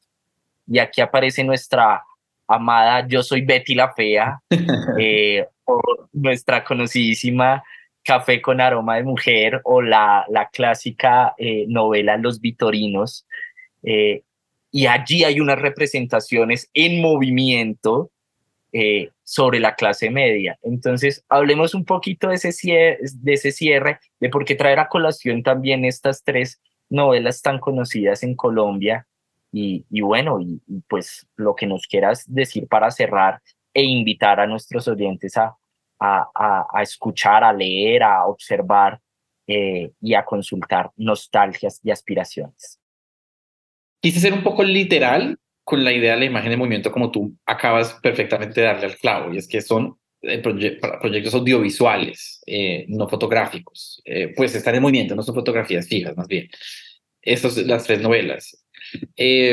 Y 0.68 0.80
aquí 0.80 1.02
aparece 1.02 1.44
nuestra 1.44 2.04
amada 2.48 3.06
Yo 3.08 3.22
soy 3.22 3.42
Betty 3.42 3.76
la 3.76 3.94
Fea, 3.94 4.40
eh, 5.00 5.46
o 5.66 5.82
nuestra 6.14 6.64
conocidísima 6.64 7.64
Café 8.02 8.42
con 8.42 8.62
aroma 8.62 8.96
de 8.96 9.04
mujer, 9.04 9.62
o 9.66 9.82
la, 9.82 10.26
la 10.30 10.48
clásica 10.48 11.36
eh, 11.38 11.66
novela 11.68 12.18
Los 12.18 12.40
Vitorinos. 12.40 13.28
y 14.72 14.86
allí 14.88 15.24
hay 15.24 15.40
unas 15.40 15.60
representaciones 15.60 16.70
en 16.74 17.02
movimiento 17.02 18.12
eh, 18.72 19.10
sobre 19.24 19.60
la 19.60 19.76
clase 19.76 20.10
media. 20.10 20.58
Entonces, 20.62 21.24
hablemos 21.30 21.74
un 21.74 21.86
poquito 21.86 22.30
de 22.30 22.36
ese, 22.36 22.52
cierre, 22.52 23.00
de 23.02 23.34
ese 23.34 23.52
cierre, 23.52 24.00
por 24.32 24.46
qué 24.46 24.56
traer 24.56 24.80
a 24.80 24.90
colación 24.90 25.44
también 25.44 25.86
estas 25.86 26.24
tres 26.24 26.62
novelas 26.90 27.42
tan 27.42 27.60
conocidas 27.60 28.24
en 28.24 28.36
Colombia 28.36 29.08
y, 29.52 30.02
bueno, 30.02 30.40
y, 30.40 30.62
pues 30.88 31.28
lo 31.36 31.56
que 31.56 31.66
nos 31.66 31.88
quieras 31.88 32.24
decir 32.28 32.68
para 32.68 32.92
cerrar 32.92 33.42
e 33.74 33.84
invitar 33.84 34.40
a 34.40 34.48
nuestros 34.48 34.88
oyentes 34.88 35.34
a, 35.38 35.56
escuchar, 36.82 37.44
a 37.44 37.54
leer, 37.54 38.04
a 38.04 38.26
observar 38.26 39.00
eh, 39.48 39.92
y 40.00 40.14
a 40.14 40.24
consultar 40.24 40.92
nostalgias 40.96 41.80
y 41.84 41.92
aspiraciones. 41.92 42.80
Quise 44.02 44.20
ser 44.20 44.34
un 44.34 44.44
poco 44.44 44.64
literal 44.64 45.38
con 45.70 45.84
la 45.84 45.94
idea 45.94 46.14
de 46.14 46.22
la 46.22 46.26
imagen 46.26 46.50
de 46.50 46.58
movimiento 46.58 46.92
como 46.92 47.12
tú 47.12 47.38
acabas 47.46 47.94
perfectamente 48.02 48.60
de 48.60 48.66
darle 48.66 48.88
al 48.88 48.98
clavo, 48.98 49.32
y 49.32 49.38
es 49.38 49.48
que 49.48 49.62
son 49.62 49.96
eh, 50.24 50.40
proyectos 50.40 51.36
audiovisuales, 51.36 52.42
eh, 52.48 52.86
no 52.88 53.08
fotográficos, 53.08 54.02
eh, 54.04 54.34
pues 54.36 54.56
están 54.56 54.74
en 54.74 54.82
movimiento, 54.82 55.16
no 55.16 55.22
son 55.22 55.36
fotografías 55.36 55.88
fijas 55.88 56.18
más 56.18 56.28
bien. 56.28 56.50
Estas 57.22 57.56
las 57.58 57.84
tres 57.84 58.02
novelas, 58.02 58.66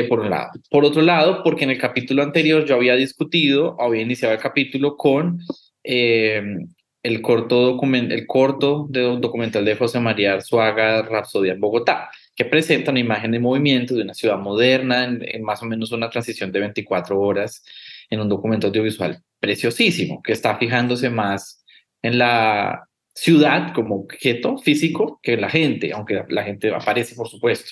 por 0.09 0.21
un 0.21 0.29
lado. 0.31 0.49
Por 0.71 0.85
otro 0.85 1.03
lado, 1.03 1.43
porque 1.43 1.65
en 1.65 1.69
el 1.69 1.77
capítulo 1.77 2.23
anterior 2.23 2.65
yo 2.65 2.75
había 2.75 2.95
discutido, 2.95 3.79
había 3.79 4.01
iniciado 4.01 4.33
el 4.33 4.39
capítulo 4.39 4.97
con 4.97 5.39
el 5.83 6.67
el 7.03 7.21
corto, 7.21 7.79
el 7.83 8.27
corto 8.27 8.87
de 8.89 9.07
un 9.07 9.21
documental 9.21 9.63
de 9.63 9.75
José 9.75 9.99
María 9.99 10.33
Arzuaga, 10.33 11.03
Rapsodia 11.03 11.53
en 11.53 11.61
Bogotá, 11.61 12.09
que 12.37 12.45
presenta 12.45 12.91
una 12.91 12.99
imagen 12.99 13.31
de 13.31 13.39
movimiento 13.39 13.95
de 13.95 14.03
una 14.03 14.13
ciudad 14.13 14.37
moderna 14.37 15.05
en, 15.05 15.43
más 15.43 15.61
o 15.63 15.65
menos 15.65 15.91
una 15.91 16.09
transición 16.09 16.51
de 16.51 16.59
24 16.59 17.19
horas 17.19 17.63
en 18.11 18.21
un 18.21 18.29
documento 18.29 18.67
audiovisual 18.67 19.21
preciosísimo, 19.39 20.21
que 20.21 20.33
está 20.33 20.55
fijándose 20.57 21.09
más 21.09 21.65
en 22.03 22.19
la 22.19 22.87
ciudad 23.13 23.73
como 23.73 23.95
objeto 23.95 24.59
físico 24.59 25.19
que 25.23 25.35
la 25.35 25.49
gente, 25.49 25.91
aunque 25.91 26.23
la 26.29 26.43
gente 26.43 26.71
aparece, 26.73 27.15
por 27.15 27.27
supuesto. 27.27 27.71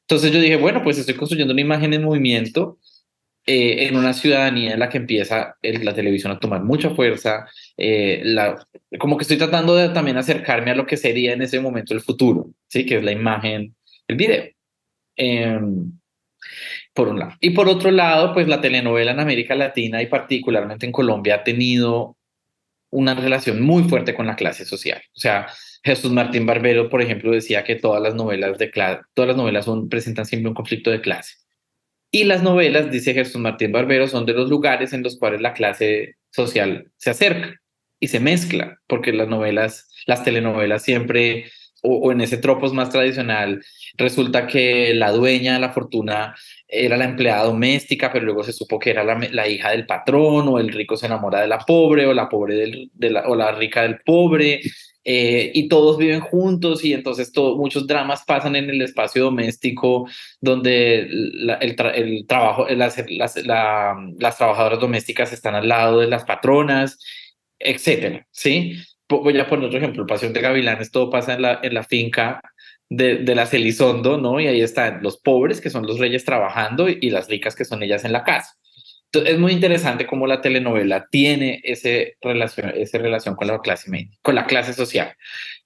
Entonces 0.00 0.32
yo 0.32 0.40
dije, 0.40 0.56
bueno, 0.56 0.82
pues 0.82 0.96
estoy 0.96 1.14
construyendo 1.14 1.52
una 1.52 1.60
imagen 1.60 1.92
en 1.92 2.02
movimiento 2.02 2.78
eh, 3.44 3.88
en 3.88 3.96
una 3.96 4.14
ciudadanía 4.14 4.72
en 4.72 4.78
la 4.78 4.88
que 4.88 4.98
empieza 4.98 5.56
la 5.62 5.94
televisión 5.94 6.32
a 6.32 6.38
tomar 6.38 6.62
mucha 6.62 6.90
fuerza, 6.90 7.46
eh, 7.76 8.22
la, 8.24 8.66
como 9.00 9.16
que 9.16 9.22
estoy 9.22 9.36
tratando 9.36 9.74
de 9.74 9.88
también 9.90 10.16
acercarme 10.16 10.70
a 10.70 10.76
lo 10.76 10.86
que 10.86 10.96
sería 10.96 11.32
en 11.32 11.42
ese 11.42 11.60
momento 11.60 11.92
el 11.92 12.00
futuro, 12.00 12.50
¿sí? 12.68 12.86
que 12.86 12.98
es 12.98 13.04
la 13.04 13.10
imagen, 13.10 13.74
el 14.12 14.18
video. 14.18 14.44
Em, 15.16 15.92
por 16.94 17.08
un 17.08 17.18
lado. 17.18 17.32
Y 17.40 17.50
por 17.50 17.68
otro 17.68 17.90
lado, 17.90 18.34
pues 18.34 18.48
la 18.48 18.60
telenovela 18.60 19.12
en 19.12 19.20
América 19.20 19.54
Latina 19.54 20.02
y 20.02 20.06
particularmente 20.06 20.86
en 20.86 20.92
Colombia 20.92 21.36
ha 21.36 21.44
tenido 21.44 22.16
una 22.90 23.14
relación 23.14 23.62
muy 23.62 23.84
fuerte 23.84 24.14
con 24.14 24.26
la 24.26 24.36
clase 24.36 24.64
social. 24.64 25.02
O 25.14 25.20
sea, 25.20 25.48
Jesús 25.82 26.12
Martín 26.12 26.46
Barbero, 26.46 26.88
por 26.88 27.00
ejemplo, 27.02 27.32
decía 27.32 27.64
que 27.64 27.76
todas 27.76 28.02
las 28.02 28.14
novelas 28.14 28.58
de 28.58 28.70
todas 29.14 29.28
las 29.28 29.36
novelas 29.36 29.64
son, 29.64 29.88
presentan 29.88 30.26
siempre 30.26 30.48
un 30.48 30.54
conflicto 30.54 30.90
de 30.90 31.00
clase. 31.00 31.36
Y 32.10 32.24
las 32.24 32.42
novelas, 32.42 32.90
dice 32.90 33.14
Jesús 33.14 33.40
Martín 33.40 33.72
Barbero, 33.72 34.06
son 34.06 34.26
de 34.26 34.34
los 34.34 34.50
lugares 34.50 34.92
en 34.92 35.02
los 35.02 35.18
cuales 35.18 35.40
la 35.40 35.54
clase 35.54 36.16
social 36.30 36.90
se 36.96 37.10
acerca 37.10 37.60
y 37.98 38.08
se 38.08 38.20
mezcla, 38.20 38.78
porque 38.86 39.12
las 39.12 39.28
novelas, 39.28 39.88
las 40.06 40.22
telenovelas 40.22 40.82
siempre, 40.82 41.50
o, 41.82 42.12
en 42.12 42.20
ese 42.20 42.38
tropos 42.38 42.72
más 42.72 42.90
tradicional, 42.90 43.62
resulta 43.96 44.46
que 44.46 44.94
la 44.94 45.10
dueña 45.10 45.54
de 45.54 45.60
la 45.60 45.72
fortuna 45.72 46.34
era 46.68 46.96
la 46.96 47.04
empleada 47.04 47.44
doméstica, 47.44 48.10
pero 48.12 48.24
luego 48.24 48.44
se 48.44 48.52
supo 48.52 48.78
que 48.78 48.90
era 48.90 49.04
la, 49.04 49.48
hija 49.48 49.70
del 49.70 49.86
patrón, 49.86 50.48
o 50.48 50.58
el 50.58 50.72
rico 50.72 50.96
se 50.96 51.06
enamora 51.06 51.40
de 51.40 51.48
la 51.48 51.58
pobre, 51.58 52.06
o 52.06 52.14
la 52.14 52.28
pobre 52.28 52.54
del, 52.54 52.90
de 52.94 53.10
la, 53.10 53.28
o 53.28 53.34
la 53.34 53.52
rica 53.52 53.82
del 53.82 54.00
pobre, 54.00 54.60
eh, 55.04 55.50
y 55.52 55.68
todos 55.68 55.98
viven 55.98 56.20
juntos 56.20 56.84
y 56.84 56.92
entonces 56.92 57.32
todo, 57.32 57.56
muchos 57.56 57.88
dramas 57.88 58.22
pasan 58.24 58.54
en 58.54 58.70
el 58.70 58.82
espacio 58.82 59.24
doméstico 59.24 60.08
donde 60.40 61.00
el, 61.00 62.26
trabajo, 62.28 62.68
las, 62.68 63.02
las, 63.08 64.36
trabajadoras 64.38 64.78
domésticas 64.78 65.32
están 65.32 65.56
al 65.56 65.66
lado 65.66 65.98
de 65.98 66.06
las 66.06 66.24
patronas, 66.24 67.00
etcétera, 67.58 68.26
¿sí? 68.30 68.76
Voy 69.20 69.38
a 69.38 69.48
poner 69.48 69.66
otro 69.66 69.78
ejemplo, 69.78 70.06
Pasión 70.06 70.32
de 70.32 70.40
Gavilanes, 70.40 70.90
todo 70.90 71.10
pasa 71.10 71.34
en 71.34 71.42
la, 71.42 71.60
en 71.62 71.74
la 71.74 71.82
finca 71.84 72.40
de, 72.88 73.16
de 73.18 73.34
las 73.34 73.52
Elizondo, 73.54 74.18
¿no? 74.18 74.40
Y 74.40 74.46
ahí 74.46 74.60
están 74.60 75.02
los 75.02 75.18
pobres, 75.18 75.60
que 75.60 75.70
son 75.70 75.86
los 75.86 75.98
reyes 75.98 76.24
trabajando, 76.24 76.88
y 76.88 77.10
las 77.10 77.28
ricas, 77.28 77.54
que 77.54 77.64
son 77.64 77.82
ellas 77.82 78.04
en 78.04 78.12
la 78.12 78.24
casa 78.24 78.56
es 79.20 79.38
muy 79.38 79.52
interesante 79.52 80.06
cómo 80.06 80.26
la 80.26 80.40
telenovela 80.40 81.06
tiene 81.10 81.60
ese 81.64 82.16
relación, 82.22 82.72
esa 82.74 82.98
relación 82.98 83.36
con 83.36 83.46
la 83.46 83.60
clase 83.60 83.90
media, 83.90 84.16
con 84.22 84.34
la 84.34 84.46
clase 84.46 84.72
social. 84.72 85.14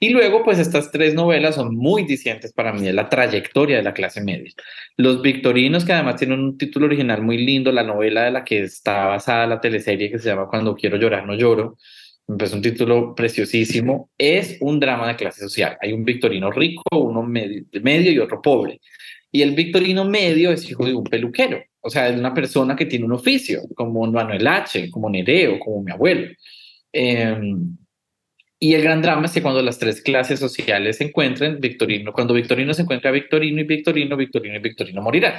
Y 0.01 0.11
luego, 0.11 0.43
pues 0.45 0.59
estas 0.59 0.91
tres 0.91 1.15
novelas 1.15 1.55
son 1.55 1.75
muy 1.75 2.05
discientes 2.05 2.53
para 2.53 2.73
mí 2.73 2.83
de 2.83 2.93
la 2.93 3.09
trayectoria 3.09 3.77
de 3.77 3.83
la 3.83 3.95
clase 3.95 4.21
media. 4.21 4.53
Los 4.97 5.23
Victorinos, 5.23 5.85
que 5.85 5.93
además 5.93 6.17
tienen 6.17 6.41
un 6.41 6.59
título 6.59 6.87
original 6.87 7.23
muy 7.23 7.39
lindo, 7.39 7.71
la 7.71 7.85
novela 7.85 8.25
de 8.25 8.33
la 8.33 8.45
que 8.45 8.63
está 8.63 9.07
basada 9.07 9.47
la 9.47 9.61
teleserie 9.61 10.11
que 10.11 10.19
se 10.19 10.29
llama 10.29 10.49
Cuando 10.49 10.75
quiero 10.75 10.97
llorar, 10.97 11.25
no 11.25 11.35
lloro, 11.35 11.77
es 12.39 12.53
un 12.53 12.63
título 12.63 13.15
preciosísimo, 13.15 14.11
es 14.19 14.59
un 14.61 14.81
drama 14.81 15.09
de 15.09 15.17
clase 15.17 15.41
social. 15.41 15.77
Hay 15.81 15.93
un 15.93 16.05
Victorino 16.05 16.51
rico, 16.51 16.83
uno 16.93 17.23
medio, 17.23 18.13
y 18.13 18.19
otro 18.19 18.43
pobre. 18.43 18.81
Y 19.33 19.43
el 19.43 19.55
Victorino 19.55 20.05
medio 20.05 20.51
es 20.51 20.69
hijo 20.71 20.85
de 20.85 20.95
un 20.95 21.05
peluquero 21.05 21.63
o 21.87 21.91
sea, 21.91 22.09
es 22.09 22.19
una 22.19 22.35
persona 22.35 22.75
que 22.75 22.87
tiene 22.87 23.05
un 23.05 23.13
oficio, 23.13 23.63
como 23.77 24.05
Manuel 24.11 24.45
H., 24.45 24.91
como 24.91 25.09
Nereo, 25.09 25.61
como 25.61 25.83
mi 25.83 25.93
abuelo. 25.93 26.33
Em, 26.93 27.77
y 28.59 28.75
el 28.75 28.83
gran 28.83 29.01
drama 29.01 29.27
es 29.27 29.33
que 29.33 29.43
cuando 29.43 29.63
las 29.63 29.79
tres 29.79 30.03
clases 30.03 30.41
sociales 30.41 30.97
se 30.97 31.05
encuentren, 31.05 31.61
Victorino, 31.61 32.13
cuando 32.13 32.35
Victorino 32.35 32.75
se 32.75 32.83
encuentra 32.83 33.13
Victorino 33.13 33.61
y 33.61 33.65
Victorino, 33.65 34.17
Victorino 34.17 34.57
y 34.57 34.59
Victorino 34.59 35.01
morirán. 35.01 35.35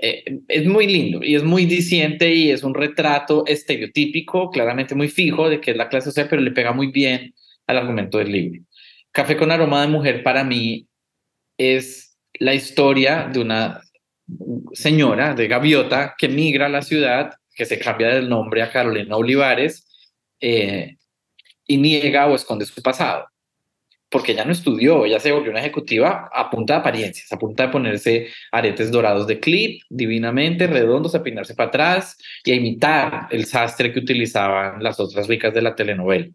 Eh, 0.00 0.42
es 0.46 0.64
muy 0.64 0.86
lindo 0.86 1.24
y 1.24 1.34
es 1.34 1.42
muy 1.42 1.66
diciente 1.66 2.32
y 2.32 2.50
es 2.52 2.62
un 2.62 2.72
retrato 2.72 3.44
estereotípico, 3.46 4.48
claramente 4.50 4.94
muy 4.94 5.08
fijo 5.08 5.48
de 5.48 5.60
que 5.60 5.72
es 5.72 5.76
la 5.76 5.88
clase 5.88 6.06
social, 6.06 6.28
pero 6.30 6.40
le 6.40 6.52
pega 6.52 6.72
muy 6.72 6.92
bien 6.92 7.34
al 7.66 7.78
argumento 7.78 8.18
del 8.18 8.30
libro. 8.30 8.62
Café 9.10 9.36
con 9.36 9.50
aroma 9.50 9.82
de 9.82 9.88
mujer 9.88 10.22
para 10.22 10.44
mí 10.44 10.86
es 11.56 12.16
la 12.34 12.54
historia 12.54 13.28
de 13.32 13.40
una 13.40 13.80
señora 14.72 15.34
de 15.34 15.48
Gaviota 15.48 16.14
que 16.16 16.28
migra 16.28 16.66
a 16.66 16.68
la 16.68 16.82
ciudad, 16.82 17.32
que 17.52 17.64
se 17.64 17.80
cambia 17.80 18.08
del 18.08 18.28
nombre 18.28 18.62
a 18.62 18.70
Carolina 18.70 19.16
Olivares 19.16 19.84
eh, 20.40 20.96
y 21.66 21.76
niega 21.76 22.28
o 22.28 22.36
esconde 22.36 22.66
su 22.66 22.80
pasado. 22.82 23.26
Porque 24.10 24.32
ella 24.32 24.44
no 24.44 24.52
estudió, 24.52 25.04
ella 25.04 25.20
se 25.20 25.32
volvió 25.32 25.50
una 25.50 25.60
ejecutiva 25.60 26.30
a 26.32 26.48
punta 26.48 26.74
de 26.74 26.80
apariencias, 26.80 27.30
a 27.30 27.38
punta 27.38 27.66
de 27.66 27.72
ponerse 27.72 28.28
aretes 28.50 28.90
dorados 28.90 29.26
de 29.26 29.38
clip, 29.38 29.82
divinamente, 29.90 30.66
redondos, 30.66 31.14
a 31.14 31.22
pinarse 31.22 31.54
para 31.54 31.68
atrás 31.68 32.16
y 32.42 32.52
a 32.52 32.54
imitar 32.54 33.28
el 33.30 33.44
sastre 33.44 33.92
que 33.92 34.00
utilizaban 34.00 34.82
las 34.82 34.98
otras 34.98 35.28
ricas 35.28 35.52
de 35.52 35.62
la 35.62 35.74
telenovela. 35.74 36.28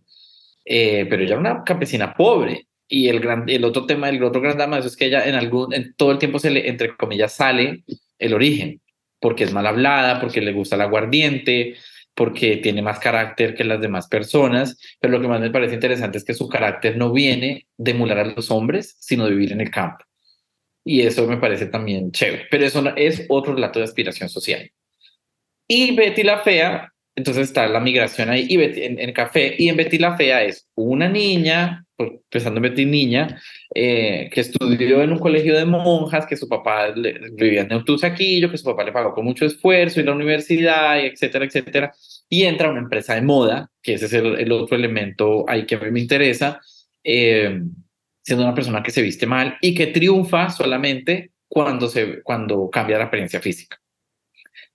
Eh, 0.65 1.07
pero 1.09 1.23
ella 1.23 1.33
era 1.33 1.39
una 1.39 1.63
campesina 1.63 2.13
pobre 2.13 2.67
y 2.87 3.07
el, 3.07 3.19
gran, 3.19 3.49
el 3.49 3.63
otro 3.65 3.85
tema, 3.85 4.09
el 4.09 4.23
otro 4.23 4.39
gran 4.39 4.55
drama 4.55 4.77
es 4.77 4.95
que 4.95 5.05
ella 5.05 5.25
en 5.27 5.35
algún, 5.35 5.73
en 5.73 5.93
todo 5.95 6.11
el 6.11 6.19
tiempo 6.19 6.39
se 6.39 6.51
le, 6.51 6.69
entre 6.69 6.95
comillas, 6.95 7.33
sale 7.33 7.83
el 8.19 8.33
origen, 8.33 8.81
porque 9.19 9.45
es 9.45 9.53
mal 9.53 9.65
hablada, 9.65 10.19
porque 10.19 10.41
le 10.41 10.53
gusta 10.53 10.75
el 10.75 10.81
aguardiente, 10.81 11.75
porque 12.15 12.57
tiene 12.57 12.81
más 12.81 12.99
carácter 12.99 13.55
que 13.55 13.63
las 13.63 13.81
demás 13.81 14.07
personas, 14.07 14.77
pero 14.99 15.13
lo 15.13 15.21
que 15.21 15.27
más 15.27 15.41
me 15.41 15.49
parece 15.49 15.75
interesante 15.75 16.17
es 16.17 16.23
que 16.23 16.33
su 16.33 16.47
carácter 16.47 16.97
no 16.97 17.11
viene 17.11 17.67
de 17.77 17.91
emular 17.91 18.19
a 18.19 18.25
los 18.25 18.51
hombres, 18.51 18.95
sino 18.99 19.25
de 19.25 19.31
vivir 19.31 19.51
en 19.51 19.61
el 19.61 19.71
campo. 19.71 20.05
Y 20.85 21.01
eso 21.01 21.25
me 21.27 21.37
parece 21.37 21.67
también 21.67 22.11
chévere, 22.11 22.45
pero 22.51 22.65
eso 22.65 22.83
es 22.95 23.25
otro 23.29 23.55
relato 23.55 23.79
de 23.79 23.85
aspiración 23.85 24.29
social. 24.29 24.69
Y 25.67 25.95
Betty 25.95 26.23
la 26.23 26.39
Fea 26.39 26.93
entonces 27.15 27.47
está 27.47 27.67
la 27.67 27.79
migración 27.79 28.29
ahí 28.29 28.47
y 28.49 28.61
en, 28.61 28.99
en, 28.99 29.13
café. 29.13 29.55
Y 29.57 29.69
en 29.69 29.77
Betty 29.77 29.97
la 29.97 30.17
Fea 30.17 30.43
es 30.43 30.67
una 30.75 31.07
niña, 31.07 31.85
pues, 32.07 32.21
empezando 32.23 32.57
en 32.59 32.63
Betty 32.63 32.85
niña, 32.85 33.41
eh, 33.73 34.29
que 34.31 34.41
estudió 34.41 35.01
en 35.01 35.11
un 35.11 35.19
colegio 35.19 35.57
de 35.57 35.65
monjas, 35.65 36.25
que 36.25 36.37
su 36.37 36.47
papá 36.47 36.89
le, 36.89 37.19
vivía 37.31 37.61
en 37.61 37.69
Neutusaquillo, 37.69 38.49
que 38.49 38.57
su 38.57 38.65
papá 38.65 38.83
le 38.83 38.91
pagó 38.91 39.13
con 39.13 39.25
mucho 39.25 39.45
esfuerzo 39.45 39.99
y 39.99 40.03
la 40.03 40.13
universidad, 40.13 41.01
y 41.01 41.07
etcétera, 41.07 41.45
etcétera. 41.45 41.93
Y 42.29 42.43
entra 42.43 42.67
a 42.67 42.71
una 42.71 42.81
empresa 42.81 43.15
de 43.15 43.21
moda, 43.21 43.69
que 43.81 43.93
ese 43.93 44.05
es 44.05 44.13
el, 44.13 44.51
otro 44.51 44.75
elemento 44.75 45.45
ahí 45.47 45.65
que 45.65 45.75
a 45.75 45.79
mí 45.79 45.91
me 45.91 45.99
interesa, 45.99 46.59
eh, 47.03 47.61
siendo 48.21 48.43
una 48.43 48.55
persona 48.55 48.83
que 48.83 48.91
se 48.91 49.01
viste 49.01 49.25
mal 49.25 49.57
y 49.61 49.73
que 49.73 49.87
triunfa 49.87 50.49
solamente 50.49 51.31
cuando, 51.47 51.87
se, 51.87 52.21
cuando 52.23 52.69
cambia 52.69 52.97
la 52.97 53.05
apariencia 53.05 53.39
física. 53.39 53.79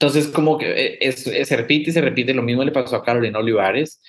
Entonces, 0.01 0.29
como 0.29 0.59
que 0.59 0.99
eh, 1.01 1.13
se 1.13 1.57
repite 1.57 1.91
y 1.91 1.93
se 1.93 2.01
repite, 2.01 2.33
lo 2.33 2.43
mismo 2.43 2.63
le 2.63 2.71
pasó 2.71 2.95
a 2.97 3.05
Carolina 3.05 3.41
Olivares. 3.41 4.01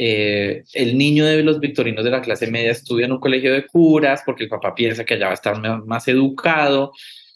Eh, 0.00 0.62
el 0.74 0.96
niño 0.96 1.26
de 1.26 1.42
los 1.42 1.58
victorinos 1.58 2.04
de 2.04 2.12
la 2.12 2.22
clase 2.22 2.46
media 2.46 2.70
estudia 2.70 3.06
en 3.06 3.12
un 3.12 3.18
colegio 3.18 3.52
de 3.52 3.66
curas 3.66 4.22
porque 4.24 4.44
el 4.44 4.48
papá 4.48 4.72
piensa 4.72 5.04
que 5.04 5.14
allá 5.14 5.26
va 5.26 5.32
a 5.32 5.34
estar 5.34 5.60
más, 5.84 6.06
educado. 6.06 6.92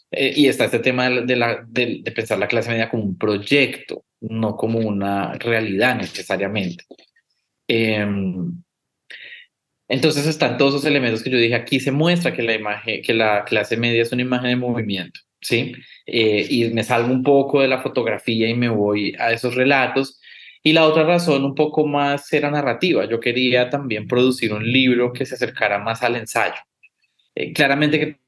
Eh, 0.09 0.33
y 0.37 0.47
está 0.47 0.65
este 0.65 0.79
tema 0.79 1.09
de, 1.09 2.03
pensar 2.15 2.39
la 2.39 2.47
clase 2.47 2.69
media 2.69 2.89
como 2.89 3.03
un 3.03 3.17
proyecto, 3.17 4.05
no 4.21 4.55
como 4.55 4.79
una 4.79 5.33
realidad 5.33 5.97
necesariamente. 5.97 6.85
Em, 7.67 8.63
entonces 9.89 10.25
están 10.25 10.57
todos 10.57 10.75
esos 10.75 10.85
elementos 10.85 11.21
que 11.21 11.31
yo 11.31 11.37
dije, 11.37 11.55
aquí 11.55 11.81
se 11.81 11.91
muestra 11.91 12.33
que 12.33 12.43
la, 12.43 12.53
imagen, 12.53 13.01
que 13.01 13.13
la 13.13 13.43
clase 13.43 13.75
media 13.75 14.03
es 14.03 14.11
una 14.13 14.21
imagen 14.21 14.51
de 14.51 14.55
movimiento. 14.55 15.19
¿sí? 15.41 15.73
Eh, 16.05 16.47
y 16.49 16.69
me 16.69 16.83
salgo 16.83 17.11
un 17.11 17.23
poco 17.23 17.61
de 17.61 17.67
la 17.67 17.81
fotografía 17.81 18.47
y 18.47 18.53
me 18.55 18.69
voy 18.69 19.15
a 19.19 19.33
esos 19.33 19.55
relatos. 19.55 20.21
Y 20.65 20.71
la 20.71 20.87
otra 20.87 21.03
razón 21.03 21.43
un 21.43 21.55
poco 21.55 21.85
más 21.85 22.31
era 22.31 22.49
narrativa. 22.49 23.05
Yo 23.05 23.19
quería 23.19 23.69
también 23.69 24.07
producir 24.07 24.53
un 24.53 24.63
libro 24.63 25.11
que 25.11 25.25
se 25.25 25.35
acercara 25.35 25.77
más 25.77 26.01
al 26.03 26.15
ensayo. 26.15 26.55
Eh, 27.35 27.51
claramente 27.51 27.99
que 27.99 28.19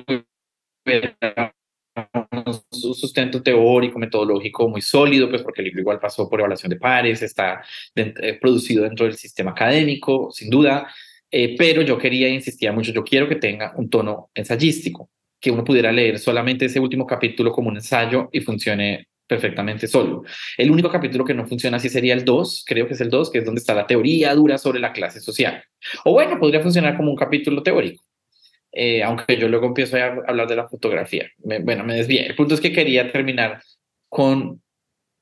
un 0.00 0.24
sustento 2.70 3.42
teórico, 3.42 3.98
metodológico 3.98 4.68
muy 4.68 4.80
sólido, 4.80 5.28
pues 5.28 5.42
porque 5.42 5.60
el 5.60 5.66
libro 5.66 5.80
igual 5.80 6.00
pasó 6.00 6.28
por 6.28 6.40
evaluación 6.40 6.70
de 6.70 6.76
pares, 6.76 7.20
está 7.20 7.62
eh, 7.94 8.38
producido 8.40 8.84
dentro 8.84 9.04
del 9.06 9.16
sistema 9.16 9.50
académico, 9.50 10.30
sin 10.30 10.48
duda, 10.48 10.88
pero 11.58 11.82
yo 11.82 11.98
quería, 11.98 12.28
insistía 12.28 12.72
mucho, 12.72 12.92
yo 12.92 13.04
quiero 13.04 13.28
que 13.28 13.36
tenga 13.36 13.72
un 13.76 13.88
tono 13.88 14.30
ensayístico, 14.34 15.10
que 15.40 15.50
uno 15.50 15.64
pudiera 15.64 15.90
leer 15.90 16.18
solamente 16.18 16.66
ese 16.66 16.78
último 16.78 17.06
capítulo 17.06 17.52
como 17.52 17.68
un 17.68 17.76
ensayo 17.76 18.28
y 18.32 18.40
funcione 18.40 19.08
perfectamente 19.26 19.86
solo. 19.86 20.24
El 20.56 20.70
único 20.70 20.90
capítulo 20.90 21.24
que 21.24 21.34
no 21.34 21.46
funciona 21.46 21.78
así 21.78 21.88
sería 21.88 22.14
el 22.14 22.24
2, 22.24 22.64
creo 22.66 22.86
que 22.86 22.94
es 22.94 23.00
el 23.00 23.10
2, 23.10 23.30
que 23.30 23.38
es 23.38 23.44
donde 23.44 23.60
está 23.60 23.74
la 23.74 23.86
teoría 23.86 24.34
dura 24.34 24.58
sobre 24.58 24.80
la 24.80 24.92
clase 24.92 25.20
social. 25.20 25.62
O 26.04 26.12
bueno, 26.12 26.38
podría 26.38 26.60
funcionar 26.60 26.96
como 26.96 27.10
un 27.10 27.16
capítulo 27.16 27.62
teórico, 27.62 28.04
eh, 28.72 29.02
aunque 29.02 29.36
yo 29.36 29.48
luego 29.48 29.66
empiezo 29.66 29.96
a 29.96 30.06
hablar 30.26 30.48
de 30.48 30.56
la 30.56 30.68
fotografía. 30.68 31.30
bueno, 31.38 31.84
me 31.84 31.94
desvié. 31.94 32.26
El 32.26 32.34
punto 32.34 32.54
es 32.54 32.60
que 32.60 32.72
quería 32.72 33.10
terminar 33.10 33.62
con 34.08 34.60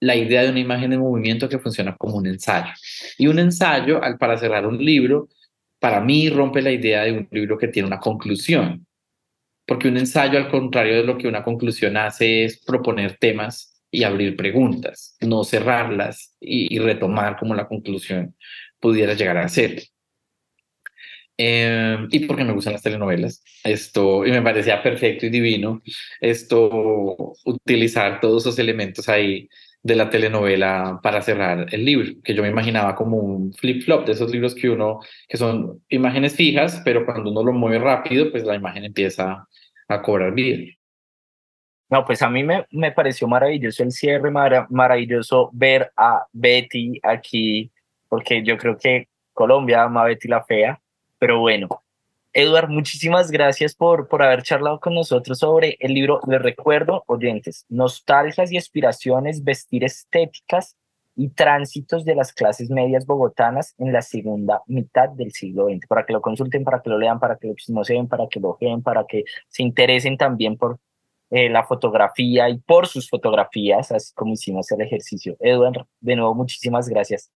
la 0.00 0.16
idea 0.16 0.42
de 0.42 0.50
una 0.50 0.60
imagen 0.60 0.90
de 0.90 0.98
movimiento 0.98 1.48
que 1.48 1.58
funciona 1.58 1.94
como 1.96 2.16
un 2.16 2.26
ensayo. 2.26 2.72
Y 3.18 3.26
un 3.26 3.38
ensayo, 3.38 4.02
al, 4.02 4.18
para 4.18 4.38
cerrar 4.38 4.66
un 4.66 4.82
libro, 4.82 5.28
para 5.78 6.00
mí 6.00 6.28
rompe 6.30 6.62
la 6.62 6.72
idea 6.72 7.04
de 7.04 7.12
un 7.12 7.28
libro 7.30 7.58
que 7.58 7.68
tiene 7.68 7.86
una 7.86 7.98
conclusión. 7.98 8.86
Porque 9.66 9.88
un 9.88 9.98
ensayo, 9.98 10.38
al 10.38 10.50
contrario 10.50 10.96
de 10.96 11.04
lo 11.04 11.18
que 11.18 11.28
una 11.28 11.44
conclusión 11.44 11.96
hace, 11.96 12.44
es 12.44 12.58
proponer 12.64 13.18
temas 13.18 13.69
y 13.90 14.04
abrir 14.04 14.36
preguntas, 14.36 15.16
no 15.20 15.44
cerrarlas 15.44 16.36
y, 16.40 16.78
retomar 16.78 17.36
como 17.38 17.54
la 17.54 17.68
conclusión 17.68 18.36
pudiera 18.80 19.14
llegar 19.14 19.36
a 19.38 19.48
ser. 19.48 19.82
Eh, 21.36 21.96
y 22.10 22.26
porque 22.26 22.44
me 22.44 22.52
gustan 22.52 22.74
las 22.74 22.82
telenovelas, 22.82 23.42
esto, 23.64 24.26
y 24.26 24.30
me 24.30 24.42
parecía 24.42 24.82
perfecto 24.82 25.26
y 25.26 25.30
divino, 25.30 25.80
esto, 26.20 27.34
utilizar 27.44 28.20
todos 28.20 28.42
esos 28.42 28.58
elementos 28.58 29.08
ahí 29.08 29.48
de 29.82 29.96
la 29.96 30.10
telenovela 30.10 31.00
para 31.02 31.22
cerrar 31.22 31.66
el 31.72 31.84
libro, 31.84 32.12
que 32.22 32.34
yo 32.34 32.42
me 32.42 32.50
imaginaba 32.50 32.94
como 32.94 33.16
un 33.16 33.52
flip-flop 33.54 34.06
de 34.06 34.12
esos 34.12 34.30
libros 34.30 34.54
que 34.54 34.68
uno, 34.68 35.00
que 35.28 35.38
son 35.38 35.82
imágenes 35.88 36.36
fijas, 36.36 36.82
pero 36.84 37.06
cuando 37.06 37.30
uno 37.30 37.42
lo 37.42 37.52
mueve 37.54 37.78
rápido, 37.78 38.30
pues 38.30 38.44
la 38.44 38.56
imagen 38.56 38.84
empieza 38.84 39.46
a 39.88 40.02
cobrar 40.02 40.34
vida. 40.34 40.70
No, 41.90 42.04
pues 42.04 42.22
a 42.22 42.30
mí 42.30 42.44
me, 42.44 42.66
me 42.70 42.92
pareció 42.92 43.26
maravilloso 43.26 43.82
el 43.82 43.90
cierre, 43.90 44.30
maravilloso 44.30 45.50
ver 45.52 45.92
a 45.96 46.24
Betty 46.32 47.00
aquí, 47.02 47.72
porque 48.08 48.44
yo 48.44 48.56
creo 48.56 48.78
que 48.78 49.08
Colombia 49.32 49.82
ama 49.82 50.02
a 50.02 50.06
Betty 50.06 50.28
la 50.28 50.44
Fea, 50.44 50.80
pero 51.18 51.40
bueno. 51.40 51.68
Eduard, 52.32 52.68
muchísimas 52.68 53.32
gracias 53.32 53.74
por, 53.74 54.06
por 54.06 54.22
haber 54.22 54.44
charlado 54.44 54.78
con 54.78 54.94
nosotros 54.94 55.40
sobre 55.40 55.76
el 55.80 55.94
libro. 55.94 56.20
Les 56.28 56.40
recuerdo, 56.40 57.02
oyentes, 57.08 57.66
Nostalgias 57.68 58.52
y 58.52 58.56
aspiraciones, 58.56 59.42
vestir 59.42 59.82
estéticas 59.82 60.76
y 61.16 61.30
tránsitos 61.30 62.04
de 62.04 62.14
las 62.14 62.32
clases 62.32 62.70
medias 62.70 63.04
bogotanas 63.04 63.74
en 63.78 63.92
la 63.92 64.02
segunda 64.02 64.62
mitad 64.66 65.08
del 65.08 65.32
siglo 65.32 65.66
XX, 65.66 65.88
para 65.88 66.06
que 66.06 66.12
lo 66.12 66.20
consulten, 66.20 66.62
para 66.62 66.80
que 66.80 66.90
lo 66.90 66.98
lean, 66.98 67.18
para 67.18 67.36
que 67.36 67.48
lo 67.48 67.54
chismoseen, 67.54 68.06
para 68.06 68.28
que 68.28 68.38
lo 68.38 68.56
vean, 68.60 68.80
para 68.80 69.04
que 69.06 69.24
se 69.48 69.64
interesen 69.64 70.16
también 70.16 70.56
por 70.56 70.78
eh, 71.30 71.48
la 71.48 71.64
fotografía 71.64 72.48
y 72.48 72.58
por 72.58 72.86
sus 72.86 73.08
fotografías, 73.08 73.92
así 73.92 74.12
como 74.14 74.32
hicimos 74.32 74.70
el 74.72 74.80
ejercicio. 74.80 75.36
Edward, 75.40 75.86
de 76.00 76.16
nuevo, 76.16 76.34
muchísimas 76.34 76.88
gracias. 76.88 77.30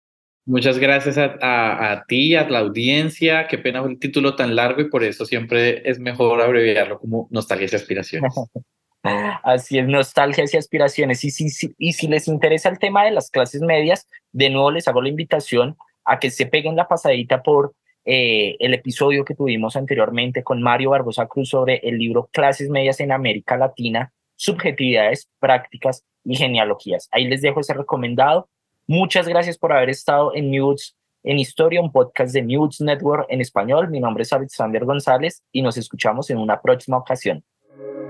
Muchas 0.46 0.80
gracias 0.80 1.18
a, 1.18 1.92
a, 1.92 2.04
ti, 2.06 2.36
a 2.36 2.50
la 2.50 2.60
audiencia. 2.60 3.48
Qué 3.48 3.58
pena 3.58 3.84
el 3.84 4.00
título 4.00 4.36
tan 4.36 4.56
largo 4.56 4.82
y 4.82 4.90
por 4.90 5.04
eso 5.04 5.26
siempre 5.26 5.88
es 5.88 6.00
mejor 6.00 6.42
abreviarlo 6.42 7.00
como 7.00 7.28
Nostalgias 7.30 7.74
y 7.74 7.76
Aspiraciones. 7.76 8.34
Así 9.44 9.78
es, 9.78 9.88
Nostalgias 9.88 10.54
y 10.54 10.58
Aspiraciones. 10.58 11.24
Y 11.24 11.32
si, 11.32 11.74
y 11.78 11.94
si 11.94 12.08
les 12.08 12.28
interesa 12.28 12.70
el 12.70 12.80
tema 12.80 13.04
de 13.04 13.12
las 13.12 13.30
clases 13.30 13.62
medias, 13.62 14.08
de 14.32 14.50
nuevo 14.50 14.72
les 14.72 14.88
hago 14.88 15.02
la 15.02 15.10
invitación 15.10 15.78
a 16.06 16.20
que 16.20 16.32
se 16.32 16.46
peguen 16.46 16.76
la 16.76 16.88
pasadita 16.88 17.44
por 17.44 17.74
eh, 18.06 18.56
el 18.60 18.74
episodio 18.74 19.24
que 19.26 19.36
tuvimos 19.36 19.76
anteriormente 19.76 20.44
con 20.44 20.62
Mario 20.62 20.92
Barbosa 20.92 21.28
Cruz 21.28 21.50
sobre 21.50 21.78
el 21.84 21.98
libro 21.98 22.30
Clases 22.32 22.70
Medias 22.70 23.00
en 23.00 23.12
América 23.12 23.58
Latina, 23.58 24.12
Subjetividades, 24.36 25.30
Prácticas 25.40 26.04
y 26.24 26.36
Genealogías. 26.36 27.08
Ahí 27.12 27.26
les 27.26 27.42
dejo 27.42 27.60
ese 27.60 27.74
recomendado. 27.74 28.50
Muchas 28.88 29.28
gracias 29.28 29.58
por 29.58 29.72
haber 29.72 29.90
estado 29.90 30.34
en 30.36 30.52
News 30.52 30.96
en 31.24 31.40
Historia, 31.40 31.82
un 31.82 31.92
podcast 31.92 32.34
de 32.34 32.42
News 32.42 32.82
Network 32.82 33.28
en 33.30 33.42
español. 33.42 33.90
Mi 33.90 34.00
nombre 34.00 34.24
es 34.24 34.34
Alexander 34.34 34.86
González 34.86 35.44
y 35.52 35.62
nos 35.62 35.78
escuchamos 35.78 36.30
en 36.30 36.38
una 36.38 36.62
próxima 36.62 36.98
ocasión. 36.98 37.44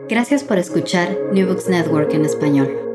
Gracias 0.07 0.43
por 0.43 0.57
escuchar 0.57 1.09
New 1.31 1.47
Books 1.47 1.69
Network 1.69 2.13
en 2.13 2.25
español. 2.25 2.90